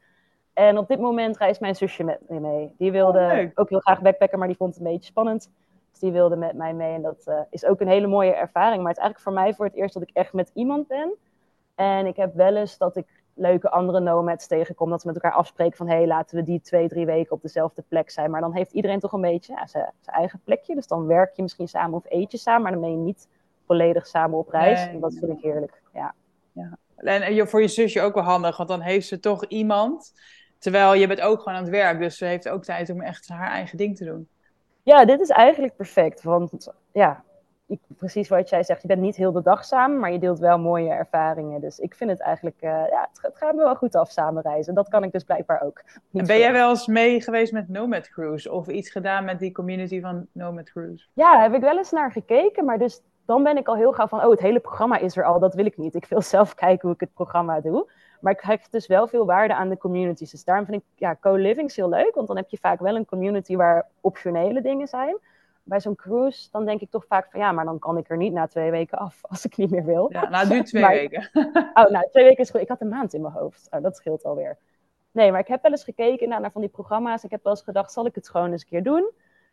En 0.53 0.77
op 0.77 0.87
dit 0.87 0.99
moment 0.99 1.37
reist 1.37 1.61
mijn 1.61 1.75
zusje 1.75 2.03
met 2.03 2.19
me 2.29 2.39
mee. 2.39 2.73
Die 2.77 2.91
wilde 2.91 3.19
Oh, 3.19 3.51
ook 3.61 3.69
heel 3.69 3.79
graag 3.79 4.01
backpacken, 4.01 4.39
maar 4.39 4.47
die 4.47 4.57
vond 4.57 4.75
het 4.75 4.85
een 4.85 4.91
beetje 4.91 5.09
spannend. 5.09 5.51
Dus 5.91 5.99
die 5.99 6.11
wilde 6.11 6.35
met 6.35 6.53
mij 6.53 6.73
mee. 6.73 6.93
En 6.93 7.01
dat 7.01 7.23
eh, 7.25 7.39
is 7.49 7.65
ook 7.65 7.79
een 7.79 7.87
hele 7.87 8.07
mooie 8.07 8.33
ervaring. 8.33 8.81
Maar 8.81 8.91
het 8.93 8.97
is 8.97 9.03
eigenlijk 9.03 9.19
voor 9.19 9.33
mij 9.33 9.53
voor 9.53 9.65
het 9.65 9.75
eerst 9.75 9.93
dat 9.93 10.03
ik 10.03 10.09
echt 10.13 10.33
met 10.33 10.51
iemand 10.53 10.87
ben. 10.87 11.13
En 11.75 12.05
ik 12.05 12.15
heb 12.15 12.35
wel 12.35 12.55
eens 12.55 12.77
dat 12.77 12.95
ik 12.95 13.23
leuke 13.35 13.69
andere 13.69 13.99
nomads 13.99 14.47
tegenkom. 14.47 14.89
Dat 14.89 15.01
we 15.03 15.07
met 15.11 15.21
elkaar 15.23 15.37
afspreken 15.37 15.77
van... 15.77 15.87
hé, 15.87 15.95
hey, 15.95 16.07
laten 16.07 16.35
we 16.37 16.43
die 16.43 16.61
twee, 16.61 16.87
drie 16.87 17.05
weken 17.05 17.31
op 17.31 17.41
dezelfde 17.41 17.83
plek 17.87 18.09
zijn. 18.09 18.31
Maar 18.31 18.41
dan 18.41 18.53
heeft 18.53 18.71
iedereen 18.71 18.99
toch 18.99 19.11
een 19.11 19.21
beetje 19.21 19.53
ja, 19.53 19.67
zijn, 19.67 19.91
zijn 20.01 20.15
eigen 20.17 20.41
plekje. 20.43 20.75
Dus 20.75 20.87
dan 20.87 21.05
werk 21.05 21.35
je 21.35 21.41
misschien 21.41 21.67
samen 21.67 21.97
of 21.97 22.05
eet 22.07 22.31
je 22.31 22.37
samen. 22.37 22.61
Maar 22.61 22.71
dan 22.71 22.81
ben 22.81 22.91
je 22.91 22.97
niet 22.97 23.27
volledig 23.65 24.07
samen 24.07 24.37
op 24.37 24.49
reis. 24.49 24.85
Nee, 24.85 24.93
en 24.93 24.99
dat 24.99 25.13
vind 25.19 25.31
ik 25.31 25.41
heerlijk, 25.41 25.81
ja. 25.93 26.13
En 26.95 27.21
eh, 27.21 27.35
je- 27.35 27.47
voor 27.47 27.61
je 27.61 27.67
zusje 27.67 28.01
ook 28.01 28.13
wel 28.13 28.23
handig, 28.23 28.57
want 28.57 28.69
dan 28.69 28.81
heeft 28.81 29.07
ze 29.07 29.19
toch 29.19 29.45
iemand. 29.45 30.13
Terwijl 30.57 30.93
je 30.93 31.07
bent 31.07 31.21
ook 31.21 31.37
gewoon 31.41 31.57
aan 31.57 31.63
het 31.63 31.71
werk, 31.71 31.99
dus 31.99 32.17
ze 32.17 32.25
heeft 32.25 32.49
ook 32.49 32.63
tijd 32.63 32.89
om 32.89 33.01
echt 33.01 33.27
haar 33.27 33.49
eigen 33.49 33.77
ding 33.77 33.97
te 33.97 34.05
doen. 34.05 34.27
Ja, 34.83 35.05
dit 35.05 35.19
is 35.19 35.29
eigenlijk 35.29 35.75
perfect. 35.75 36.23
Want 36.23 36.73
ja, 36.91 37.23
precies 37.97 38.29
wat 38.29 38.49
jij 38.49 38.63
zegt, 38.63 38.81
je 38.81 38.87
bent 38.87 39.01
niet 39.01 39.15
heel 39.15 39.43
samen, 39.59 39.99
maar 39.99 40.11
je 40.11 40.19
deelt 40.19 40.39
wel 40.39 40.59
mooie 40.59 40.89
ervaringen. 40.89 41.61
Dus 41.61 41.79
ik 41.79 41.95
vind 41.95 42.09
het 42.09 42.19
eigenlijk, 42.19 42.57
eh, 42.59 42.69
ja, 42.69 43.07
het, 43.11 43.19
het 43.21 43.37
gaat 43.37 43.55
me 43.55 43.63
wel 43.63 43.75
goed 43.75 43.95
af 43.95 44.11
samen 44.11 44.41
reizen. 44.41 44.73
Dat 44.73 44.89
kan 44.89 45.03
ik 45.03 45.11
dus 45.11 45.23
blijkbaar 45.23 45.61
ook. 45.61 45.83
En 46.13 46.25
ben 46.25 46.37
jij 46.37 46.51
wel 46.51 46.69
eens 46.69 46.87
mee 46.87 47.21
geweest 47.21 47.53
met 47.53 47.69
Nomad 47.69 48.09
Cruise? 48.09 48.51
Of 48.51 48.67
iets 48.67 48.89
gedaan 48.89 49.25
met 49.25 49.39
die 49.39 49.51
community 49.51 50.01
van 50.01 50.27
Nomad 50.31 50.69
Cruise? 50.69 51.05
Ja, 51.13 51.41
heb 51.41 51.53
ik 51.53 51.61
wel 51.61 51.77
eens 51.77 51.91
naar 51.91 52.11
gekeken, 52.11 52.65
maar 52.65 52.77
dus 52.77 53.01
dan 53.25 53.43
ben 53.43 53.57
ik 53.57 53.67
al 53.67 53.75
heel 53.75 53.91
gauw 53.91 54.07
van, 54.07 54.23
oh, 54.23 54.29
het 54.29 54.39
hele 54.39 54.59
programma 54.59 54.97
is 54.97 55.17
er 55.17 55.25
al, 55.25 55.39
dat 55.39 55.53
wil 55.53 55.65
ik 55.65 55.77
niet. 55.77 55.95
Ik 55.95 56.05
wil 56.05 56.21
zelf 56.35 56.55
kijken 56.55 56.81
hoe 56.81 56.93
ik 56.93 56.99
het 56.99 57.13
programma 57.13 57.61
doe. 57.61 57.89
Maar 58.19 58.31
ik 58.31 58.39
krijg 58.39 58.69
dus 58.69 58.87
wel 58.87 59.07
veel 59.07 59.25
waarde 59.25 59.55
aan 59.55 59.69
de 59.69 59.77
communities. 59.77 60.31
Dus 60.31 60.43
daarom 60.43 60.65
vind 60.65 60.81
ik 60.81 60.87
ja, 60.95 61.17
co-living 61.21 61.73
heel 61.73 61.89
leuk, 61.89 62.15
want 62.15 62.27
dan 62.27 62.37
heb 62.37 62.49
je 62.49 62.57
vaak 62.57 62.79
wel 62.79 62.95
een 62.95 63.05
community 63.05 63.55
waar 63.55 63.87
optionele 64.01 64.61
dingen 64.61 64.87
zijn. 64.87 65.17
Bij 65.67 65.79
zo'n 65.79 65.95
cruise, 65.95 66.47
dan 66.51 66.65
denk 66.65 66.81
ik 66.81 66.89
toch 66.89 67.05
vaak 67.05 67.31
van, 67.31 67.39
ja, 67.39 67.51
maar 67.51 67.65
dan 67.65 67.79
kan 67.79 67.97
ik 67.97 68.09
er 68.09 68.17
niet 68.17 68.33
na 68.33 68.47
twee 68.47 68.71
weken 68.71 68.97
af 68.97 69.19
als 69.29 69.45
ik 69.45 69.57
niet 69.57 69.69
meer 69.69 69.85
wil. 69.85 70.07
Ja, 70.11 70.29
nou, 70.29 70.47
duurt 70.47 70.65
twee 70.65 70.81
Maar- 70.81 70.91
weken. 70.91 71.29
Oh, 71.73 71.89
nou, 71.89 72.09
twee 72.11 72.23
weken 72.23 72.43
is 72.43 72.49
goed. 72.49 72.61
Ik 72.61 72.67
had 72.67 72.81
een 72.81 72.89
maand 72.89 73.13
in 73.13 73.21
mijn 73.21 73.33
hoofd. 73.33 73.67
Oh, 73.71 73.81
dat 73.81 73.95
scheelt 73.95 74.23
alweer. 74.23 74.57
Nee, 75.11 75.31
maar 75.31 75.39
ik 75.39 75.47
heb 75.47 75.61
wel 75.61 75.71
eens 75.71 75.83
gekeken 75.83 76.29
naar, 76.29 76.41
naar 76.41 76.51
van 76.51 76.61
die 76.61 76.69
programma's. 76.69 77.23
Ik 77.23 77.31
heb 77.31 77.43
wel 77.43 77.53
eens 77.53 77.61
gedacht, 77.61 77.91
zal 77.91 78.05
ik 78.05 78.15
het 78.15 78.29
gewoon 78.29 78.51
eens 78.51 78.61
een 78.61 78.67
keer 78.69 78.83
doen? 78.83 79.11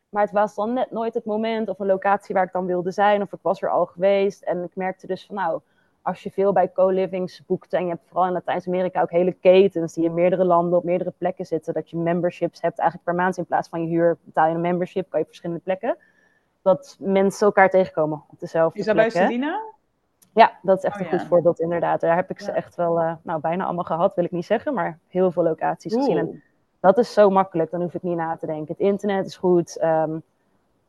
Maar 0.08 0.22
het 0.22 0.32
was 0.32 0.54
dan 0.54 0.72
net 0.72 0.90
nooit 0.90 1.14
het 1.14 1.24
moment 1.24 1.68
of 1.68 1.78
een 1.78 1.86
locatie 1.86 2.34
waar 2.34 2.44
ik 2.44 2.52
dan 2.52 2.66
wilde 2.66 2.90
zijn. 2.90 3.22
Of 3.22 3.32
ik 3.32 3.38
was 3.42 3.62
er 3.62 3.70
al 3.70 3.86
geweest. 3.86 4.42
En 4.42 4.62
ik 4.62 4.76
merkte 4.76 5.06
dus 5.06 5.26
van, 5.26 5.34
nou, 5.34 5.60
als 6.02 6.22
je 6.22 6.30
veel 6.30 6.52
bij 6.52 6.72
co-livings 6.72 7.42
boekt 7.46 7.72
en 7.72 7.82
je 7.84 7.88
hebt 7.90 8.06
vooral 8.06 8.26
in 8.26 8.32
Latijns-Amerika 8.32 9.02
ook 9.02 9.10
hele 9.10 9.32
ketens 9.32 9.94
die 9.94 10.04
in 10.04 10.14
meerdere 10.14 10.44
landen 10.44 10.78
op 10.78 10.84
meerdere 10.84 11.12
plekken 11.18 11.46
zitten, 11.46 11.74
dat 11.74 11.90
je 11.90 11.96
memberships 11.96 12.60
hebt 12.60 12.78
eigenlijk 12.78 13.08
per 13.10 13.18
maand 13.18 13.36
in 13.36 13.46
plaats 13.46 13.68
van 13.68 13.82
je 13.82 13.88
huur 13.88 14.18
betaal 14.24 14.48
je 14.48 14.54
een 14.54 14.60
membership, 14.60 15.04
kan 15.08 15.18
je 15.18 15.24
op 15.24 15.30
verschillende 15.30 15.62
plekken. 15.62 15.96
Dat 16.62 16.96
mensen 17.00 17.46
elkaar 17.46 17.70
tegenkomen 17.70 18.22
op 18.28 18.40
dezelfde 18.40 18.78
Is 18.78 18.84
dat 18.84 18.94
plekken. 18.94 19.18
bij 19.18 19.28
Selina? 19.28 19.60
Ja, 20.34 20.52
dat 20.62 20.76
is 20.78 20.84
echt 20.84 20.94
Oh, 21.00 21.00
een 21.06 21.12
ja. 21.12 21.18
goed 21.18 21.28
voorbeeld 21.28 21.60
inderdaad. 21.60 22.00
Daar 22.00 22.16
heb 22.16 22.30
ik 22.30 22.40
ze 22.40 22.50
Ja. 22.50 22.56
echt 22.56 22.74
wel, 22.74 23.00
eh, 23.00 23.12
nou 23.22 23.40
bijna 23.40 23.64
allemaal 23.64 23.84
gehad, 23.84 24.14
wil 24.14 24.24
ik 24.24 24.30
niet 24.30 24.44
zeggen, 24.44 24.74
maar 24.74 24.98
heel 25.08 25.30
veel 25.30 25.42
locaties 25.42 25.94
gezien. 25.94 26.18
En 26.18 26.42
dat 26.80 26.98
is 26.98 27.12
zo 27.12 27.30
makkelijk, 27.30 27.70
dan 27.70 27.80
hoef 27.80 27.94
ik 27.94 28.02
niet 28.02 28.16
na 28.16 28.36
te 28.36 28.46
denken. 28.46 28.66
Het 28.74 28.78
internet 28.86 29.26
is 29.26 29.36
goed, 29.36 29.76
ehm, 29.78 30.18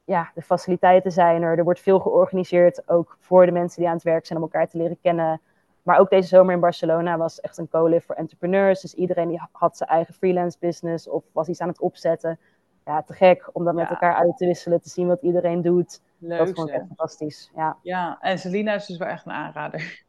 ja, 0.05 0.31
de 0.35 0.41
faciliteiten 0.41 1.11
zijn 1.11 1.41
er, 1.41 1.57
er 1.57 1.63
wordt 1.63 1.79
veel 1.79 1.99
georganiseerd, 1.99 2.89
ook 2.89 3.17
voor 3.19 3.45
de 3.45 3.51
mensen 3.51 3.79
die 3.79 3.87
aan 3.87 3.95
het 3.95 4.03
werk 4.03 4.25
zijn 4.25 4.39
om 4.39 4.45
elkaar 4.45 4.67
te 4.67 4.77
leren 4.77 4.97
kennen. 5.01 5.41
Maar 5.83 5.99
ook 5.99 6.09
deze 6.09 6.27
zomer 6.27 6.53
in 6.53 6.59
Barcelona 6.59 7.17
was 7.17 7.41
echt 7.41 7.57
een 7.57 7.69
co-live 7.69 8.05
voor 8.05 8.15
entrepreneurs. 8.15 8.81
Dus 8.81 8.93
iedereen 8.93 9.27
die 9.27 9.41
had 9.51 9.77
zijn 9.77 9.89
eigen 9.89 10.13
freelance 10.13 10.57
business 10.59 11.07
of 11.09 11.23
was 11.31 11.47
iets 11.47 11.61
aan 11.61 11.67
het 11.67 11.79
opzetten. 11.79 12.39
Ja, 12.85 13.01
te 13.01 13.13
gek 13.13 13.49
om 13.53 13.63
dat 13.65 13.73
met 13.73 13.89
elkaar 13.89 14.15
uit 14.15 14.37
te 14.37 14.45
wisselen, 14.45 14.81
te 14.81 14.89
zien 14.89 15.07
wat 15.07 15.21
iedereen 15.21 15.61
doet. 15.61 16.01
dat 16.17 16.29
Leuk 16.29 16.55
vond 16.55 16.57
ik 16.57 16.67
zeg. 16.67 16.75
echt 16.75 16.87
fantastisch. 16.87 17.51
Ja. 17.55 17.77
Ja, 17.81 18.17
en 18.21 18.39
Selina 18.39 18.73
is 18.73 18.85
dus 18.85 18.97
wel 18.97 19.07
echt 19.07 19.25
een 19.25 19.31
aanrader. 19.31 20.03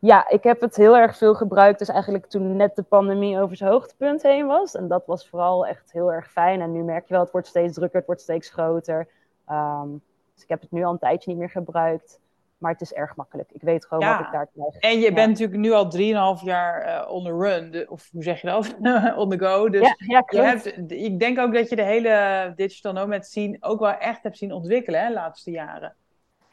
Ja, 0.00 0.28
ik 0.28 0.42
heb 0.42 0.60
het 0.60 0.76
heel 0.76 0.96
erg 0.96 1.16
veel 1.16 1.34
gebruikt. 1.34 1.78
Dus 1.78 1.88
eigenlijk 1.88 2.26
toen 2.26 2.56
net 2.56 2.76
de 2.76 2.82
pandemie 2.82 3.40
over 3.40 3.56
zijn 3.56 3.70
hoogtepunt 3.70 4.22
heen 4.22 4.46
was. 4.46 4.74
En 4.74 4.88
dat 4.88 5.06
was 5.06 5.28
vooral 5.28 5.66
echt 5.66 5.92
heel 5.92 6.12
erg 6.12 6.30
fijn. 6.30 6.60
En 6.60 6.72
nu 6.72 6.82
merk 6.82 7.06
je 7.06 7.12
wel, 7.14 7.22
het 7.22 7.32
wordt 7.32 7.46
steeds 7.46 7.74
drukker, 7.74 7.96
het 7.98 8.06
wordt 8.06 8.20
steeds 8.20 8.50
groter. 8.50 9.08
Ehm, 9.46 9.88
dus 10.34 10.42
ik 10.42 10.48
heb 10.48 10.60
het 10.60 10.70
nu 10.70 10.84
al 10.84 10.92
een 10.92 10.98
tijdje 10.98 11.30
niet 11.30 11.38
meer 11.38 11.50
gebruikt. 11.50 12.20
Maar 12.58 12.72
het 12.72 12.80
is 12.80 12.92
erg 12.92 13.16
makkelijk. 13.16 13.50
Ik 13.52 13.62
weet 13.62 13.86
gewoon 13.86 14.04
Ja. 14.04 14.16
wat 14.16 14.26
ik 14.26 14.32
daar 14.32 14.46
krijg. 14.54 14.76
En 14.76 14.98
je 15.00 15.08
Ja. 15.08 15.12
bent 15.14 15.28
natuurlijk 15.28 15.58
nu 15.58 15.72
al 15.72 15.88
3,5 15.90 16.42
jaar 16.42 16.80
eh 16.82 17.10
on 17.12 17.24
the 17.24 17.30
run, 17.32 17.70
de- 17.70 17.86
of 17.88 18.08
hoe 18.12 18.22
zeg 18.22 18.40
je 18.40 18.46
dat? 18.46 18.76
on 19.22 19.30
the 19.30 19.38
go. 19.38 19.68
Dus 19.68 19.94
ja, 20.06 20.22
je 20.26 20.40
hebt, 20.40 20.90
ik 20.92 21.18
denk 21.18 21.38
ook 21.38 21.54
dat 21.54 21.68
je 21.68 21.76
de 21.76 21.82
hele 21.82 22.52
digital 22.56 22.92
nomad 22.92 23.26
scene 23.26 23.56
ook 23.60 23.80
wel 23.80 23.92
echt 23.92 24.22
hebt 24.22 24.38
zien 24.38 24.52
ontwikkelen 24.52 25.00
hè, 25.00 25.06
de 25.08 25.14
laatste 25.14 25.50
jaren. 25.50 25.94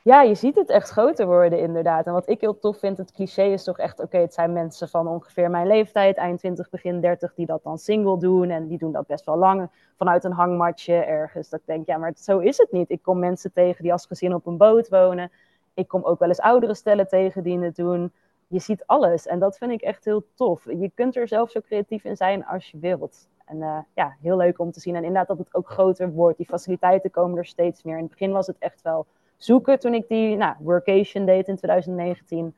Ja, 0.04 0.22
je 0.22 0.36
ziet 0.36 0.56
het 0.56 0.70
echt 0.70 0.90
groter 0.90 1.26
worden 1.26 1.60
inderdaad. 1.60 2.06
En 2.06 2.14
wat 2.14 2.30
ik 2.30 2.42
heel 2.42 2.60
tof 2.60 2.78
vind, 2.78 2.98
het 2.98 3.12
cliché 3.12 3.44
is 3.44 3.64
toch 3.64 3.78
echt... 3.78 4.00
Oké, 4.00 4.18
het 4.18 4.34
zijn 4.34 4.54
mensen 4.54 4.90
van 4.90 5.08
ongeveer 5.08 5.50
mijn 5.50 5.68
leeftijd, 5.68 6.18
eind 6.18 6.40
20, 6.40 6.70
begin 6.70 7.02
30... 7.02 7.34
die 7.34 7.46
dat 7.46 7.64
dan 7.64 7.78
single 7.78 8.20
doen. 8.20 8.50
En 8.50 8.68
die 8.68 8.78
doen 8.78 8.92
dat 8.92 9.08
best 9.08 9.26
wel 9.26 9.38
lang 9.38 9.70
vanuit 9.98 10.24
een 10.24 10.32
hangmatje 10.32 10.94
ergens. 10.94 11.50
Dat 11.50 11.60
ik 11.60 11.66
denk, 11.66 11.86
ja, 11.88 11.98
maar 11.98 12.14
zo 12.16 12.40
is 12.40 12.58
het 12.58 12.72
niet. 12.72 12.90
Ik 12.90 13.02
kom 13.02 13.20
mensen 13.20 13.54
tegen 13.54 13.84
die 13.84 13.92
als 13.92 14.06
gezin 14.06 14.34
op 14.34 14.46
een 14.46 14.58
boot 14.58 14.90
wonen. 14.90 15.32
Ik 15.74 15.88
kom 15.88 16.04
ook 16.04 16.20
wel 16.20 16.30
eens 16.30 16.40
oudere 16.40 16.76
stellen 16.76 17.08
tegen 17.08 17.44
die 17.44 17.60
het 17.60 17.76
doen. 17.76 18.12
Je 18.48 18.60
ziet 18.60 18.84
alles 18.86 19.28
en 19.28 19.40
dat 19.40 19.58
vind 19.58 19.72
ik 19.72 19.82
echt 19.82 20.06
heel 20.06 20.26
tof. 20.36 20.66
Je 20.66 20.92
kunt 20.96 21.16
er 21.16 21.28
zelf 21.28 21.52
zo 21.52 21.60
creatief 21.62 22.04
in 22.04 22.18
zijn 22.18 22.46
als 22.46 22.72
je 22.72 22.78
wilt. 22.80 23.28
En 23.46 23.62
eh, 23.62 23.78
ja, 23.94 24.16
heel 24.22 24.38
leuk 24.38 24.60
om 24.60 24.72
te 24.72 24.80
zien. 24.80 24.96
En 24.96 25.04
inderdaad 25.04 25.28
dat 25.28 25.38
het 25.38 25.54
ook 25.54 25.70
groter 25.70 26.12
wordt. 26.12 26.38
Die 26.38 26.46
faciliteiten 26.46 27.12
komen 27.12 27.38
er 27.38 27.46
steeds 27.46 27.84
meer. 27.84 27.96
In 27.96 28.02
het 28.02 28.12
begin 28.12 28.32
was 28.32 28.48
het 28.48 28.58
echt 28.60 28.82
wel 28.82 29.06
zoeken 29.44 29.80
toen 29.80 29.94
ik 29.94 30.08
die 30.08 30.36
nou, 30.36 30.56
workation 30.60 31.26
deed 31.26 31.48
in 31.48 31.56
2019. 31.56 32.56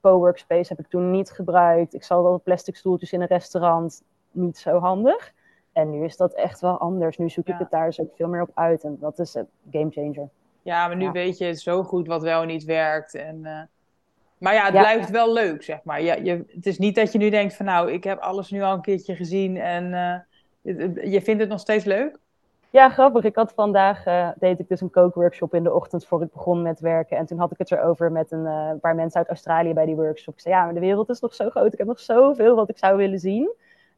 Co-workspace 0.00 0.68
heb 0.68 0.78
ik 0.84 0.90
toen 0.90 1.10
niet 1.10 1.30
gebruikt. 1.30 1.94
Ik 1.94 2.04
zat 2.04 2.24
al 2.24 2.40
plastic 2.44 2.76
stoeltjes 2.76 3.12
in 3.12 3.20
een 3.20 3.26
restaurant. 3.26 4.02
Niet 4.30 4.58
zo 4.58 4.78
handig. 4.78 5.32
En 5.72 5.90
nu 5.90 6.04
is 6.04 6.16
dat 6.16 6.34
echt 6.34 6.60
wel 6.60 6.78
anders. 6.78 7.16
Nu 7.18 7.28
zoek 7.28 7.46
Ja. 7.46 7.52
ik 7.54 7.58
het 7.58 7.70
daar 7.70 7.86
dus 7.86 8.00
ook 8.00 8.16
veel 8.16 8.28
meer 8.28 8.42
op 8.42 8.50
uit. 8.54 8.84
En 8.84 8.96
dat 9.00 9.18
is 9.18 9.34
een 9.34 9.48
game 9.70 9.90
changer. 9.90 10.28
Ja, 10.62 10.86
maar 10.86 10.96
nu 10.96 11.04
Ja. 11.04 11.12
weet 11.12 11.38
je 11.38 11.54
zo 11.54 11.82
goed 11.82 12.06
wat 12.06 12.22
wel 12.22 12.40
en 12.42 12.46
niet 12.46 12.64
werkt. 12.64 13.14
En, 13.14 13.44
eh, 13.44 13.60
maar 14.38 14.54
ja, 14.54 14.64
het 14.64 14.74
Ja. 14.74 14.80
blijft 14.80 15.10
wel 15.10 15.32
leuk, 15.32 15.62
zeg 15.62 15.82
maar. 15.84 16.02
Je, 16.02 16.24
je, 16.24 16.44
het 16.54 16.66
is 16.66 16.78
niet 16.78 16.94
dat 16.94 17.12
je 17.12 17.18
nu 17.18 17.30
denkt 17.30 17.54
van 17.54 17.66
nou, 17.66 17.92
ik 17.92 18.04
heb 18.04 18.18
alles 18.18 18.50
nu 18.50 18.62
al 18.62 18.74
een 18.74 18.80
keertje 18.80 19.16
gezien 19.16 19.56
en 19.56 19.94
eh, 19.94 21.12
je 21.12 21.20
vindt 21.22 21.40
het 21.40 21.48
nog 21.50 21.60
steeds 21.60 21.84
leuk? 21.84 22.18
Ja, 22.72 22.88
grappig. 22.88 23.24
Ik 23.24 23.36
had 23.36 23.52
vandaag, 23.52 24.04
eh, 24.06 24.28
deed 24.38 24.58
ik 24.58 24.68
dus 24.68 24.80
een 24.80 24.90
kookworkshop 24.90 25.54
in 25.54 25.62
de 25.62 25.74
ochtend 25.74 26.06
voor 26.06 26.22
ik 26.22 26.32
begon 26.32 26.62
met 26.62 26.80
werken. 26.80 27.16
En 27.16 27.26
toen 27.26 27.38
had 27.38 27.50
ik 27.50 27.58
het 27.58 27.70
erover 27.70 28.12
met 28.12 28.32
een 28.32 28.46
eh, 28.46 28.70
paar 28.80 28.94
mensen 28.94 29.18
uit 29.18 29.28
Australië 29.28 29.72
bij 29.74 29.86
die 29.86 29.94
workshop. 29.94 30.34
Ik 30.34 30.40
zei, 30.40 30.54
ja, 30.54 30.64
maar 30.64 30.74
de 30.74 30.80
wereld 30.80 31.08
is 31.08 31.20
nog 31.20 31.34
zo 31.34 31.50
groot. 31.50 31.72
Ik 31.72 31.78
heb 31.78 31.86
nog 31.86 32.00
zoveel 32.00 32.54
wat 32.56 32.68
ik 32.68 32.78
zou 32.78 32.96
willen 32.96 33.18
zien. 33.18 33.50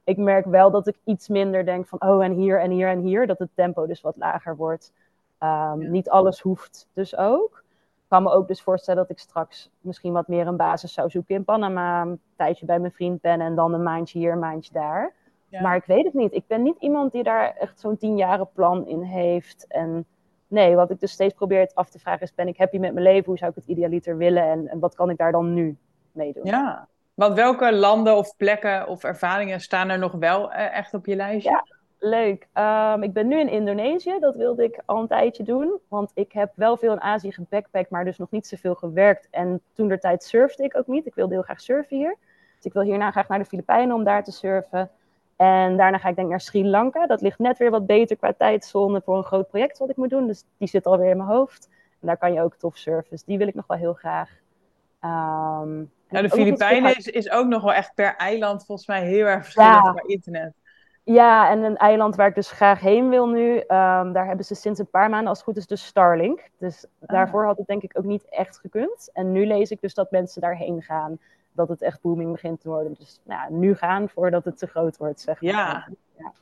Ik 0.04 0.16
merk 0.16 0.44
wel 0.44 0.70
dat 0.70 0.86
ik 0.86 0.96
iets 1.04 1.28
minder 1.28 1.64
denk 1.64 1.86
van, 1.86 2.00
oh, 2.02 2.24
en 2.24 2.32
hier 2.32 2.60
en 2.60 2.70
hier 2.70 2.88
en 2.88 3.00
hier. 3.00 3.26
Dat 3.26 3.38
het 3.38 3.50
tempo 3.54 3.86
dus 3.86 4.00
wat 4.00 4.16
lager 4.16 4.56
wordt. 4.56 4.92
Ehm, 5.38 5.80
Ja. 5.80 5.88
Niet 5.88 6.10
alles 6.10 6.40
hoeft 6.40 6.88
dus 6.92 7.16
ook. 7.16 7.62
Ik 8.02 8.08
kan 8.08 8.22
me 8.22 8.30
ook 8.30 8.48
dus 8.48 8.62
voorstellen 8.62 9.00
dat 9.00 9.10
ik 9.10 9.18
straks 9.18 9.70
misschien 9.80 10.12
wat 10.12 10.28
meer 10.28 10.46
een 10.46 10.56
basis 10.56 10.92
zou 10.92 11.10
zoeken 11.10 11.34
in 11.34 11.44
Panama. 11.44 12.02
Een 12.02 12.20
tijdje 12.36 12.66
bij 12.66 12.78
mijn 12.78 12.92
vriend 12.92 13.20
ben 13.20 13.40
en 13.40 13.54
dan 13.54 13.74
een 13.74 13.82
maandje 13.82 14.18
hier, 14.18 14.32
een 14.32 14.38
maandje 14.38 14.72
daar. 14.72 15.12
Ja. 15.52 15.62
Maar 15.62 15.76
ik 15.76 15.84
weet 15.84 16.04
het 16.04 16.14
niet. 16.14 16.32
Ik 16.32 16.46
ben 16.46 16.62
niet 16.62 16.76
iemand 16.78 17.12
die 17.12 17.22
daar 17.22 17.56
echt 17.56 17.80
zo'n 17.80 17.96
tienjaren 17.96 18.48
plan 18.52 18.86
in 18.86 19.02
heeft. 19.02 19.66
En 19.68 20.06
nee, 20.46 20.74
wat 20.74 20.90
ik 20.90 21.00
dus 21.00 21.12
steeds 21.12 21.34
probeer 21.34 21.60
het 21.60 21.74
af 21.74 21.90
te 21.90 21.98
vragen 21.98 22.22
is: 22.22 22.34
ben 22.34 22.48
ik 22.48 22.56
happy 22.56 22.78
met 22.78 22.92
mijn 22.92 23.04
leven? 23.04 23.24
Hoe 23.24 23.38
zou 23.38 23.50
ik 23.50 23.56
het 23.56 23.66
idealiter 23.66 24.16
willen? 24.16 24.42
En, 24.42 24.68
en 24.68 24.78
wat 24.78 24.94
kan 24.94 25.10
ik 25.10 25.16
daar 25.16 25.32
dan 25.32 25.54
nu 25.54 25.76
mee 26.12 26.32
doen? 26.32 26.44
Ja, 26.44 26.88
want 27.14 27.34
welke 27.34 27.72
landen 27.72 28.16
of 28.16 28.36
plekken 28.36 28.88
of 28.88 29.04
ervaringen 29.04 29.60
staan 29.60 29.88
er 29.88 29.98
nog 29.98 30.12
wel 30.12 30.52
eh, 30.52 30.76
echt 30.76 30.94
op 30.94 31.06
je 31.06 31.16
lijstje? 31.16 31.50
Ja. 31.50 31.64
Leuk. 31.98 32.48
Ehm, 32.52 33.02
ik 33.02 33.12
ben 33.12 33.28
nu 33.28 33.40
in 33.40 33.48
Indonesië. 33.48 34.16
Dat 34.20 34.36
wilde 34.36 34.64
ik 34.64 34.80
al 34.84 35.00
een 35.00 35.06
tijdje 35.06 35.42
doen. 35.42 35.78
Want 35.88 36.10
ik 36.14 36.32
heb 36.32 36.52
wel 36.54 36.76
veel 36.76 36.92
in 36.92 37.00
Azië 37.00 37.32
gebackpackt, 37.32 37.90
maar 37.90 38.04
dus 38.04 38.18
nog 38.18 38.30
niet 38.30 38.46
zoveel 38.46 38.74
gewerkt. 38.74 39.28
En 39.30 39.60
toen 39.72 39.88
der 39.88 40.00
tijd 40.00 40.24
surfde 40.24 40.64
ik 40.64 40.76
ook 40.76 40.86
niet. 40.86 41.06
Ik 41.06 41.14
wilde 41.14 41.34
heel 41.34 41.42
graag 41.42 41.60
surfen 41.60 41.96
hier. 41.96 42.16
Dus 42.56 42.64
ik 42.64 42.72
wil 42.72 42.82
hierna 42.82 43.10
graag 43.10 43.28
naar 43.28 43.38
de 43.38 43.44
Filipijnen 43.44 43.96
om 43.96 44.04
daar 44.04 44.24
te 44.24 44.32
surfen. 44.32 44.90
En 45.42 45.76
daarna 45.76 45.98
ga 45.98 46.08
ik 46.08 46.16
denk 46.16 46.28
naar 46.28 46.40
Sri 46.40 46.66
Lanka. 46.66 47.06
Dat 47.06 47.20
ligt 47.20 47.38
net 47.38 47.58
weer 47.58 47.70
wat 47.70 47.86
beter 47.86 48.16
qua 48.16 48.32
tijdzone 48.32 49.00
voor 49.04 49.16
een 49.16 49.24
groot 49.24 49.48
project 49.48 49.78
wat 49.78 49.90
ik 49.90 49.96
moet 49.96 50.10
doen. 50.10 50.26
Dus 50.26 50.44
die 50.58 50.68
zit 50.68 50.86
alweer 50.86 51.10
in 51.10 51.16
mijn 51.16 51.28
hoofd. 51.28 51.68
En 52.00 52.06
daar 52.06 52.16
kan 52.16 52.32
je 52.32 52.42
ook 52.42 52.54
tof 52.56 52.76
surfen. 52.76 53.10
Dus 53.10 53.24
die 53.24 53.38
wil 53.38 53.46
ik 53.46 53.54
nog 53.54 53.66
wel 53.66 53.78
heel 53.78 53.92
graag. 53.94 54.30
Nou, 55.00 55.88
de 56.08 56.30
Filipijnen 56.30 56.96
is, 56.96 57.06
is 57.06 57.30
ook 57.30 57.46
nog 57.46 57.62
wel 57.62 57.72
echt 57.72 57.94
per 57.94 58.16
eiland 58.16 58.64
volgens 58.64 58.86
mij 58.86 59.04
heel 59.04 59.26
erg 59.26 59.42
verschillend 59.44 59.74
Ja. 59.84 59.90
qua 59.92 60.02
internet. 60.06 60.52
Ja, 61.04 61.50
en 61.50 61.62
een 61.62 61.76
eiland 61.76 62.16
waar 62.16 62.28
ik 62.28 62.34
dus 62.34 62.50
graag 62.50 62.80
heen 62.80 63.08
wil 63.08 63.28
nu. 63.28 63.58
ehm, 63.58 64.12
daar 64.12 64.26
hebben 64.26 64.44
ze 64.44 64.54
sinds 64.54 64.78
een 64.78 64.90
paar 64.90 65.10
maanden 65.10 65.28
als 65.28 65.38
het 65.38 65.46
goed 65.46 65.56
is 65.56 65.66
dus 65.66 65.86
Starlink. 65.86 66.50
Dus 66.58 66.86
daarvoor 67.00 67.44
had 67.44 67.56
het 67.58 67.66
denk 67.66 67.82
ik 67.82 67.98
ook 67.98 68.04
niet 68.04 68.28
echt 68.28 68.58
gekund. 68.58 69.10
En 69.12 69.32
nu 69.32 69.46
lees 69.46 69.70
ik 69.70 69.80
dus 69.80 69.94
dat 69.94 70.10
mensen 70.10 70.40
daarheen 70.40 70.82
gaan. 70.82 71.18
Dat 71.52 71.68
het 71.68 71.82
echt 71.82 72.00
booming 72.00 72.32
begint 72.32 72.60
te 72.60 72.68
worden. 72.68 72.94
Dus 72.98 73.20
nou, 73.24 73.40
ja, 73.40 73.56
nu 73.56 73.74
gaan 73.74 74.08
voordat 74.08 74.44
het 74.44 74.58
te 74.58 74.66
groot 74.66 74.96
wordt, 74.96 75.20
zeg 75.20 75.40
maar. 75.42 75.52
Ja. 75.52 75.88
Ja, 76.18 76.32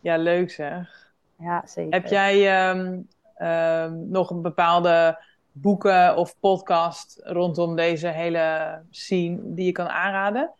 Ja, 0.00 0.16
leuk 0.16 0.50
zeg. 0.50 1.12
ja 1.36 1.62
zeker. 1.66 1.92
Heb 1.92 2.06
jij 2.06 2.48
ehm, 2.68 3.00
ehm, 3.34 4.08
nog 4.10 4.30
een 4.30 4.42
bepaalde 4.42 5.18
boeken 5.52 6.16
of 6.16 6.38
podcast 6.40 7.20
rondom 7.22 7.76
deze 7.76 8.08
hele 8.08 8.78
scene 8.90 9.38
die 9.42 9.64
je 9.66 9.72
kan 9.72 9.88
aanraden? 9.88 10.52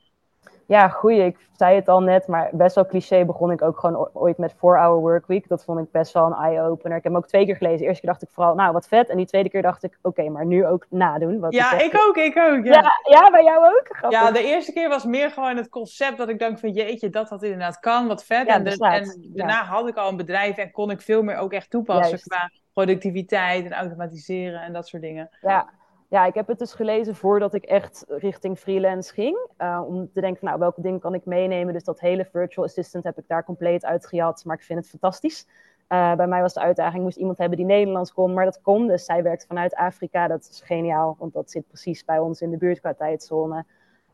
Ja, 0.71 0.89
goeie. 0.89 1.25
Ik 1.25 1.39
zei 1.57 1.77
het 1.77 1.89
al 1.89 2.01
net, 2.03 2.27
maar 2.27 2.49
best 2.53 2.75
wel 2.75 2.87
cliché 2.87 3.25
begon 3.25 3.51
ik 3.51 3.63
ook 3.63 3.79
gewoon 3.79 4.09
ooit 4.13 4.39
met 4.39 4.55
4-Hour 4.55 5.01
Workweek. 5.01 5.49
Dat 5.49 5.65
vond 5.65 5.81
ik 5.81 5.91
best 5.91 6.13
wel 6.13 6.27
een 6.27 6.33
eye-opener. 6.33 6.97
Ik 6.97 7.03
heb 7.03 7.13
hem 7.13 7.23
ook 7.23 7.29
twee 7.29 7.45
keer 7.45 7.57
gelezen. 7.57 7.79
De 7.79 7.85
eerste 7.85 8.01
keer 8.01 8.11
dacht 8.11 8.23
ik 8.23 8.29
vooral, 8.33 8.55
nou, 8.55 8.73
wat 8.73 8.89
vet. 8.89 9.09
En 9.09 9.17
die 9.17 9.27
tweede 9.27 9.49
keer 9.51 9.63
dacht 9.63 9.83
ik, 9.83 9.99
oké, 10.03 10.29
maar 10.29 10.47
nu 10.47 10.67
ook 10.67 10.87
nadoen. 10.89 11.41
Wat 11.41 11.53
Ja, 11.53 11.79
ik 11.79 12.05
ook, 12.09 12.17
ik 12.17 12.37
ook. 12.37 12.65
Ja. 12.65 12.73
Ja, 12.73 12.91
ja, 13.03 13.31
bij 13.31 13.45
jou 13.45 13.65
ook? 13.65 13.87
Grappig. 13.89 14.21
Ja, 14.21 14.31
de 14.31 14.43
eerste 14.45 14.73
keer 14.73 14.89
was 14.89 15.05
meer 15.05 15.31
gewoon 15.31 15.57
het 15.57 15.69
concept 15.69 16.19
dat 16.19 16.29
ik 16.29 16.39
dacht 16.39 16.61
van 16.61 16.71
jeetje, 16.71 17.11
dat 17.11 17.29
dat 17.29 17.43
inderdaad 17.43 17.79
kan, 17.79 18.07
wat 18.07 18.25
vet. 18.25 18.47
Ja, 18.47 18.55
en, 18.55 18.65
de- 18.65 18.71
bestaat. 18.71 19.15
en 19.15 19.31
daarna 19.35 19.65
had 19.65 19.89
ik 19.89 19.97
al 19.97 20.09
een 20.09 20.17
bedrijf 20.17 20.57
en 20.57 20.71
kon 20.71 20.91
ik 20.91 21.01
veel 21.01 21.23
meer 21.23 21.37
ook 21.37 21.53
echt 21.53 21.71
toepassen 21.71 22.09
Juist. 22.09 22.29
qua 22.29 22.51
productiviteit 22.73 23.65
en 23.65 23.73
automatiseren 23.73 24.61
en 24.61 24.73
dat 24.73 24.89
soort 24.89 25.03
dingen. 25.03 25.31
Ja. 25.41 25.69
Ja, 26.11 26.27
ik 26.27 26.35
heb 26.35 26.47
het 26.47 26.59
dus 26.59 26.73
gelezen 26.73 27.15
voordat 27.15 27.55
ik 27.55 27.65
echt 27.65 28.05
richting 28.09 28.59
freelance 28.59 29.13
ging. 29.13 29.39
eh, 29.57 29.83
om 29.87 30.11
te 30.13 30.21
denken, 30.21 30.39
van, 30.39 30.49
nou, 30.49 30.61
welke 30.61 30.81
dingen 30.81 31.01
kan 31.01 31.15
ik 31.15 31.25
meenemen? 31.25 31.73
Dus 31.73 31.85
dat 31.85 32.01
hele 32.01 32.25
virtual 32.25 32.67
assistant 32.67 33.05
heb 33.05 33.19
ik 33.19 33.25
daar 33.29 33.45
compleet 33.45 33.85
uitgejat. 33.85 34.45
Maar 34.45 34.57
ik 34.57 34.63
vind 34.63 34.79
het 34.79 34.89
fantastisch. 34.89 35.47
Eh, 35.87 36.15
bij 36.15 36.27
mij 36.27 36.41
was 36.41 36.55
de 36.55 36.61
uitdaging, 36.61 37.03
moest 37.03 37.17
iemand 37.17 37.39
hebben 37.39 37.57
die 37.57 37.67
Nederlands 37.67 38.13
kon. 38.13 38.35
Maar 38.35 38.45
dat 38.45 38.61
kon, 38.61 38.87
dus 38.87 39.05
zij 39.05 39.23
werkt 39.23 39.47
vanuit 39.47 39.75
Afrika. 39.75 40.29
Dat 40.29 40.49
is 40.51 40.61
geniaal, 40.65 41.17
want 41.19 41.33
dat 41.33 41.51
zit 41.51 41.67
precies 41.67 42.05
bij 42.05 42.19
ons 42.19 42.41
in 42.41 42.51
de 42.51 42.57
buurt 42.57 42.81
qua 42.81 42.95
tijdzone. 42.95 43.65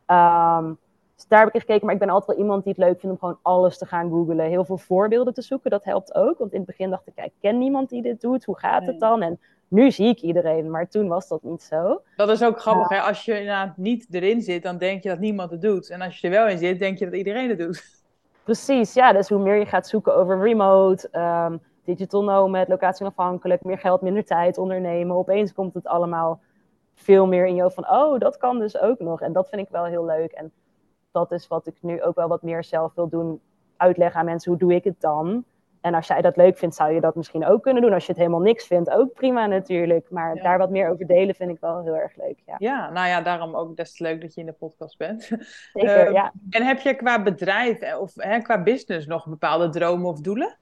Ehm, 0.05 0.73
dus 1.15 1.27
daar 1.27 1.43
heb 1.45 1.53
ik 1.53 1.59
gekeken, 1.59 1.85
maar 1.85 1.93
ik 1.93 1.99
ben 2.01 2.09
altijd 2.09 2.37
wel 2.37 2.45
iemand 2.45 2.63
die 2.63 2.73
het 2.77 2.81
leuk 2.83 2.99
vindt 2.99 3.15
om 3.15 3.19
gewoon 3.19 3.39
alles 3.41 3.77
te 3.77 3.85
gaan 3.85 4.09
googlen. 4.09 4.45
Heel 4.45 4.65
veel 4.65 4.77
voorbeelden 4.77 5.33
te 5.33 5.41
zoeken, 5.41 5.71
dat 5.71 5.83
helpt 5.83 6.15
ook. 6.15 6.37
Want 6.37 6.51
in 6.51 6.57
het 6.57 6.67
begin 6.67 6.89
dacht 6.89 7.07
ik, 7.07 7.25
ik 7.25 7.33
ken 7.41 7.57
niemand 7.57 7.89
die 7.89 8.01
dit 8.01 8.21
doet. 8.21 8.45
Hoe 8.45 8.57
gaat 8.57 8.85
het 8.85 8.99
dan? 8.99 9.21
En 9.21 9.39
nu 9.67 9.91
zie 9.91 10.07
ik 10.07 10.21
iedereen, 10.21 10.71
maar 10.71 10.89
toen 10.89 11.07
was 11.07 11.27
dat 11.27 11.43
niet 11.43 11.61
zo. 11.61 12.01
Dat 12.15 12.29
is 12.29 12.43
ook 12.43 12.59
grappig, 12.59 12.89
hè? 12.89 13.01
als 13.01 13.25
je 13.25 13.31
inderdaad 13.31 13.77
niet 13.77 14.07
erin 14.09 14.41
zit, 14.41 14.63
dan 14.63 14.77
denk 14.77 15.03
je 15.03 15.09
dat 15.09 15.19
niemand 15.19 15.51
het 15.51 15.61
doet. 15.61 15.89
En 15.89 16.01
als 16.01 16.19
je 16.19 16.27
er 16.27 16.33
wel 16.33 16.47
in 16.47 16.57
zit, 16.57 16.79
denk 16.79 16.97
je 16.97 17.05
dat 17.05 17.13
iedereen 17.13 17.49
het 17.49 17.57
doet. 17.57 18.03
Precies, 18.43 18.93
ja. 18.93 19.13
Dus 19.13 19.29
hoe 19.29 19.39
meer 19.39 19.55
je 19.55 19.65
gaat 19.65 19.87
zoeken 19.87 20.15
over 20.15 20.39
remote, 20.39 21.09
ehm, 21.11 21.57
digital 21.83 22.23
nomad, 22.23 22.67
locatie 22.67 23.05
onafhankelijk, 23.05 23.63
meer 23.63 23.77
geld, 23.77 24.01
minder 24.01 24.25
tijd, 24.25 24.57
ondernemen. 24.57 25.15
Opeens 25.15 25.53
komt 25.53 25.73
het 25.73 25.87
allemaal 25.87 26.41
veel 26.95 27.27
meer 27.27 27.45
in 27.45 27.55
je 27.55 27.61
hoofd 27.61 27.75
van, 27.75 27.89
oh, 27.89 28.19
dat 28.19 28.37
kan 28.37 28.59
dus 28.59 28.79
ook 28.79 28.99
nog. 28.99 29.21
En 29.21 29.33
dat 29.33 29.49
vind 29.49 29.61
ik 29.61 29.69
wel 29.69 29.85
heel 29.85 30.05
leuk. 30.05 30.31
En 30.31 30.51
dat 31.11 31.31
is 31.31 31.47
wat 31.47 31.67
ik 31.67 31.77
nu 31.81 32.03
ook 32.03 32.15
wel 32.15 32.27
wat 32.27 32.41
meer 32.41 32.63
zelf 32.63 32.93
wil 32.93 33.09
doen. 33.09 33.41
Uitleggen 33.77 34.19
aan 34.19 34.25
mensen, 34.25 34.51
hoe 34.51 34.59
doe 34.59 34.73
ik 34.73 34.83
het 34.83 35.01
dan? 35.01 35.43
En 35.87 35.93
als 35.93 36.07
jij 36.07 36.21
dat 36.21 36.35
leuk 36.35 36.57
vindt, 36.57 36.75
zou 36.75 36.91
je 36.91 37.01
dat 37.01 37.15
misschien 37.15 37.45
ook 37.45 37.63
kunnen 37.63 37.81
doen. 37.81 37.93
Als 37.93 38.05
je 38.05 38.11
het 38.11 38.17
helemaal 38.17 38.41
niks 38.41 38.67
vindt, 38.67 38.89
ook 38.89 39.13
prima 39.13 39.45
natuurlijk. 39.45 40.09
Maar 40.09 40.35
daar 40.35 40.57
wat 40.57 40.69
meer 40.69 40.89
over 40.89 41.07
delen 41.07 41.35
vind 41.35 41.51
ik 41.51 41.59
wel 41.59 41.83
heel 41.83 41.95
erg 41.95 42.15
leuk. 42.15 42.39
Ja, 42.45 42.55
ja 42.57 42.89
nou 42.89 43.07
ja, 43.07 43.21
daarom 43.21 43.55
ook 43.55 43.75
best 43.75 43.99
leuk 43.99 44.21
dat 44.21 44.33
je 44.33 44.39
in 44.39 44.45
de 44.45 44.53
podcast 44.53 44.97
bent. 44.97 45.23
Zeker, 45.73 46.05
ehm, 46.05 46.13
ja. 46.13 46.33
En 46.49 46.65
heb 46.65 46.79
je 46.79 46.93
qua 46.95 47.23
bedrijf 47.23 47.79
eh, 47.79 47.99
of 47.99 48.11
hè, 48.15 48.39
qua 48.39 48.63
business 48.63 49.07
nog 49.07 49.27
bepaalde 49.27 49.69
dromen 49.69 50.09
of 50.09 50.21
doelen? 50.21 50.57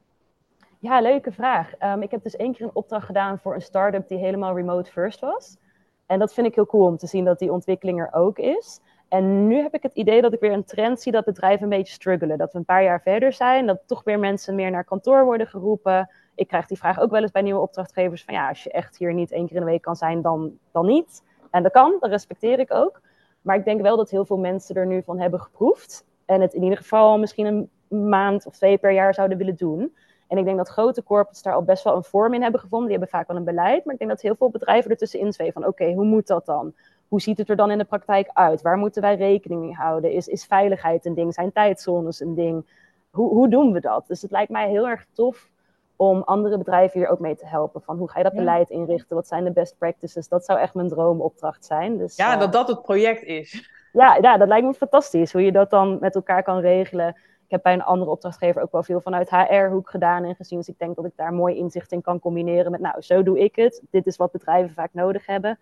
Ja, 0.80 1.02
leuke 1.02 1.32
vraag. 1.32 1.76
Ehm, 1.76 2.02
ik 2.02 2.12
heb 2.12 2.24
dus 2.24 2.36
één 2.36 2.54
keer 2.54 2.66
een 2.66 2.76
opdracht 2.76 3.06
gedaan 3.06 3.40
voor 3.40 3.54
een 3.54 3.62
start-up 3.62 4.08
die 4.08 4.18
helemaal 4.18 4.56
remote 4.56 4.92
first 4.92 5.20
was. 5.20 5.58
En 6.06 6.20
dat 6.20 6.34
vind 6.34 6.48
ik 6.48 6.56
heel 6.56 6.66
cool 6.66 6.86
om 6.86 6.98
te 6.98 7.08
zien 7.08 7.26
dat 7.26 7.40
die 7.40 7.52
ontwikkeling 7.52 8.00
er 8.00 8.14
ook 8.14 8.38
is. 8.38 8.80
En 9.16 9.48
nu 9.48 9.62
heb 9.62 9.74
ik 9.74 9.84
het 9.84 9.94
idee 9.94 10.22
dat 10.22 10.34
ik 10.34 10.40
weer 10.40 10.52
een 10.52 10.66
trend 10.66 11.02
zie 11.02 11.12
dat 11.12 11.26
bedrijven 11.26 11.64
een 11.64 11.70
beetje 11.70 11.94
struggelen. 11.94 12.38
Dat 12.38 12.52
we 12.52 12.58
een 12.58 12.66
paar 12.66 12.84
jaar 12.84 13.02
verder 13.02 13.34
zijn, 13.34 13.66
dat 13.66 13.82
toch 13.86 14.04
weer 14.04 14.20
mensen 14.20 14.56
meer 14.56 14.72
naar 14.72 14.84
kantoor 14.84 15.26
worden 15.26 15.48
geroepen. 15.48 16.10
Ik 16.36 16.48
krijg 16.48 16.68
die 16.68 16.78
vraag 16.78 17.00
ook 17.00 17.12
wel 17.12 17.22
eens 17.22 17.32
bij 17.32 17.42
nieuwe 17.42 17.60
opdrachtgevers: 17.60 18.24
van 18.24 18.34
ja, 18.34 18.50
als 18.50 18.64
je 18.64 18.72
echt 18.72 18.98
hier 18.98 19.14
niet 19.14 19.32
één 19.32 19.48
keer 19.48 19.56
in 19.56 19.62
de 19.62 19.70
week 19.70 19.82
kan 19.82 19.96
zijn, 19.96 20.22
dan, 20.22 20.58
dan 20.72 20.86
niet. 20.86 21.24
En 21.52 21.64
dat 21.64 21.72
kan, 21.72 21.98
dat 22.00 22.10
respecteer 22.10 22.60
ik 22.60 22.74
ook. 22.74 23.02
Maar 23.42 23.56
ik 23.56 23.66
denk 23.66 23.82
wel 23.82 23.98
dat 23.98 24.10
heel 24.10 24.26
veel 24.26 24.38
mensen 24.38 24.76
er 24.76 24.88
nu 24.88 25.04
van 25.04 25.20
hebben 25.20 25.40
geproefd. 25.40 26.06
En 26.26 26.42
het 26.42 26.54
in 26.54 26.64
ieder 26.64 26.78
geval 26.78 27.18
misschien 27.18 27.46
een 27.46 27.70
maand 28.10 28.46
of 28.46 28.56
twee 28.56 28.78
per 28.78 28.92
jaar 28.92 29.14
zouden 29.14 29.38
willen 29.38 29.56
doen. 29.56 29.96
En 30.28 30.38
ik 30.38 30.46
denk 30.46 30.58
dat 30.58 30.70
grote 30.70 31.04
corporates 31.04 31.42
daar 31.42 31.54
al 31.54 31.64
best 31.64 31.84
wel 31.84 31.96
een 31.96 32.04
vorm 32.04 32.34
in 32.34 32.42
hebben 32.42 32.60
gevonden. 32.60 32.88
Die 32.88 32.98
hebben 32.98 33.18
vaak 33.18 33.28
wel 33.28 33.38
een 33.38 33.44
beleid. 33.44 33.86
Maar 33.86 33.94
ik 33.94 34.00
denk 34.00 34.12
dat 34.12 34.22
heel 34.22 34.36
veel 34.36 34.50
bedrijven 34.50 34.92
ertussenin 34.92 35.34
zweven 35.34 35.54
van 35.54 35.66
oké, 35.66 35.94
hoe 35.94 36.06
moet 36.06 36.28
dat 36.28 36.46
dan? 36.46 36.74
Hoe 37.08 37.22
ziet 37.22 37.38
het 37.38 37.50
er 37.50 37.56
dan 37.56 37.72
in 37.72 37.78
de 37.78 37.84
praktijk 37.84 38.30
uit? 38.34 38.62
Waar 38.62 38.78
moeten 38.78 39.02
wij 39.02 39.16
rekening 39.16 39.62
mee 39.62 39.74
houden? 39.74 40.12
Is, 40.12 40.28
is 40.28 40.46
veiligheid 40.46 41.06
een 41.06 41.14
ding? 41.14 41.34
Zijn 41.34 41.52
tijdzones 41.52 42.20
een 42.20 42.36
ding? 42.36 42.66
Hoe, 43.10 43.30
hoe 43.30 43.50
doen 43.50 43.72
we 43.72 43.80
dat? 43.80 44.08
Dus 44.08 44.22
het 44.22 44.32
lijkt 44.32 44.52
mij 44.52 44.70
heel 44.70 44.88
erg 44.88 45.06
tof 45.14 45.50
om 45.96 46.22
andere 46.22 46.58
bedrijven 46.58 47.00
hier 47.00 47.10
ook 47.10 47.20
mee 47.20 47.36
te 47.36 47.46
helpen. 47.46 47.82
Van 47.82 47.98
hoe 47.98 48.10
ga 48.10 48.18
je 48.18 48.24
dat 48.24 48.34
beleid 48.34 48.70
inrichten? 48.70 49.16
Wat 49.16 49.28
zijn 49.28 49.44
de 49.44 49.52
best 49.52 49.78
practices? 49.78 50.28
Dat 50.28 50.46
zou 50.46 50.60
echt 50.60 50.74
mijn 50.74 50.90
droomopdracht 50.90 51.66
zijn. 51.66 51.98
Dus, 51.98 52.16
ja, 52.16 52.38
dat 52.38 52.54
dat 52.54 52.68
het 52.68 52.82
project 52.82 53.24
is. 53.24 53.70
Ja, 53.94 54.18
ja, 54.22 54.38
dat 54.38 54.48
lijkt 54.48 54.66
me 54.66 54.74
fantastisch. 54.74 55.34
Hoe 55.34 55.42
je 55.42 55.52
dat 55.52 55.70
dan 55.70 55.98
met 56.00 56.16
elkaar 56.16 56.44
kan 56.44 56.60
regelen. 56.60 57.08
Ik 57.46 57.52
heb 57.52 57.64
bij 57.64 57.74
een 57.74 57.84
andere 57.84 58.12
opdrachtgever 58.12 58.62
ook 58.62 58.72
wel 58.72 58.84
veel 58.84 59.02
vanuit 59.02 59.30
HR-hoek 59.30 59.90
gedaan 59.90 60.24
en 60.24 60.36
gezien. 60.36 60.58
Dus 60.58 60.68
ik 60.68 60.80
denk 60.80 60.96
dat 60.96 61.06
ik 61.06 61.12
daar 61.16 61.34
mooi 61.34 61.56
inzicht 61.56 61.92
in 61.92 62.02
kan 62.02 62.20
combineren 62.20 62.72
met, 62.72 62.80
nou, 62.80 63.02
zo 63.02 63.24
doe 63.24 63.40
ik 63.40 63.56
het. 63.56 63.82
Dit 63.90 64.06
is 64.06 64.18
wat 64.18 64.32
bedrijven 64.32 64.74
vaak 64.74 64.94
nodig 64.94 65.26
hebben 65.26 65.60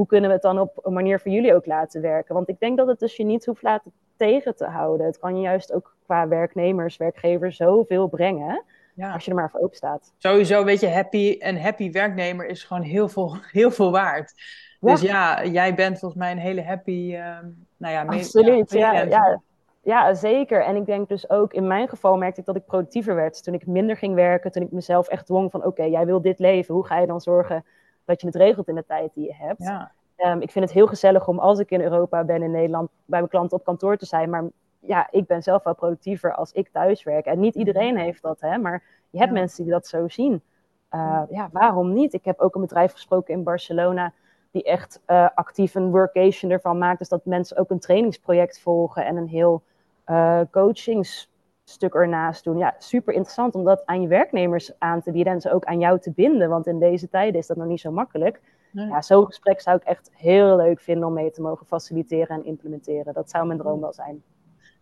hoe 0.00 0.08
kunnen 0.08 0.28
we 0.28 0.34
het 0.34 0.44
dan 0.44 0.58
op 0.58 0.78
een 0.82 0.92
manier 0.92 1.20
voor 1.20 1.30
jullie 1.30 1.54
ook 1.54 1.66
laten 1.66 2.00
werken? 2.00 2.34
Want 2.34 2.48
ik 2.48 2.60
denk 2.60 2.76
dat 2.76 2.86
het 2.86 2.98
dus 2.98 3.16
je 3.16 3.24
niet 3.24 3.46
hoeft 3.46 3.62
laten 3.62 3.92
tegen 4.16 4.56
te 4.56 4.64
houden. 4.64 5.06
Het 5.06 5.18
kan 5.18 5.36
je 5.36 5.42
juist 5.42 5.72
ook 5.72 5.96
qua 6.04 6.28
werknemers, 6.28 6.96
werkgevers 6.96 7.56
zoveel 7.56 8.08
brengen. 8.08 8.64
Ja. 8.94 9.12
Als 9.12 9.24
je 9.24 9.30
er 9.30 9.36
maar 9.36 9.50
voor 9.50 9.60
open 9.60 9.76
staat. 9.76 10.12
Sowieso, 10.18 10.64
weet 10.64 10.80
je, 10.80 10.88
happy, 10.88 11.36
een 11.38 11.60
happy 11.60 11.90
werknemer 11.92 12.46
is 12.46 12.64
gewoon 12.64 12.82
heel 12.82 13.08
veel, 13.08 13.36
heel 13.60 13.70
veel 13.70 13.90
waard. 13.90 14.34
Dus 14.80 15.00
ja, 15.00 15.44
jij 15.44 15.74
bent 15.74 15.98
volgens 15.98 16.20
mij 16.20 16.30
een 16.30 16.38
hele 16.38 16.62
happy, 16.62 17.12
uh, 17.12 17.38
nou 17.76 17.94
ja, 17.94 18.04
Absoluut, 18.04 18.70
ja, 18.72 18.92
ja, 18.92 19.40
ja, 19.82 20.14
zeker. 20.14 20.64
En 20.64 20.76
ik 20.76 20.86
denk 20.86 21.08
dus 21.08 21.30
ook, 21.30 21.52
in 21.52 21.66
mijn 21.66 21.88
geval 21.88 22.16
merkte 22.16 22.40
ik 22.40 22.46
dat 22.46 22.56
ik 22.56 22.64
productiever 22.64 23.14
werd. 23.14 23.42
Toen 23.42 23.54
ik 23.54 23.66
minder 23.66 23.96
ging 23.96 24.14
werken, 24.14 24.52
toen 24.52 24.62
ik 24.62 24.72
mezelf 24.72 25.08
echt 25.08 25.26
dwong 25.26 25.50
van, 25.50 25.64
oké, 25.64 25.82
jij 25.84 26.06
wil 26.06 26.20
dit 26.20 26.38
leven. 26.38 26.74
Hoe 26.74 26.86
ga 26.86 26.98
je 26.98 27.06
dan 27.06 27.20
zorgen 27.20 27.64
dat 28.04 28.20
je 28.20 28.26
het 28.26 28.36
regelt 28.36 28.68
in 28.68 28.74
de 28.74 28.84
tijd 28.86 29.14
die 29.14 29.26
je 29.26 29.34
hebt. 29.34 29.62
Ja. 29.62 29.92
Ehm, 30.16 30.40
ik 30.40 30.50
vind 30.50 30.64
het 30.64 30.74
heel 30.74 30.86
gezellig 30.86 31.28
om 31.28 31.38
als 31.38 31.58
ik 31.58 31.70
in 31.70 31.80
Europa 31.80 32.24
ben, 32.24 32.42
in 32.42 32.50
Nederland, 32.50 32.90
bij 33.04 33.18
mijn 33.18 33.30
klanten 33.30 33.58
op 33.58 33.64
kantoor 33.64 33.96
te 33.96 34.06
zijn. 34.06 34.30
Maar 34.30 34.44
ja, 34.80 35.08
ik 35.10 35.26
ben 35.26 35.42
zelf 35.42 35.62
wel 35.62 35.74
productiever 35.74 36.34
als 36.34 36.52
ik 36.52 36.68
thuis 36.68 37.02
werk. 37.02 37.26
En 37.26 37.40
niet 37.40 37.54
iedereen 37.54 37.94
mhm. 37.94 38.02
heeft 38.02 38.22
dat, 38.22 38.40
hè, 38.40 38.58
maar 38.58 38.82
je 39.10 39.18
hebt 39.18 39.32
mensen 39.32 39.62
die 39.64 39.72
dat 39.72 39.86
zo 39.86 40.08
zien. 40.08 40.42
Uh, 40.90 41.22
ja, 41.30 41.48
waarom 41.52 41.92
niet? 41.92 42.12
Ik 42.12 42.24
heb 42.24 42.40
ook 42.40 42.54
een 42.54 42.60
bedrijf 42.60 42.92
gesproken 42.92 43.34
in 43.34 43.42
Barcelona 43.42 44.12
die 44.50 44.62
echt 44.64 45.00
uh, 45.06 45.28
actief 45.34 45.74
een 45.74 45.90
workation 45.90 46.50
ervan 46.50 46.78
maakt. 46.78 46.98
Dus 46.98 47.08
dat 47.08 47.24
mensen 47.24 47.56
ook 47.56 47.70
een 47.70 47.78
trainingsproject 47.78 48.60
volgen 48.60 49.04
en 49.04 49.16
een 49.16 49.28
heel 49.28 49.62
uh, 50.06 50.40
coachings 50.50 51.29
stuk 51.70 51.94
ernaast 51.94 52.44
doen. 52.44 52.58
Ja, 52.58 52.74
super 52.78 53.14
interessant 53.14 53.54
om 53.54 53.64
dat 53.64 53.86
aan 53.86 54.00
je 54.02 54.08
werknemers 54.08 54.72
aan 54.78 55.02
te 55.02 55.12
bieden 55.12 55.32
en 55.32 55.40
ze 55.40 55.52
ook 55.52 55.64
aan 55.64 55.78
jou 55.78 56.00
te 56.00 56.12
binden. 56.12 56.48
Want 56.48 56.66
in 56.66 56.78
deze 56.78 57.08
tijden 57.08 57.40
is 57.40 57.46
dat 57.46 57.56
nog 57.56 57.66
niet 57.66 57.80
zo 57.80 57.90
makkelijk. 57.90 58.40
Ja, 58.72 59.02
zo'n 59.02 59.26
gesprek 59.26 59.60
zou 59.60 59.76
ik 59.76 59.82
echt 59.82 60.10
heel 60.14 60.56
leuk 60.56 60.80
vinden 60.80 61.08
om 61.08 61.12
mee 61.12 61.30
te 61.30 61.42
mogen 61.42 61.66
faciliteren 61.66 62.36
en 62.36 62.44
implementeren. 62.44 63.14
Dat 63.14 63.30
zou 63.30 63.46
mijn 63.46 63.58
droom 63.58 63.80
wel 63.80 63.92
zijn. 63.92 64.22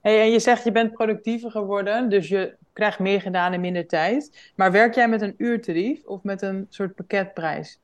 Hey, 0.01 0.20
en 0.20 0.30
je 0.30 0.39
zegt 0.39 0.64
je 0.64 0.72
bent 0.72 0.93
productiever 0.93 1.51
geworden, 1.51 2.09
dus 2.09 2.28
je 2.28 2.57
krijgt 2.72 2.99
meer 2.99 3.20
gedaan 3.20 3.53
in 3.53 3.61
minder 3.61 3.86
tijd. 3.86 4.53
Maar 4.57 4.72
werk 4.72 4.95
jij 4.95 5.09
met 5.09 5.22
een 5.22 5.34
uurtarief 5.36 6.05
of 6.05 6.22
met 6.22 6.43
een 6.43 6.66
soort 6.68 6.95
pakketprijs? 6.95 7.80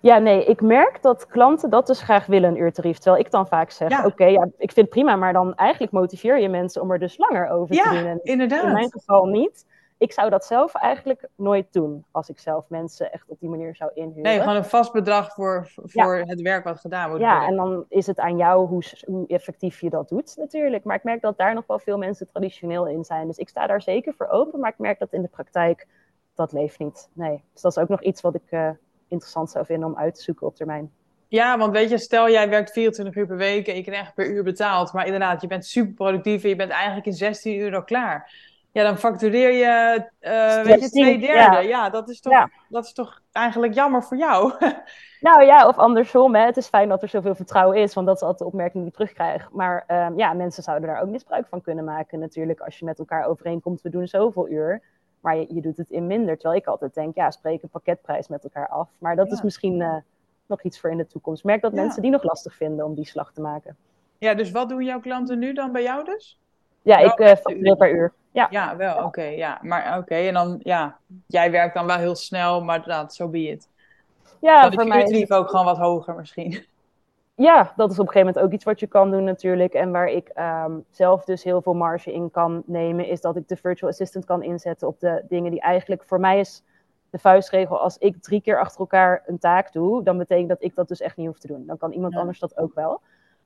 Ja, 0.00 0.18
nee, 0.18 0.44
ik 0.44 0.60
merk 0.60 1.02
dat 1.02 1.26
klanten 1.26 1.70
dat 1.70 1.86
dus 1.86 2.02
graag 2.02 2.26
willen, 2.26 2.50
een 2.50 2.60
uurtarief. 2.60 2.98
Terwijl 2.98 3.24
ik 3.24 3.30
dan 3.30 3.48
vaak 3.48 3.70
zeg, 3.70 4.04
oké, 4.04 4.24
ja, 4.24 4.42
ik 4.42 4.72
vind 4.72 4.76
het 4.76 4.88
prima, 4.88 5.16
maar 5.16 5.32
dan 5.32 5.54
eigenlijk 5.54 5.92
motiveer 5.92 6.40
je 6.40 6.48
mensen 6.48 6.82
om 6.82 6.90
er 6.90 6.98
dus 6.98 7.18
langer 7.18 7.48
over 7.48 7.76
te 7.76 7.88
doen. 7.90 8.04
Ja, 8.04 8.18
inderdaad. 8.22 8.64
In 8.64 8.72
mijn 8.72 8.90
geval 8.90 9.26
niet. 9.26 9.66
Ik 9.98 10.12
zou 10.12 10.30
dat 10.30 10.44
zelf 10.44 10.74
eigenlijk 10.74 11.28
nooit 11.36 11.72
doen, 11.72 12.04
als 12.10 12.28
ik 12.28 12.38
zelf 12.38 12.68
mensen 12.68 13.12
echt 13.12 13.24
op 13.28 13.40
die 13.40 13.48
manier 13.48 13.76
zou 13.76 13.90
inhuren. 13.94 14.22
Nee, 14.22 14.40
gewoon 14.40 14.56
een 14.56 14.64
vast 14.64 14.92
bedrag 14.92 15.34
voor, 15.34 15.68
voor 15.74 16.16
het 16.16 16.40
werk 16.40 16.64
wat 16.64 16.80
gedaan 16.80 17.08
wordt. 17.08 17.24
Ja, 17.24 17.46
en 17.46 17.56
dan 17.56 17.84
is 17.88 18.06
het 18.06 18.18
aan 18.18 18.36
jou 18.36 18.66
hoe, 18.66 18.82
hoe 19.06 19.26
effectief 19.26 19.80
je 19.80 19.90
dat 19.90 20.08
doet 20.08 20.36
natuurlijk. 20.36 20.84
Maar 20.84 20.96
ik 20.96 21.04
merk 21.04 21.20
dat 21.20 21.38
daar 21.38 21.54
nog 21.54 21.66
wel 21.66 21.78
veel 21.78 21.98
mensen 21.98 22.26
traditioneel 22.26 22.86
in 22.86 23.04
zijn. 23.04 23.26
Dus 23.26 23.38
ik 23.38 23.48
sta 23.48 23.66
daar 23.66 23.82
zeker 23.82 24.14
voor 24.14 24.28
open, 24.28 24.60
maar 24.60 24.70
ik 24.70 24.78
merk 24.78 24.98
dat 24.98 25.12
in 25.12 25.22
de 25.22 25.28
praktijk 25.28 25.86
dat 26.34 26.52
leeft 26.52 26.78
niet. 26.78 27.08
Nee, 27.12 27.42
dus 27.52 27.62
dat 27.62 27.76
is 27.76 27.82
ook 27.82 27.88
nog 27.88 28.02
iets 28.02 28.20
wat 28.20 28.34
ik... 28.34 28.50
Uh, 28.50 28.70
interessant 29.08 29.50
zou 29.50 29.64
vinden 29.64 29.88
om 29.88 29.96
uit 29.96 30.14
te 30.14 30.22
zoeken 30.22 30.46
op 30.46 30.56
termijn. 30.56 30.90
Ja, 31.28 31.58
want 31.58 31.72
weet 31.72 31.90
je, 31.90 31.98
stel 31.98 32.30
jij 32.30 32.48
werkt 32.48 32.72
24 32.72 33.16
uur 33.16 33.26
per 33.26 33.36
week 33.36 33.68
en 33.68 33.76
je 33.76 33.82
krijgt 33.82 34.14
per 34.14 34.30
uur 34.30 34.42
betaald. 34.42 34.92
Maar 34.92 35.04
inderdaad, 35.04 35.40
je 35.40 35.46
bent 35.46 35.66
super 35.66 35.92
productief 35.92 36.42
en 36.42 36.48
je 36.48 36.56
bent 36.56 36.70
eigenlijk 36.70 37.06
in 37.06 37.12
16 37.12 37.58
uur 37.58 37.74
al 37.74 37.84
klaar. 37.84 38.30
Ja, 38.76 38.82
dan 38.82 38.98
factureer 38.98 39.52
je, 39.52 40.04
uh, 40.20 40.62
weet 40.62 40.80
je 40.80 40.90
twee 40.90 41.18
derde. 41.18 41.62
Ja, 41.62 41.90
dat, 41.90 42.08
is 42.08 42.20
toch, 42.20 42.48
dat 42.68 42.84
is 42.84 42.92
toch 42.92 43.20
eigenlijk 43.32 43.74
jammer 43.74 44.02
voor 44.02 44.16
jou. 44.16 44.52
nou 45.20 45.44
ja, 45.44 45.66
of 45.68 45.76
andersom. 45.76 46.34
Hè. 46.34 46.44
Het 46.44 46.56
is 46.56 46.66
fijn 46.66 46.88
dat 46.88 47.02
er 47.02 47.08
zoveel 47.08 47.34
vertrouwen 47.34 47.76
is, 47.76 47.94
want 47.94 48.06
dat 48.06 48.16
is 48.16 48.22
altijd 48.22 48.38
de 48.38 48.46
opmerking 48.46 48.82
die 48.82 48.92
ik 48.92 48.98
terugkrijg. 48.98 49.48
Maar 49.52 49.84
um, 49.88 50.18
ja, 50.18 50.32
mensen 50.32 50.62
zouden 50.62 50.88
daar 50.88 51.02
ook 51.02 51.08
misbruik 51.08 51.46
van 51.48 51.60
kunnen 51.60 51.84
maken 51.84 52.18
natuurlijk. 52.18 52.60
Als 52.60 52.78
je 52.78 52.84
met 52.84 52.98
elkaar 52.98 53.26
overeenkomt, 53.26 53.82
we 53.82 53.90
doen 53.90 54.06
zoveel 54.06 54.48
uur. 54.48 54.82
Maar 55.26 55.36
je, 55.36 55.46
je, 55.54 55.60
doet 55.60 55.76
het 55.76 55.90
in 55.90 56.06
minder. 56.06 56.34
Terwijl 56.38 56.60
ik 56.60 56.66
altijd 56.66 56.94
denk, 56.94 57.14
ja, 57.14 57.30
spreek 57.30 57.62
een 57.62 57.68
pakketprijs 57.68 58.28
met 58.28 58.44
elkaar 58.44 58.68
af. 58.68 58.88
Maar 58.98 59.16
dat 59.16 59.32
is 59.32 59.42
misschien 59.42 59.80
uh, 59.80 59.96
nog 60.46 60.62
iets 60.62 60.80
voor 60.80 60.90
in 60.90 60.96
de 60.96 61.06
toekomst. 61.06 61.44
Merk 61.44 61.62
dat 61.62 61.72
mensen 61.72 62.02
die 62.02 62.10
nog 62.10 62.22
lastig 62.22 62.54
vinden 62.54 62.84
om 62.84 62.94
die 62.94 63.06
slag 63.06 63.32
te 63.32 63.40
maken. 63.40 63.76
Ja, 64.18 64.34
dus 64.34 64.50
wat 64.50 64.68
doen 64.68 64.84
jouw 64.84 65.00
klanten 65.00 65.38
nu 65.38 65.52
dan 65.52 65.72
bij 65.72 65.82
jou 65.82 66.04
dus? 66.04 66.38
Ja, 66.82 66.98
ik 66.98 67.18
uh, 67.18 67.26
factureer 67.26 67.76
per 67.76 67.94
uur. 67.94 68.12
Ja, 68.30 68.46
ja 68.50 68.76
wel, 68.76 69.04
oké. 69.04 69.22
ja. 69.22 69.58
Maar 69.62 69.98
oké, 69.98 70.14
en 70.14 70.34
dan, 70.34 70.60
ja, 70.62 70.98
jij 71.26 71.50
werkt 71.50 71.74
dan 71.74 71.86
wel 71.86 71.96
heel 71.96 72.14
snel, 72.16 72.64
maar 72.64 72.84
dat, 72.84 73.14
zo 73.14 73.24
so 73.24 73.30
be 73.30 73.48
it. 73.48 73.68
Ja, 74.40 74.62
dan 74.62 74.72
voor 74.72 74.86
mij... 74.86 75.26
ook 75.28 75.48
gewoon 75.50 75.64
wat 75.64 75.78
hoger 75.78 76.14
misschien 76.14 76.64
ja, 77.36 77.72
dat 77.76 77.90
is 77.90 77.98
op 77.98 78.06
een 78.06 78.12
gegeven 78.12 78.26
moment 78.26 78.38
ook 78.38 78.52
iets 78.52 78.64
wat 78.64 78.80
je 78.80 78.86
kan 78.86 79.10
doen 79.10 79.24
natuurlijk. 79.24 79.74
En 79.74 79.90
waar 79.90 80.08
ik 80.08 80.28
ehm, 80.28 80.78
zelf 80.90 81.24
dus 81.24 81.44
heel 81.44 81.62
veel 81.62 81.74
marge 81.74 82.12
in 82.12 82.30
kan 82.30 82.62
nemen, 82.66 83.06
is 83.06 83.20
dat 83.20 83.36
ik 83.36 83.48
de 83.48 83.56
virtual 83.56 83.90
assistant 83.90 84.24
kan 84.24 84.42
inzetten 84.42 84.88
op 84.88 85.00
de 85.00 85.24
dingen 85.28 85.50
die 85.50 85.60
eigenlijk 85.60 86.02
voor 86.04 86.20
mij 86.20 86.38
is 86.38 86.64
de 87.10 87.18
vuistregel. 87.18 87.78
Als 87.78 87.98
ik 87.98 88.22
drie 88.22 88.40
keer 88.40 88.60
achter 88.60 88.80
elkaar 88.80 89.22
een 89.26 89.38
taak 89.38 89.72
doe, 89.72 90.02
dan 90.02 90.18
betekent 90.18 90.48
dat 90.48 90.62
ik 90.62 90.74
dat 90.74 90.88
dus 90.88 91.00
echt 91.00 91.16
niet 91.16 91.26
hoef 91.26 91.38
te 91.38 91.46
doen. 91.46 91.66
Dan 91.66 91.76
kan 91.76 91.92
iemand 91.92 92.16
anders 92.16 92.38
dat 92.38 92.56
ook 92.56 92.74
wel. 92.74 93.00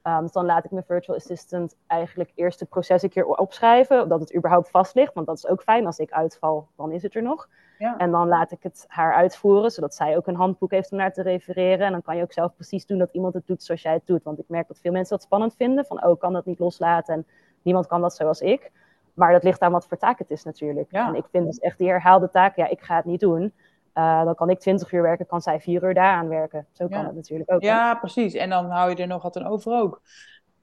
Um, 0.05 0.21
dus 0.21 0.33
dan 0.33 0.45
laat 0.45 0.65
ik 0.65 0.71
mijn 0.71 0.85
virtual 0.85 1.17
assistant 1.17 1.77
eigenlijk 1.87 2.33
eerst 2.35 2.61
het 2.61 2.69
proces 2.69 3.03
een 3.03 3.09
keer 3.09 3.27
opschrijven, 3.27 4.09
dat 4.09 4.21
het 4.21 4.37
überhaupt 4.37 4.71
vast 4.71 4.95
ligt. 4.95 5.15
Want 5.15 5.27
dat 5.27 5.37
is 5.37 5.47
ook 5.47 5.63
fijn. 5.63 5.87
Als 5.87 5.99
ik 5.99 6.11
uitval, 6.11 6.69
dan 6.77 6.93
is 6.93 7.03
het 7.03 7.15
er 7.15 7.23
nog. 7.23 7.49
Ja. 7.81 7.97
En 7.99 8.11
dan 8.11 8.29
laat 8.29 8.53
ik 8.53 8.63
het 8.63 8.85
haar 8.89 9.15
uitvoeren, 9.15 9.71
zodat 9.71 9.95
zij 9.95 10.17
ook 10.17 10.27
een 10.27 10.35
handboek 10.35 10.71
heeft 10.71 10.93
om 10.93 10.99
naar 10.99 11.13
te 11.13 11.23
refereren. 11.23 11.87
En 11.87 11.93
dan 11.93 12.03
kan 12.03 12.17
je 12.17 12.23
ook 12.23 12.33
zelf 12.33 12.55
precies 12.55 12.87
doen 12.87 12.99
dat 12.99 13.13
iemand 13.13 13.35
het 13.35 13.47
doet 13.47 13.63
zoals 13.63 13.83
jij 13.83 13.93
het 13.93 14.07
doet. 14.07 14.23
Want 14.23 14.39
ik 14.39 14.45
merk 14.49 14.69
dat 14.69 14.79
veel 14.81 14.93
mensen 14.93 15.17
dat 15.17 15.25
spannend 15.25 15.55
vinden. 15.57 15.85
Van, 15.85 16.05
oh, 16.05 16.11
ik 16.11 16.19
kan 16.19 16.33
dat 16.33 16.45
niet 16.45 16.59
loslaten 16.59 17.15
en 17.15 17.27
niemand 17.63 17.87
kan 17.87 18.01
dat 18.01 18.15
zoals 18.15 18.41
ik. 18.41 18.71
Maar 19.15 19.33
dat 19.33 19.43
ligt 19.43 19.61
aan 19.61 19.73
wat 19.73 19.87
voor 19.87 19.97
taak 19.97 20.19
het 20.19 20.31
is 20.31 20.45
natuurlijk. 20.45 20.93
En 20.93 21.15
ik 21.15 21.25
vind 21.31 21.47
dus 21.47 21.59
echt 21.59 21.79
die 21.79 21.89
herhaalde 21.89 22.31
taken, 22.31 22.63
ja, 22.63 22.69
ik 22.69 22.81
ga 22.81 22.97
het 22.97 23.05
niet 23.05 23.21
doen. 23.21 23.53
Uh, 23.95 24.25
dan 24.25 24.35
kan 24.35 24.51
ik 24.51 24.59
20 24.59 24.93
uur 24.93 25.03
werken, 25.03 25.27
kan 25.27 25.41
zij 25.41 25.61
4 25.61 25.85
uur 25.85 25.95
daaraan 25.95 26.29
werken. 26.29 26.67
Zo 26.73 26.89
kan 26.89 27.05
het 27.05 27.15
natuurlijk 27.15 27.53
ook. 27.53 27.63
Ja, 27.63 27.95
precies. 27.95 28.35
En 28.35 28.51
dan 28.51 28.71
hou 28.71 28.91
je 28.91 28.97
er 28.97 29.07
nog 29.07 29.23
wat 29.23 29.37
aan 29.37 29.47
over 29.47 29.73
ook. 29.73 30.01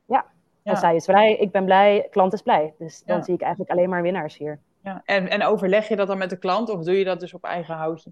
Ja. 0.05 0.25
ja. 0.61 0.71
En 0.71 0.77
zij 0.77 0.95
is 0.95 1.05
blij, 1.05 1.37
ik 1.37 1.51
ben 1.51 1.65
blij, 1.65 2.07
klant 2.11 2.33
is 2.33 2.41
blij. 2.41 2.73
Dus 2.77 3.03
dan 3.03 3.23
zie 3.23 3.33
ik 3.33 3.41
eigenlijk 3.41 3.71
alleen 3.71 3.89
maar 3.89 4.01
winnaars 4.01 4.37
hier. 4.37 4.59
Ja. 4.87 5.01
En, 5.05 5.29
en 5.29 5.43
overleg 5.43 5.87
je 5.87 5.95
dat 5.95 6.07
dan 6.07 6.17
met 6.17 6.29
de 6.29 6.37
klant 6.37 6.69
of 6.69 6.83
doe 6.83 6.97
je 6.97 7.05
dat 7.05 7.19
dus 7.19 7.33
op 7.33 7.43
eigen 7.43 7.75
houtje? 7.75 8.11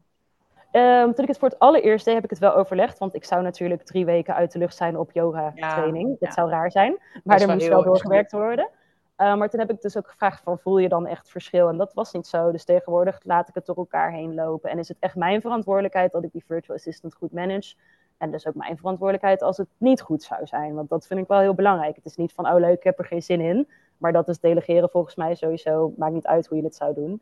Ehm, 0.72 1.12
toen 1.12 1.24
ik 1.24 1.28
het 1.28 1.38
voor 1.38 1.50
het 1.50 1.60
allereerst 1.60 2.06
deed, 2.06 2.14
heb 2.14 2.24
ik 2.24 2.30
het 2.30 2.40
wel 2.40 2.56
overlegd. 2.56 2.98
Want 2.98 3.16
ik 3.16 3.26
zou 3.26 3.42
natuurlijk 3.42 3.84
drie 3.84 4.06
weken 4.06 4.36
uit 4.36 4.52
de 4.52 4.60
lucht 4.60 4.76
zijn 4.76 4.98
op 4.98 5.12
yoga-training. 5.12 6.10
Ja, 6.10 6.16
dat 6.20 6.30
ja. 6.30 6.32
zou 6.32 6.50
raar 6.50 6.72
zijn. 6.72 6.98
Maar 7.24 7.42
er 7.42 7.54
moest 7.54 7.68
wel 7.68 7.84
doorgewerkt 7.84 8.32
worden. 8.32 8.70
Uh, 9.18 9.36
maar 9.36 9.50
toen 9.50 9.60
heb 9.60 9.72
ik 9.72 9.82
dus 9.82 9.98
ook 9.98 10.08
gevraagd 10.08 10.44
van, 10.44 10.60
voel 10.60 10.78
je 10.78 10.90
dan 10.90 11.08
echt 11.08 11.30
verschil? 11.30 11.70
En 11.70 11.78
dat 11.78 11.94
was 11.94 12.12
niet 12.12 12.28
zo. 12.28 12.52
Dus 12.52 12.64
tegenwoordig 12.64 13.20
laat 13.24 13.48
ik 13.48 13.54
het 13.54 13.66
door 13.66 13.76
elkaar 13.76 14.12
heen 14.12 14.34
lopen. 14.34 14.70
En 14.70 14.80
is 14.80 14.88
het 14.88 14.98
echt 15.00 15.16
mijn 15.16 15.42
verantwoordelijkheid 15.42 16.12
dat 16.12 16.24
ik 16.24 16.32
die 16.32 16.44
virtual 16.48 16.78
assistant 16.78 17.16
goed 17.16 17.32
manage. 17.32 17.76
En 18.18 18.32
dus 18.32 18.48
ook 18.48 18.56
mijn 18.56 18.78
verantwoordelijkheid 18.78 19.42
als 19.42 19.58
het 19.58 19.68
niet 19.78 20.02
goed 20.02 20.24
zou 20.24 20.48
zijn. 20.48 20.74
Want 20.74 20.90
dat 20.90 21.08
vind 21.08 21.20
ik 21.20 21.28
wel 21.28 21.40
heel 21.40 21.54
belangrijk. 21.54 21.96
Het 21.96 22.06
is 22.06 22.16
niet 22.16 22.34
van, 22.34 22.48
oh 22.48 22.60
leuk, 22.60 22.78
ik 22.78 22.84
heb 22.84 23.00
er 23.00 23.06
geen 23.06 23.24
zin 23.24 23.42
in. 23.42 23.68
Maar 23.98 24.12
dat 24.12 24.28
is 24.28 24.40
delegeren 24.40 24.90
volgens 24.90 25.16
mij 25.16 25.36
sowieso. 25.36 25.94
Maakt 25.98 26.14
niet 26.14 26.28
uit 26.28 26.48
hoe 26.48 26.58
je 26.58 26.64
het 26.64 26.76
zou 26.76 26.94
doen. 26.94 27.22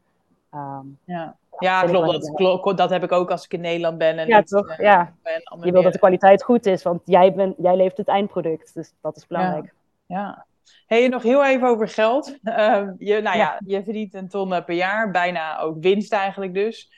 Um, 0.53 0.97
ja. 1.03 1.35
Ja, 1.59 1.83
klopt. 1.83 2.11
Dat, 2.11 2.31
klopt. 2.33 2.77
Dat 2.77 2.89
heb 2.89 3.03
ik 3.03 3.11
ook 3.11 3.31
als 3.31 3.45
ik 3.45 3.53
in 3.53 3.61
Nederland 3.61 3.97
ben. 3.97 4.17
En 4.17 4.27
Ja, 4.27 4.41
toch? 4.41 4.69
eh, 4.69 4.77
Ja. 4.77 5.13
je 5.61 5.71
wil 5.71 5.81
dat 5.81 5.93
de 5.93 5.99
kwaliteit 5.99 6.43
goed 6.43 6.65
is, 6.65 6.83
want 6.83 7.01
jij, 7.05 7.33
bent, 7.33 7.55
jij 7.57 7.75
levert 7.75 7.97
het 7.97 8.07
eindproduct. 8.07 8.73
Dus 8.73 8.93
dat 9.01 9.17
is 9.17 9.27
belangrijk. 9.27 9.73
Ja. 10.05 10.45
Hey, 10.87 11.07
nog 11.07 11.23
heel 11.23 11.45
even 11.45 11.67
over 11.67 11.87
geld. 11.87 12.37
Uh, 12.43 12.55
je, 12.97 13.21
nou 13.21 13.37
ja. 13.37 13.37
Ja. 13.37 13.59
je 13.65 13.83
verdient 13.83 14.13
een 14.13 14.27
ton 14.27 14.49
per 14.49 14.75
jaar, 14.75 15.11
bijna 15.11 15.59
ook 15.59 15.77
winst 15.79 16.13
eigenlijk 16.13 16.53
dus. 16.53 16.91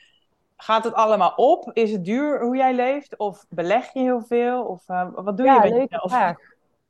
Gaat 0.56 0.84
het 0.84 0.94
allemaal 0.94 1.32
op? 1.36 1.70
Is 1.72 1.92
het 1.92 2.04
duur 2.04 2.40
hoe 2.40 2.56
jij 2.56 2.74
leeft? 2.74 3.16
Of 3.18 3.46
beleg 3.48 3.92
je 3.92 4.00
heel 4.00 4.20
veel? 4.20 4.62
Of 4.64 4.88
uh, 4.88 5.08
wat 5.14 5.36
doe 5.36 5.46
ja, 5.46 5.54
je 5.54 5.60
met 5.60 5.78
leuke 5.78 6.08
vraag. 6.08 6.36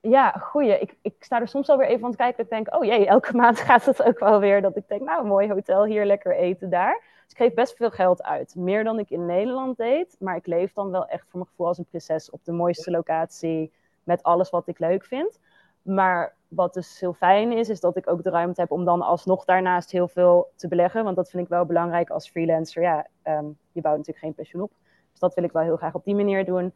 Ja, 0.09 0.31
goeie. 0.31 0.79
Ik, 0.79 0.97
ik 1.03 1.15
sta 1.19 1.41
er 1.41 1.49
soms 1.49 1.69
alweer 1.69 1.87
even 1.87 2.03
aan 2.03 2.11
het 2.11 2.19
kijken. 2.19 2.45
Ik 2.45 2.51
denk, 2.51 2.75
oh 2.75 2.85
jee, 2.85 3.07
elke 3.07 3.37
maand 3.43 3.59
gaat 3.59 3.85
het 3.85 4.03
ook 4.03 4.19
wel 4.19 4.41
weer. 4.41 4.63
Dat 4.63 4.77
ik 4.77 4.89
denk, 4.89 5.03
nou, 5.03 5.27
mooi 5.27 5.49
hotel, 5.49 5.85
hier 5.85 6.05
lekker 6.05 6.37
eten, 6.37 6.71
daar. 6.71 7.03
Dus 7.23 7.33
ik 7.33 7.37
geef 7.37 7.55
best 7.55 7.77
veel 7.77 7.91
geld 7.91 8.23
uit. 8.23 8.55
Meer 8.55 8.85
dan 8.85 8.99
ik 8.99 9.11
in 9.11 9.27
Nederland 9.27 9.77
deed. 9.77 10.17
Maar 10.19 10.37
ik 10.37 10.47
leef 10.47 10.73
dan 10.73 10.91
wel 10.91 11.07
echt 11.07 11.23
voor 11.29 11.39
mijn 11.39 11.47
gevoel 11.47 11.67
als 11.67 11.79
een 11.79 11.85
prinses 11.85 12.31
op 12.31 12.45
de 12.45 12.53
mooiste 12.53 12.91
locatie. 12.91 13.73
Met 14.05 14.23
alles 14.23 14.51
wat 14.51 14.67
ik 14.67 14.79
leuk 14.79 15.05
vind. 15.05 15.41
Maar 15.83 16.35
wat 16.49 16.75
dus 16.75 17.01
heel 17.01 17.13
fijn 17.13 17.53
is, 17.53 17.69
is 17.69 17.81
dat 17.81 17.97
ik 17.97 18.11
ook 18.11 18.23
de 18.23 18.31
ruimte 18.31 18.61
heb 18.61 18.71
om 18.71 18.85
dan 18.85 19.03
alsnog 19.03 19.45
daarnaast 19.45 19.91
heel 19.91 20.09
veel 20.09 20.51
te 20.57 20.69
beleggen. 20.69 21.05
Want 21.05 21.17
dat 21.17 21.31
vind 21.31 21.43
ik 21.43 21.49
wel 21.49 21.65
belangrijk 21.65 22.11
als 22.11 22.31
freelancer. 22.31 22.83
Ja, 22.83 23.07
um, 23.25 23.59
je 23.73 23.81
bouwt 23.81 23.97
natuurlijk 23.97 24.25
geen 24.25 24.35
pensioen 24.35 24.63
op. 24.63 24.73
Dus 25.11 25.21
dat 25.21 25.35
wil 25.35 25.45
ik 25.45 25.53
wel 25.53 25.63
heel 25.63 25.77
graag 25.77 25.95
op 25.95 26.05
die 26.05 26.15
manier 26.15 26.45
doen. 26.45 26.73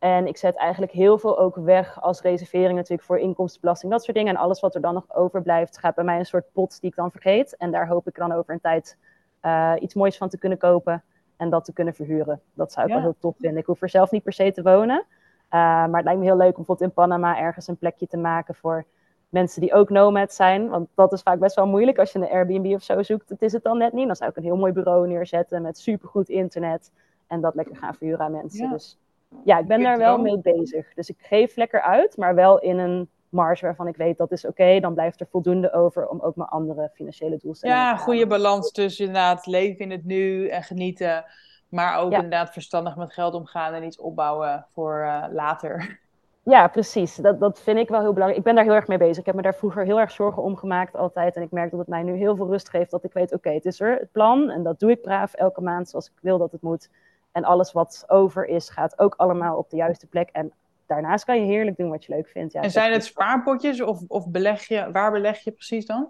En 0.00 0.26
ik 0.26 0.36
zet 0.36 0.56
eigenlijk 0.56 0.92
heel 0.92 1.18
veel 1.18 1.38
ook 1.38 1.56
weg 1.56 2.02
als 2.02 2.20
reservering 2.20 2.74
natuurlijk 2.74 3.02
voor 3.02 3.18
inkomstenbelasting, 3.18 3.92
dat 3.92 4.04
soort 4.04 4.16
dingen. 4.16 4.34
En 4.34 4.40
alles 4.40 4.60
wat 4.60 4.74
er 4.74 4.80
dan 4.80 4.94
nog 4.94 5.14
overblijft, 5.14 5.78
gaat 5.78 5.94
bij 5.94 6.04
mij 6.04 6.18
een 6.18 6.26
soort 6.26 6.52
pot 6.52 6.80
die 6.80 6.90
ik 6.90 6.96
dan 6.96 7.10
vergeet. 7.10 7.56
En 7.56 7.70
daar 7.70 7.88
hoop 7.88 8.08
ik 8.08 8.14
dan 8.14 8.32
over 8.32 8.52
een 8.52 8.60
tijd 8.60 8.96
uh, 9.42 9.72
iets 9.80 9.94
moois 9.94 10.16
van 10.16 10.28
te 10.28 10.38
kunnen 10.38 10.58
kopen 10.58 11.02
en 11.36 11.50
dat 11.50 11.64
te 11.64 11.72
kunnen 11.72 11.94
verhuren. 11.94 12.40
Dat 12.54 12.72
zou 12.72 12.86
ik 12.86 12.92
Ja. 12.92 12.98
wel 12.98 13.10
heel 13.10 13.16
tof 13.20 13.36
vinden. 13.38 13.58
Ik 13.60 13.66
hoef 13.66 13.82
er 13.82 13.88
zelf 13.88 14.10
niet 14.10 14.22
per 14.22 14.32
se 14.32 14.52
te 14.52 14.62
wonen. 14.62 14.98
Uh, 14.98 15.60
maar 15.60 15.94
het 15.94 16.04
lijkt 16.04 16.18
me 16.20 16.24
heel 16.24 16.36
leuk 16.36 16.48
om 16.48 16.54
bijvoorbeeld 16.56 16.88
in 16.88 16.94
Panama 16.94 17.38
ergens 17.38 17.68
een 17.68 17.76
plekje 17.76 18.06
te 18.06 18.16
maken 18.16 18.54
voor 18.54 18.84
mensen 19.28 19.60
die 19.60 19.72
ook 19.72 19.90
nomad 19.90 20.32
zijn. 20.34 20.68
Want 20.68 20.88
dat 20.94 21.12
is 21.12 21.22
vaak 21.22 21.38
best 21.38 21.56
wel 21.56 21.66
moeilijk 21.66 21.98
als 21.98 22.12
je 22.12 22.18
een 22.18 22.28
Airbnb 22.30 22.74
of 22.74 22.82
zo 22.82 23.02
zoekt. 23.02 23.28
Het 23.28 23.42
is 23.42 23.52
het 23.52 23.62
dan 23.62 23.78
net 23.78 23.92
niet. 23.92 24.06
Dan 24.06 24.16
zou 24.16 24.30
ik 24.30 24.36
een 24.36 24.42
heel 24.42 24.56
mooi 24.56 24.72
bureau 24.72 25.08
neerzetten 25.08 25.62
met 25.62 25.78
supergoed 25.78 26.28
internet. 26.28 26.90
En 27.26 27.40
dat 27.40 27.54
lekker 27.54 27.76
gaan 27.76 27.94
verhuren 27.94 28.24
aan 28.24 28.32
mensen. 28.32 28.64
Ja. 28.64 28.70
Dus 28.70 28.98
ja, 29.44 29.58
ik 29.58 29.66
ben 29.66 29.82
daar 29.82 29.98
wel 29.98 30.18
mee 30.18 30.38
bezig. 30.38 30.94
Dus 30.94 31.08
ik 31.08 31.16
geef 31.18 31.56
lekker 31.56 31.80
uit, 31.82 32.16
maar 32.16 32.34
wel 32.34 32.58
in 32.58 32.78
een 32.78 33.08
marge 33.28 33.64
waarvan 33.64 33.86
ik 33.86 33.96
weet 33.96 34.18
dat 34.18 34.32
is 34.32 34.46
oké. 34.46 34.80
dan 34.80 34.94
blijft 34.94 35.20
er 35.20 35.26
voldoende 35.30 35.72
over 35.72 36.08
om 36.08 36.20
ook 36.20 36.36
mijn 36.36 36.48
andere 36.48 36.90
financiële 36.94 37.36
doelstellingen 37.42 37.82
Ja, 37.82 37.96
goede 37.96 38.26
balans 38.26 38.72
tussen 38.72 39.06
inderdaad 39.06 39.46
leven 39.46 39.78
in 39.78 39.90
het 39.90 40.04
nu 40.04 40.48
en 40.48 40.62
genieten. 40.62 41.24
Maar 41.68 41.98
ook 41.98 42.10
Ja. 42.10 42.16
inderdaad 42.16 42.52
verstandig 42.52 42.96
met 42.96 43.12
geld 43.12 43.34
omgaan 43.34 43.74
en 43.74 43.82
iets 43.82 43.98
opbouwen 43.98 44.66
voor 44.72 45.00
eh, 45.00 45.24
later. 45.32 45.98
Ja, 46.42 46.68
precies. 46.68 47.16
Dat, 47.16 47.40
dat 47.40 47.60
vind 47.60 47.78
ik 47.78 47.88
wel 47.88 48.00
heel 48.00 48.12
belangrijk. 48.12 48.38
Ik 48.38 48.44
ben 48.44 48.54
daar 48.54 48.64
heel 48.64 48.74
erg 48.74 48.86
mee 48.86 48.98
bezig. 48.98 49.18
Ik 49.18 49.26
heb 49.26 49.34
me 49.34 49.42
daar 49.42 49.54
vroeger 49.54 49.84
heel 49.84 50.00
erg 50.00 50.10
zorgen 50.10 50.42
om 50.42 50.56
gemaakt 50.56 50.96
altijd. 50.96 51.36
En 51.36 51.42
ik 51.42 51.50
merk 51.50 51.70
dat 51.70 51.78
het 51.80 51.88
mij 51.88 52.02
nu 52.02 52.16
heel 52.16 52.36
veel 52.36 52.46
rust 52.48 52.68
geeft. 52.68 52.90
Dat 52.90 53.04
ik 53.04 53.12
weet, 53.12 53.32
oké, 53.32 53.50
het 53.50 53.64
is 53.64 53.80
er, 53.80 53.98
het 53.98 54.12
plan. 54.12 54.50
En 54.50 54.62
dat 54.62 54.78
doe 54.78 54.90
ik 54.90 55.02
braaf 55.02 55.34
elke 55.34 55.60
maand 55.60 55.88
zoals 55.88 56.06
ik 56.06 56.18
wil 56.20 56.38
dat 56.38 56.52
het 56.52 56.62
moet. 56.62 56.88
En 57.32 57.44
alles 57.44 57.72
wat 57.72 58.04
over 58.06 58.46
is, 58.46 58.68
gaat 58.68 58.98
ook 58.98 59.14
allemaal 59.16 59.56
op 59.56 59.70
de 59.70 59.76
juiste 59.76 60.06
plek. 60.06 60.28
En 60.32 60.52
daarnaast 60.86 61.24
kan 61.24 61.40
je 61.40 61.46
heerlijk 61.46 61.76
doen 61.76 61.90
wat 61.90 62.04
je 62.04 62.14
leuk 62.14 62.28
vindt. 62.28 62.52
Ja, 62.52 62.62
en 62.62 62.70
zijn 62.70 62.92
het 62.92 63.04
spaarpotjes 63.04 63.80
of, 63.82 64.00
of 64.08 64.28
beleg 64.28 64.68
je, 64.68 64.90
waar 64.92 65.12
beleg 65.12 65.38
je 65.38 65.50
precies 65.50 65.86
dan? 65.86 66.08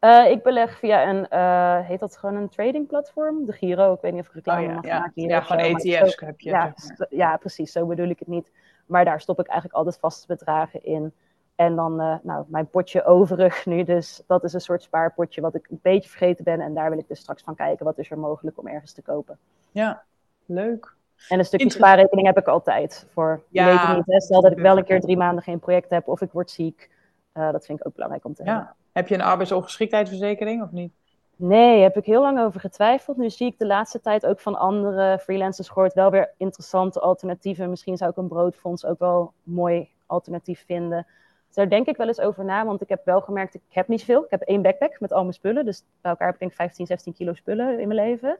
Uh, 0.00 0.30
ik 0.30 0.42
beleg 0.42 0.78
via 0.78 1.08
een, 1.08 1.26
uh, 1.32 1.86
heet 1.86 2.00
dat 2.00 2.16
gewoon 2.16 2.34
een 2.36 2.48
trading 2.48 2.86
platform? 2.86 3.44
De 3.46 3.52
Giro, 3.52 3.92
ik 3.92 4.00
weet 4.00 4.12
niet 4.12 4.20
of 4.20 4.28
ik 4.28 4.34
reclame 4.34 4.60
Oh 4.60 4.66
ja, 4.66 4.74
mag 4.74 4.84
ja. 4.84 4.98
maken 4.98 5.12
hier. 5.14 5.28
Ja, 5.28 5.40
gewoon 5.40 5.62
ETF's 5.64 6.14
zo- 6.14 6.26
heb 6.26 6.40
je, 6.40 6.50
Ja, 6.50 6.62
zeg 6.76 6.88
maar. 6.88 6.96
st- 6.96 7.14
ja, 7.14 7.36
precies, 7.36 7.72
zo 7.72 7.86
bedoel 7.86 8.08
ik 8.08 8.18
het 8.18 8.28
niet. 8.28 8.52
Maar 8.86 9.04
daar 9.04 9.20
stop 9.20 9.40
ik 9.40 9.46
eigenlijk 9.46 9.78
altijd 9.78 9.98
vaste 9.98 10.26
bedragen 10.26 10.84
in. 10.84 11.12
En 11.54 11.74
dan, 11.76 12.00
uh, 12.00 12.14
nou, 12.22 12.44
mijn 12.48 12.68
potje 12.68 13.04
overig 13.04 13.66
nu 13.66 13.84
dus, 13.84 14.22
dat 14.26 14.44
is 14.44 14.52
een 14.52 14.60
soort 14.60 14.82
spaarpotje 14.82 15.40
wat 15.40 15.54
ik 15.54 15.66
een 15.70 15.78
beetje 15.82 16.08
vergeten 16.08 16.44
ben. 16.44 16.60
En 16.60 16.74
daar 16.74 16.90
wil 16.90 16.98
ik 16.98 17.08
dus 17.08 17.20
straks 17.20 17.42
van 17.42 17.54
kijken, 17.54 17.84
wat 17.84 17.98
is 17.98 18.10
er 18.10 18.18
mogelijk 18.18 18.58
om 18.58 18.66
ergens 18.66 18.92
te 18.92 19.02
kopen. 19.02 19.38
Ja, 19.70 20.04
leuk. 20.46 20.94
En 21.28 21.38
een 21.38 21.44
stukje 21.44 21.70
spaarrekening 21.70 22.26
heb 22.26 22.38
ik 22.38 22.46
altijd. 22.46 23.06
Voor, 23.12 23.42
Ja, 23.48 23.94
niet, 23.94 24.06
hè, 24.06 24.20
stel 24.20 24.40
dat 24.40 24.52
ik 24.52 24.58
wel 24.58 24.76
een 24.76 24.84
keer 24.84 25.00
drie 25.00 25.16
maanden 25.16 25.44
geen 25.44 25.58
project 25.58 25.90
heb 25.90 26.08
of 26.08 26.20
ik 26.20 26.32
word 26.32 26.50
ziek. 26.50 26.90
Uh, 27.34 27.52
dat 27.52 27.66
vind 27.66 27.78
ik 27.80 27.86
ook 27.86 27.94
belangrijk 27.94 28.24
om 28.24 28.34
te 28.34 28.42
hebben. 28.42 28.62
Ja. 28.62 28.74
Heb 28.92 29.08
je 29.08 29.14
een 29.14 29.20
arbeidsongeschiktheidsverzekering 29.20 30.62
of 30.62 30.70
niet? 30.70 30.92
Nee, 31.36 31.82
heb 31.82 31.96
ik 31.96 32.04
heel 32.04 32.20
lang 32.20 32.40
over 32.40 32.60
getwijfeld. 32.60 33.16
Nu 33.16 33.30
zie 33.30 33.46
ik 33.46 33.58
de 33.58 33.66
laatste 33.66 34.00
tijd 34.00 34.26
ook 34.26 34.40
van 34.40 34.58
andere 34.58 35.18
freelancers 35.18 35.68
gehoord 35.68 35.94
wel 35.94 36.10
weer 36.10 36.32
interessante 36.36 37.00
alternatieven. 37.00 37.70
Misschien 37.70 37.96
zou 37.96 38.10
ik 38.10 38.16
een 38.16 38.28
broodfonds 38.28 38.84
ook 38.84 38.98
wel 38.98 39.32
een 39.46 39.52
mooi 39.52 39.88
alternatief 40.06 40.64
vinden. 40.66 41.06
Dus 41.46 41.54
daar 41.54 41.68
denk 41.68 41.86
ik 41.86 41.96
wel 41.96 42.06
eens 42.06 42.20
over 42.20 42.44
na, 42.44 42.64
want 42.64 42.80
ik 42.80 42.88
heb 42.88 43.04
wel 43.04 43.20
gemerkt, 43.20 43.54
ik 43.54 43.62
heb 43.68 43.88
niet 43.88 44.00
zoveel. 44.00 44.24
Ik 44.24 44.30
heb 44.30 44.40
één 44.40 44.62
backpack 44.62 45.00
met 45.00 45.12
al 45.12 45.22
mijn 45.22 45.34
spullen, 45.34 45.64
dus 45.64 45.84
bij 46.00 46.10
elkaar 46.10 46.26
heb 46.26 46.34
ik 46.34 46.40
denk 46.40 46.50
ik 46.50 46.56
15, 46.56 46.86
16 46.86 47.12
kilo 47.12 47.34
spullen 47.34 47.80
in 47.80 47.88
mijn 47.88 48.08
leven. 48.08 48.38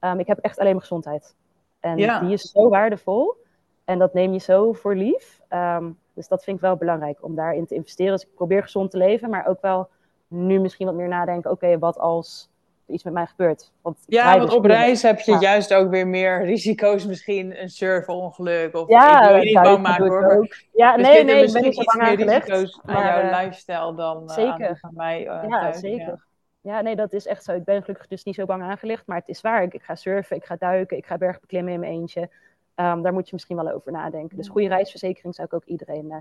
Um, 0.00 0.18
ik 0.18 0.26
heb 0.26 0.38
echt 0.38 0.58
alleen 0.58 0.70
mijn 0.70 0.80
gezondheid. 0.80 1.34
En 1.80 1.98
Ja. 1.98 2.20
die 2.20 2.32
is 2.32 2.50
zo 2.50 2.68
waardevol 2.68 3.36
en 3.84 3.98
dat 3.98 4.14
neem 4.14 4.32
je 4.32 4.38
zo 4.38 4.72
voor 4.72 4.94
lief. 4.94 5.40
Um, 5.50 5.98
dus 6.14 6.28
dat 6.28 6.44
vind 6.44 6.56
ik 6.56 6.62
wel 6.62 6.76
belangrijk 6.76 7.18
om 7.20 7.34
daarin 7.34 7.66
te 7.66 7.74
investeren. 7.74 8.12
Dus 8.12 8.22
ik 8.22 8.34
probeer 8.34 8.62
gezond 8.62 8.90
te 8.90 8.96
leven, 8.96 9.30
maar 9.30 9.46
ook 9.46 9.60
wel 9.60 9.88
nu 10.28 10.58
misschien 10.60 10.86
wat 10.86 10.94
meer 10.94 11.08
nadenken. 11.08 11.50
Oké, 11.50 11.78
wat 11.78 11.98
als 11.98 12.50
er 12.86 12.94
iets 12.94 13.02
met 13.04 13.12
mij 13.12 13.26
gebeurt? 13.26 13.72
Want 13.82 13.98
Ja, 14.06 14.38
want 14.38 14.52
op 14.54 14.64
reis 14.64 15.02
heb 15.02 15.20
je 15.20 15.32
Ja. 15.32 15.38
juist 15.40 15.74
ook 15.74 15.90
weer 15.90 16.06
meer 16.06 16.44
risico's. 16.44 17.06
Misschien 17.06 17.60
een 17.62 17.68
surfongeluk. 17.68 18.74
Of 18.76 18.88
Ja, 18.88 19.22
ik 19.22 19.28
wil 19.28 19.36
je 19.38 19.44
niet 19.44 19.62
bang 19.62 19.82
maken 19.82 20.06
hoor. 20.06 20.36
Ook. 20.36 20.54
Ja, 20.72 20.96
nee, 20.96 21.24
nee, 21.24 21.44
ik 21.46 21.52
ben 21.52 21.62
niet 21.62 21.74
zo 21.74 21.82
bang 21.84 22.16
risico's 22.16 22.80
aan 22.84 23.04
jouw 23.04 23.20
eh, 23.20 23.40
lifestyle 23.42 23.94
dan, 23.94 24.30
eh, 24.30 24.48
aan 24.80 24.94
mij 24.94 25.26
eh, 25.26 25.48
Ja, 25.48 25.60
thuis. 25.60 25.78
zeker. 25.78 26.06
Ja, 26.06 26.18
nee, 26.62 26.96
dat 26.96 27.12
is 27.12 27.26
echt 27.26 27.44
zo. 27.44 27.52
Ik 27.52 27.64
ben 27.64 27.82
gelukkig 27.82 28.06
dus 28.06 28.24
niet 28.24 28.34
zo 28.34 28.44
bang 28.44 28.62
aangelegd, 28.62 29.06
maar 29.06 29.18
het 29.18 29.28
is 29.28 29.40
waar. 29.40 29.62
Ik, 29.62 29.74
ik 29.74 29.82
ga 29.82 29.94
surfen, 29.94 30.36
ik 30.36 30.44
ga 30.44 30.56
duiken, 30.56 30.96
ik 30.96 31.06
ga 31.06 31.18
bergen 31.18 31.40
beklimmen 31.40 31.72
in 31.72 31.80
mijn 31.80 31.92
eentje. 31.92 32.30
Ehm, 32.74 33.02
daar 33.02 33.12
moet 33.12 33.26
je 33.26 33.32
misschien 33.32 33.56
wel 33.56 33.70
over 33.70 33.92
nadenken. 33.92 34.36
Dus 34.36 34.48
goede 34.48 34.68
reisverzekering 34.68 35.34
zou 35.34 35.46
ik 35.46 35.54
ook 35.54 35.64
iedereen 35.64 36.10
eh 36.10 36.18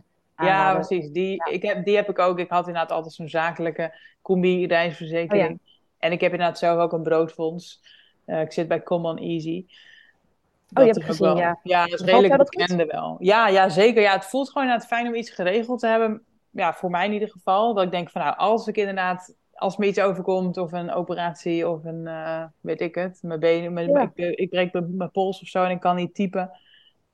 Ja, 0.47 0.73
precies. 0.73 1.11
Die, 1.11 1.35
Ja. 1.35 1.45
Ik 1.53 1.61
heb, 1.61 1.85
die 1.85 1.95
heb 1.95 2.09
ik 2.09 2.19
ook. 2.19 2.39
Ik 2.39 2.49
had 2.49 2.67
inderdaad 2.67 2.91
altijd 2.91 3.13
zo'n 3.13 3.29
zakelijke 3.29 3.93
combi-reisverzekering. 4.21 5.51
Oh 5.51 5.67
En 5.97 6.11
ik 6.11 6.21
heb 6.21 6.31
inderdaad 6.31 6.57
zelf 6.57 6.79
ook 6.79 6.91
een 6.91 7.03
broodfonds. 7.03 7.81
Eh, 8.25 8.41
ik 8.41 8.51
zit 8.51 8.67
bij 8.67 8.83
Common 8.83 9.17
Easy. 9.17 9.65
Oh, 9.67 10.83
je 10.83 10.83
hebt 10.83 10.95
het 10.95 11.05
gezien, 11.05 11.27
wel- 11.27 11.37
ja. 11.37 11.59
Ja, 11.63 11.85
dat 11.85 11.99
is 11.99 12.05
redelijk 12.05 12.37
dat 12.37 12.55
goed? 12.55 12.91
wel. 12.91 13.15
Ja, 13.19 13.47
ja, 13.47 13.69
zeker. 13.69 14.01
Ja, 14.01 14.11
het 14.13 14.25
voelt 14.25 14.47
gewoon 14.47 14.63
inderdaad 14.63 14.87
fijn 14.89 15.07
om 15.07 15.15
iets 15.15 15.29
geregeld 15.29 15.79
te 15.79 15.87
hebben. 15.87 16.23
Ja, 16.49 16.73
voor 16.73 16.89
mij 16.89 17.05
in 17.05 17.13
ieder 17.13 17.29
geval. 17.29 17.73
Dat 17.73 17.83
ik 17.83 17.91
denk 17.91 18.09
van 18.09 18.21
nou, 18.21 18.37
als 18.37 18.67
ik 18.67 18.77
inderdaad... 18.77 19.35
Als 19.57 19.77
me 19.77 19.85
iets 19.85 19.99
overkomt 19.99 20.57
of 20.57 20.71
een 20.71 20.91
operatie 20.91 21.69
of 21.69 21.83
een, 21.83 22.07
eh, 22.07 22.43
weet 22.61 22.81
ik 22.81 22.95
het, 22.95 23.19
mijn 23.21 23.39
benen, 23.39 23.73
mijn, 23.73 23.89
Ja. 23.89 24.11
ik, 24.15 24.37
ik 24.37 24.49
breek 24.49 24.73
mijn, 24.73 24.97
mijn 24.97 25.11
pols 25.11 25.41
of 25.41 25.47
zo 25.47 25.63
en 25.63 25.71
ik 25.71 25.79
kan 25.79 25.95
niet 25.95 26.15
typen. 26.15 26.51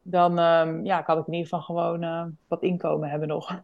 Dan 0.01 0.39
ehm, 0.39 0.85
ja, 0.85 1.01
kan 1.01 1.17
ik 1.17 1.27
in 1.27 1.33
ieder 1.33 1.47
geval 1.47 1.63
gewoon 1.65 2.03
eh, 2.03 2.25
wat 2.47 2.61
inkomen 2.61 3.09
hebben 3.09 3.27
nog. 3.27 3.61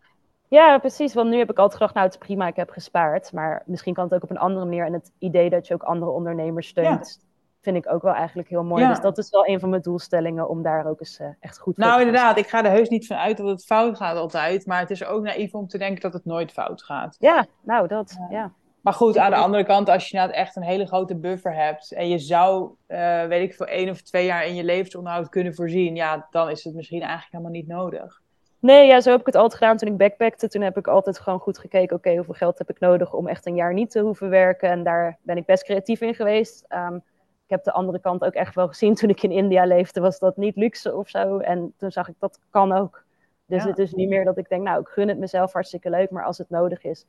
Ja, 0.47 0.77
precies. 0.77 1.13
Want 1.13 1.29
nu 1.29 1.37
heb 1.37 1.49
ik 1.49 1.57
altijd 1.57 1.73
gedacht, 1.73 1.93
nou, 1.93 2.05
het 2.05 2.15
is 2.15 2.25
prima, 2.25 2.47
ik 2.47 2.55
heb 2.55 2.69
gespaard. 2.69 3.33
Maar 3.33 3.63
misschien 3.65 3.93
kan 3.93 4.03
het 4.03 4.13
ook 4.13 4.23
op 4.23 4.29
een 4.29 4.37
andere 4.37 4.65
manier. 4.65 4.85
En 4.85 4.93
het 4.93 5.11
idee 5.19 5.49
dat 5.49 5.67
je 5.67 5.73
ook 5.73 5.83
andere 5.83 6.11
ondernemers 6.11 6.67
steunt, 6.67 7.27
vind 7.61 7.75
ik 7.75 7.91
ook 7.91 8.01
wel 8.01 8.13
eigenlijk 8.13 8.49
heel 8.49 8.63
mooi. 8.63 8.81
Ja. 8.83 8.89
Dus 8.89 8.99
dat 8.99 9.17
is 9.17 9.29
wel 9.29 9.47
een 9.47 9.59
van 9.59 9.69
mijn 9.69 9.81
doelstellingen 9.81 10.49
om 10.49 10.61
daar 10.61 10.85
ook 10.87 10.99
eens 10.99 11.19
eh, 11.19 11.27
echt 11.39 11.59
goed 11.59 11.75
voor 11.75 11.83
Nou, 11.83 11.95
te 11.95 11.99
gaan 11.99 12.07
inderdaad, 12.07 12.37
ik 12.37 12.47
ga 12.47 12.63
er 12.63 12.71
heus 12.71 12.89
niet 12.89 13.07
van 13.07 13.17
uit 13.17 13.37
dat 13.37 13.47
het 13.47 13.65
fout 13.65 13.97
gaat 13.97 14.17
altijd. 14.17 14.65
Maar 14.65 14.79
het 14.79 14.89
is 14.89 15.05
ook 15.05 15.23
naïef 15.23 15.53
om 15.53 15.67
te 15.67 15.77
denken 15.77 16.01
dat 16.01 16.13
het 16.13 16.25
nooit 16.25 16.51
fout 16.51 16.83
gaat. 16.83 17.15
Ja, 17.19 17.45
nou, 17.61 17.87
dat, 17.87 18.17
ja. 18.29 18.51
Maar 18.81 18.93
goed, 18.93 19.17
aan 19.17 19.31
de 19.31 19.37
andere 19.37 19.63
kant, 19.63 19.89
als 19.89 20.09
je 20.09 20.17
nou 20.17 20.31
echt 20.31 20.55
een 20.55 20.63
hele 20.63 20.85
grote 20.85 21.15
buffer 21.15 21.55
hebt. 21.55 21.91
en 21.91 22.09
je 22.09 22.19
zou, 22.19 22.71
eh, 22.85 23.25
weet 23.25 23.49
ik, 23.49 23.55
voor 23.55 23.65
één 23.65 23.89
of 23.89 24.01
twee 24.01 24.25
jaar 24.25 24.45
in 24.45 24.55
je 24.55 24.63
levensonderhoud 24.63 25.29
kunnen 25.29 25.55
voorzien. 25.55 25.95
ja, 25.95 26.27
dan 26.29 26.49
is 26.49 26.63
het 26.63 26.73
misschien 26.73 27.01
eigenlijk 27.01 27.31
helemaal 27.31 27.51
niet 27.51 27.67
nodig. 27.67 28.21
Nee, 28.59 28.87
ja, 28.87 29.01
zo 29.01 29.11
heb 29.11 29.19
ik 29.19 29.25
het 29.25 29.35
altijd 29.35 29.61
gedaan 29.61 29.77
toen 29.77 29.89
ik 29.89 29.97
backpackte. 29.97 30.49
Toen 30.49 30.61
heb 30.61 30.77
ik 30.77 30.87
altijd 30.87 31.19
gewoon 31.19 31.39
goed 31.39 31.57
gekeken, 31.57 31.95
oké, 31.95 32.15
hoeveel 32.15 32.33
geld 32.33 32.57
heb 32.57 32.69
ik 32.69 32.79
nodig 32.79 33.13
om 33.13 33.27
echt 33.27 33.45
een 33.45 33.55
jaar 33.55 33.73
niet 33.73 33.91
te 33.91 33.99
hoeven 33.99 34.29
werken. 34.29 34.69
En 34.69 34.83
daar 34.83 35.17
ben 35.21 35.37
ik 35.37 35.45
best 35.45 35.63
creatief 35.63 36.01
in 36.01 36.15
geweest. 36.15 36.65
Ehm, 36.67 36.95
ik 36.95 37.55
heb 37.55 37.63
de 37.63 37.71
andere 37.71 37.99
kant 37.99 38.23
ook 38.23 38.33
echt 38.33 38.55
wel 38.55 38.67
gezien 38.67 38.95
toen 38.95 39.09
ik 39.09 39.23
in 39.23 39.31
India 39.31 39.65
leefde, 39.65 40.01
was 40.01 40.19
dat 40.19 40.37
niet 40.37 40.55
luxe 40.55 40.95
of 40.95 41.09
zo. 41.09 41.37
En 41.37 41.73
toen 41.77 41.91
zag 41.91 42.07
ik 42.07 42.15
dat 42.19 42.39
kan 42.49 42.71
ook. 42.71 43.03
Dus 43.45 43.63
het 43.63 43.77
is 43.77 43.93
niet 43.93 44.09
meer 44.09 44.25
dat 44.25 44.37
ik 44.37 44.49
denk, 44.49 44.63
nou, 44.63 44.81
ik 44.81 44.87
gun 44.87 45.07
het 45.07 45.17
mezelf 45.17 45.53
hartstikke 45.53 45.89
leuk, 45.89 46.09
maar 46.09 46.25
als 46.25 46.37
het 46.37 46.49
nodig 46.49 46.83
is, 46.83 47.05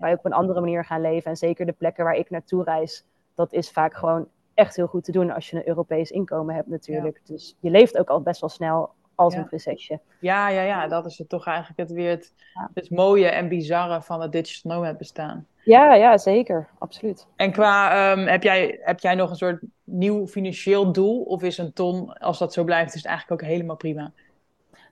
kan 0.00 0.10
je 0.10 0.16
op 0.16 0.24
een 0.24 0.32
andere 0.32 0.60
manier 0.60 0.84
gaan 0.84 1.00
leven. 1.00 1.30
En 1.30 1.36
zeker 1.36 1.66
de 1.66 1.72
plekken 1.72 2.04
waar 2.04 2.16
ik 2.16 2.30
naartoe 2.30 2.64
reis, 2.64 3.06
dat 3.34 3.52
is 3.52 3.70
vaak 3.70 3.94
gewoon 3.94 4.28
echt 4.54 4.76
heel 4.76 4.86
goed 4.86 5.04
te 5.04 5.12
doen 5.12 5.30
als 5.30 5.50
je 5.50 5.56
een 5.56 5.68
Europees 5.68 6.10
inkomen 6.10 6.54
hebt 6.54 6.68
natuurlijk. 6.68 7.20
Dus 7.24 7.56
je 7.60 7.70
leeft 7.70 7.98
ook 7.98 8.08
al 8.08 8.20
best 8.20 8.40
wel 8.40 8.50
snel 8.50 8.90
als 9.14 9.34
een 9.34 9.46
prinsesje. 9.46 10.00
Ja, 10.20 10.48
ja, 10.48 10.62
ja, 10.62 10.88
dat 10.88 11.06
is 11.06 11.18
het 11.18 11.28
toch 11.28 11.46
eigenlijk 11.46 11.78
het 11.78 11.92
weer 11.92 12.10
het, 12.10 12.34
het 12.74 12.90
mooie 12.90 13.28
en 13.28 13.48
bizarre 13.48 14.02
van 14.02 14.20
het 14.20 14.32
digital 14.32 14.72
nomad 14.72 14.98
bestaan. 14.98 15.46
Ja, 15.64 15.94
ja, 15.94 16.18
zeker. 16.18 16.68
Absoluut. 16.78 17.26
En 17.36 17.52
qua, 17.52 18.12
um, 18.12 18.26
heb, 18.26 18.42
jij, 18.42 18.78
heb 18.82 19.00
jij 19.00 19.14
nog 19.14 19.30
een 19.30 19.36
soort 19.36 19.62
nieuw 19.84 20.26
financieel 20.26 20.92
doel? 20.92 21.22
Of 21.22 21.42
is 21.42 21.58
een 21.58 21.72
ton, 21.72 22.12
als 22.12 22.38
dat 22.38 22.52
zo 22.52 22.64
blijft, 22.64 22.94
is 22.94 23.02
het 23.02 23.10
eigenlijk 23.10 23.42
ook 23.42 23.48
helemaal 23.48 23.76
prima? 23.76 24.12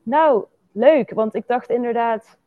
Nou, 0.03 0.45
leuk. 0.73 1.11
Want 1.11 1.35
ik 1.35 1.47
dacht 1.47 1.71
inderdaad, 1.71 2.39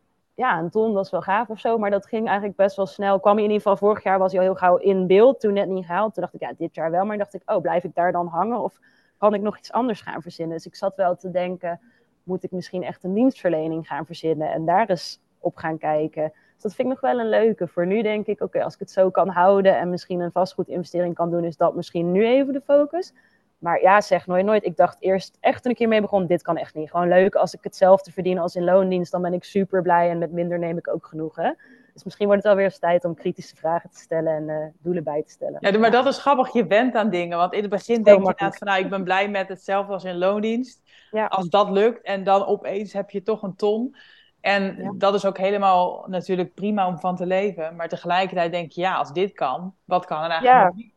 ja, 0.41 0.59
een 0.59 0.69
ton, 0.69 0.99
is 0.99 1.09
wel 1.09 1.21
gaaf 1.21 1.49
of 1.49 1.59
zo. 1.59 1.77
Maar 1.77 1.89
dat 1.89 2.05
ging 2.05 2.27
eigenlijk 2.27 2.57
best 2.57 2.75
wel 2.75 2.85
snel. 2.85 3.19
Kwam 3.19 3.37
in 3.37 3.43
ieder 3.43 3.57
geval, 3.57 3.77
vorig 3.77 4.03
jaar 4.03 4.19
was 4.19 4.31
hij 4.31 4.41
al 4.41 4.45
heel 4.45 4.55
gauw 4.55 4.77
in 4.77 5.07
beeld. 5.07 5.39
Toen 5.39 5.53
net 5.53 5.67
niet 5.67 5.85
gehaald. 5.85 6.13
Toen 6.13 6.23
dacht 6.23 6.33
ik, 6.33 6.41
ja, 6.41 6.53
dit 6.57 6.75
jaar 6.75 6.91
wel. 6.91 7.05
Maar 7.05 7.17
dacht 7.17 7.33
ik, 7.33 7.41
oh, 7.45 7.61
blijf 7.61 7.83
ik 7.83 7.95
daar 7.95 8.11
dan 8.11 8.27
hangen? 8.27 8.59
Of 8.59 8.79
kan 9.17 9.33
ik 9.33 9.41
nog 9.41 9.57
iets 9.57 9.71
anders 9.71 10.01
gaan 10.01 10.21
verzinnen? 10.21 10.55
Dus 10.55 10.65
ik 10.65 10.75
zat 10.75 10.95
wel 10.95 11.15
te 11.15 11.31
denken, 11.31 11.79
moet 12.23 12.43
ik 12.43 12.51
misschien 12.51 12.83
echt 12.83 13.03
een 13.03 13.13
dienstverlening 13.13 13.87
gaan 13.87 14.05
verzinnen? 14.05 14.51
En 14.51 14.65
daar 14.65 14.89
eens 14.89 15.21
op 15.39 15.55
gaan 15.55 15.77
kijken. 15.77 16.31
Dus 16.53 16.61
dat 16.61 16.73
vind 16.73 16.87
ik 16.87 16.93
nog 16.93 17.11
wel 17.11 17.19
een 17.19 17.29
leuke. 17.29 17.67
Voor 17.67 17.85
nu 17.85 18.01
denk 18.01 18.25
ik, 18.27 18.41
oké, 18.41 18.63
als 18.63 18.73
ik 18.73 18.79
het 18.79 18.91
zo 18.91 19.09
kan 19.09 19.29
houden 19.29 19.77
en 19.77 19.89
misschien 19.89 20.19
een 20.19 20.31
vastgoedinvestering 20.31 21.15
kan 21.15 21.31
doen, 21.31 21.43
is 21.43 21.57
dat 21.57 21.75
misschien 21.75 22.11
nu 22.11 22.25
even 22.25 22.53
de 22.53 22.61
focus. 22.61 23.13
Maar 23.61 23.81
ja, 23.81 24.01
zeg 24.01 24.27
nooit 24.27 24.45
nooit. 24.45 24.65
Ik 24.65 24.77
dacht 24.77 25.01
eerst 25.01 25.37
echt 25.39 25.63
toen 25.63 25.71
ik 25.71 25.77
hiermee 25.77 26.01
begon, 26.01 26.25
dit 26.25 26.41
kan 26.41 26.57
echt 26.57 26.75
niet. 26.75 26.89
Gewoon 26.91 27.07
leuk 27.07 27.35
als 27.35 27.53
ik 27.53 27.63
hetzelfde 27.63 28.11
verdien 28.11 28.39
als 28.39 28.55
in 28.55 28.63
loondienst, 28.63 29.11
dan 29.11 29.21
ben 29.21 29.33
ik 29.33 29.43
super 29.43 29.81
blij 29.81 30.09
en 30.09 30.17
met 30.17 30.31
minder 30.31 30.59
neem 30.59 30.77
ik 30.77 30.87
ook 30.87 31.05
genoeg. 31.05 31.35
Hè? 31.35 31.51
Dus 31.93 32.03
misschien 32.03 32.27
wordt 32.27 32.41
het 32.41 32.51
alweer 32.51 32.65
eens 32.65 32.79
tijd 32.79 33.05
om 33.05 33.15
kritische 33.15 33.55
vragen 33.55 33.89
te 33.89 33.99
stellen 33.99 34.35
en 34.35 34.47
uh, 34.47 34.65
doelen 34.79 35.03
bij 35.03 35.23
te 35.23 35.31
stellen. 35.31 35.57
Ja, 35.59 35.77
maar 35.77 35.91
dat 35.91 36.05
is 36.05 36.17
grappig. 36.17 36.53
Je 36.53 36.67
bent 36.67 36.95
aan 36.95 37.09
dingen. 37.09 37.37
Want 37.37 37.53
in 37.53 37.61
het 37.61 37.69
begin 37.69 38.03
denk 38.03 38.07
je 38.07 38.13
inderdaad 38.13 38.57
van, 38.57 38.67
nou, 38.67 38.79
ik 38.83 38.89
ben 38.89 39.03
blij 39.03 39.29
met 39.29 39.47
hetzelfde 39.47 39.93
als 39.93 40.03
in 40.03 40.17
loondienst. 40.17 40.81
Ja. 41.11 41.25
Als 41.25 41.49
dat 41.49 41.69
lukt 41.69 42.01
en 42.01 42.23
dan 42.23 42.45
opeens 42.45 42.93
heb 42.93 43.09
je 43.09 43.23
toch 43.23 43.43
een 43.43 43.55
ton. 43.55 43.95
En 44.39 44.93
dat 44.97 45.13
is 45.13 45.25
ook 45.25 45.37
helemaal 45.37 46.05
natuurlijk 46.07 46.53
prima 46.53 46.87
om 46.87 46.99
van 46.99 47.15
te 47.15 47.25
leven. 47.25 47.75
Maar 47.75 47.89
tegelijkertijd 47.89 48.51
denk 48.51 48.71
je, 48.71 48.81
ja, 48.81 48.95
als 48.95 49.13
dit 49.13 49.33
kan, 49.33 49.75
wat 49.85 50.05
kan 50.05 50.23
er 50.23 50.29
eigenlijk 50.29 50.65
nog 50.65 50.75
niet? 50.75 50.90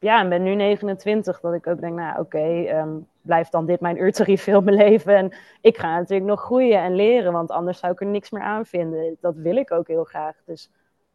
Ja, 0.00 0.20
en 0.20 0.28
ben 0.28 0.42
nu 0.42 0.54
29, 0.54 1.40
dat 1.40 1.54
ik 1.54 1.66
ook 1.66 1.80
denk, 1.80 1.94
nou 1.94 2.20
oké, 2.20 2.64
ehm, 2.64 2.98
blijft 3.22 3.52
dan 3.52 3.66
dit 3.66 3.80
mijn 3.80 4.02
uurtarief 4.02 4.42
veel 4.42 4.60
mijn 4.60 4.76
leven. 4.76 5.16
En 5.16 5.32
ik 5.60 5.78
ga 5.78 5.96
natuurlijk 5.98 6.28
nog 6.28 6.40
groeien 6.40 6.82
en 6.82 6.94
leren, 6.94 7.32
want 7.32 7.50
anders 7.50 7.78
zou 7.78 7.92
ik 7.92 8.00
er 8.00 8.06
niks 8.06 8.30
meer 8.30 8.42
aan 8.42 8.66
vinden. 8.66 9.16
Dat 9.20 9.36
wil 9.36 9.56
ik 9.56 9.70
ook 9.70 9.88
heel 9.88 10.04
graag. 10.04 10.36
Dus 10.44 10.70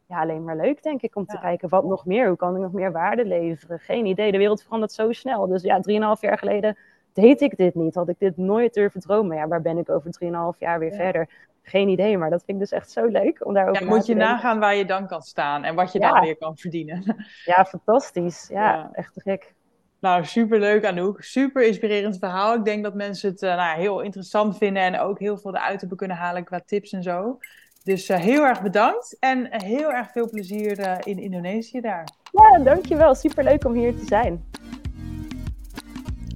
ja, 0.06 0.20
alleen 0.20 0.44
maar 0.44 0.56
leuk 0.56 0.82
denk 0.82 1.02
ik 1.02 1.16
om 1.16 1.26
te 1.26 1.38
kijken 1.38 1.68
wat 1.68 1.84
nog 1.84 2.06
meer. 2.06 2.28
Hoe 2.28 2.36
kan 2.36 2.54
ik 2.54 2.62
nog 2.62 2.72
meer 2.72 2.92
waarde 2.92 3.24
leveren? 3.24 3.78
Geen 3.78 4.06
idee, 4.06 4.32
de 4.32 4.38
wereld 4.38 4.62
verandert 4.62 4.92
zo 4.92 5.12
snel. 5.12 5.46
Dus 5.46 5.62
ja, 5.62 5.80
drieënhalf 5.80 6.20
jaar 6.20 6.38
geleden 6.38 6.76
deed 7.12 7.40
ik 7.40 7.56
dit 7.56 7.74
niet. 7.74 7.94
Had 7.94 8.08
ik 8.08 8.18
dit 8.18 8.36
nooit 8.36 8.74
durven 8.74 9.00
dromen. 9.00 9.36
Ja, 9.36 9.48
waar 9.48 9.62
ben 9.62 9.78
ik 9.78 9.90
over 9.90 10.10
drieënhalf 10.10 10.58
jaar 10.58 10.78
weer 10.78 10.92
verder? 10.92 11.28
Geen 11.66 11.88
idee, 11.88 12.18
maar 12.18 12.30
dat 12.30 12.44
vind 12.44 12.60
ik 12.60 12.68
dus 12.68 12.78
echt 12.78 12.90
zo 12.90 13.06
leuk 13.06 13.46
om 13.46 13.54
daarover 13.54 13.82
ja, 13.82 13.88
moet 13.88 14.06
je 14.06 14.14
nagaan 14.14 14.58
waar 14.58 14.74
je 14.74 14.84
dan 14.84 15.06
kan 15.06 15.22
staan 15.22 15.64
en 15.64 15.74
wat 15.74 15.92
je 15.92 15.98
dan 15.98 16.20
weer 16.20 16.36
kan 16.36 16.56
verdienen. 16.56 17.02
Ja, 17.44 17.64
fantastisch. 17.64 18.48
Ja, 18.48 18.90
echt 18.92 19.22
gek. 19.22 19.54
Nou, 20.00 20.24
superleuk 20.24 20.84
Anouk. 20.84 21.22
Super 21.22 21.66
inspirerend 21.66 22.18
verhaal. 22.18 22.54
Ik 22.54 22.64
denk 22.64 22.82
dat 22.82 22.94
mensen 22.94 23.30
het 23.30 23.42
uh, 23.42 23.56
nou, 23.56 23.78
heel 23.78 24.00
interessant 24.00 24.56
vinden 24.56 24.82
en 24.82 24.98
ook 24.98 25.18
heel 25.18 25.38
veel 25.38 25.54
eruit 25.54 25.80
hebben 25.80 25.98
kunnen 25.98 26.16
halen 26.16 26.44
qua 26.44 26.60
tips 26.66 26.92
en 26.92 27.02
zo. 27.02 27.38
Dus 27.84 28.10
uh, 28.10 28.16
heel 28.16 28.44
erg 28.44 28.62
bedankt 28.62 29.16
en 29.20 29.48
heel 29.50 29.92
erg 29.92 30.10
veel 30.10 30.28
plezier 30.30 30.78
uh, 30.78 30.96
in 31.02 31.18
Indonesië 31.18 31.80
daar. 31.80 32.08
Ja, 32.32 32.58
dankjewel. 32.58 33.14
Super 33.14 33.44
leuk 33.44 33.64
om 33.64 33.72
hier 33.72 33.96
te 33.96 34.04
zijn. 34.04 34.44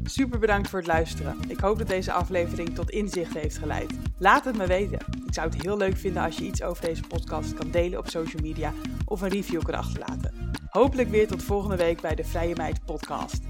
Super 0.09 0.39
bedankt 0.39 0.69
voor 0.69 0.79
het 0.79 0.89
luisteren. 0.89 1.37
Ik 1.49 1.61
hoop 1.61 1.79
dat 1.79 1.89
deze 1.89 2.13
aflevering 2.13 2.75
tot 2.75 2.91
inzicht 2.91 3.35
heeft 3.35 3.59
geleid. 3.59 3.93
Laat 4.19 4.45
het 4.45 4.57
me 4.57 4.67
weten. 4.67 4.99
Ik 5.27 5.35
zou 5.35 5.49
het 5.49 5.63
heel 5.63 5.77
leuk 5.77 5.97
vinden 5.97 6.23
als 6.23 6.37
je 6.37 6.45
iets 6.45 6.63
over 6.63 6.85
deze 6.85 7.03
podcast 7.03 7.55
kan 7.55 7.71
delen 7.71 7.99
op 7.99 8.09
social 8.09 8.43
media 8.43 8.73
of 9.05 9.21
een 9.21 9.29
review 9.29 9.63
kan 9.63 9.75
achterlaten. 9.75 10.51
Hopelijk 10.71 11.11
weer 11.11 11.27
tot 11.27 11.43
volgende 11.43 11.77
week 11.77 12.01
bij 12.01 12.15
de 12.15 12.25
Vrije 12.25 12.55
Meid 12.57 12.85
Podcast. 12.85 13.41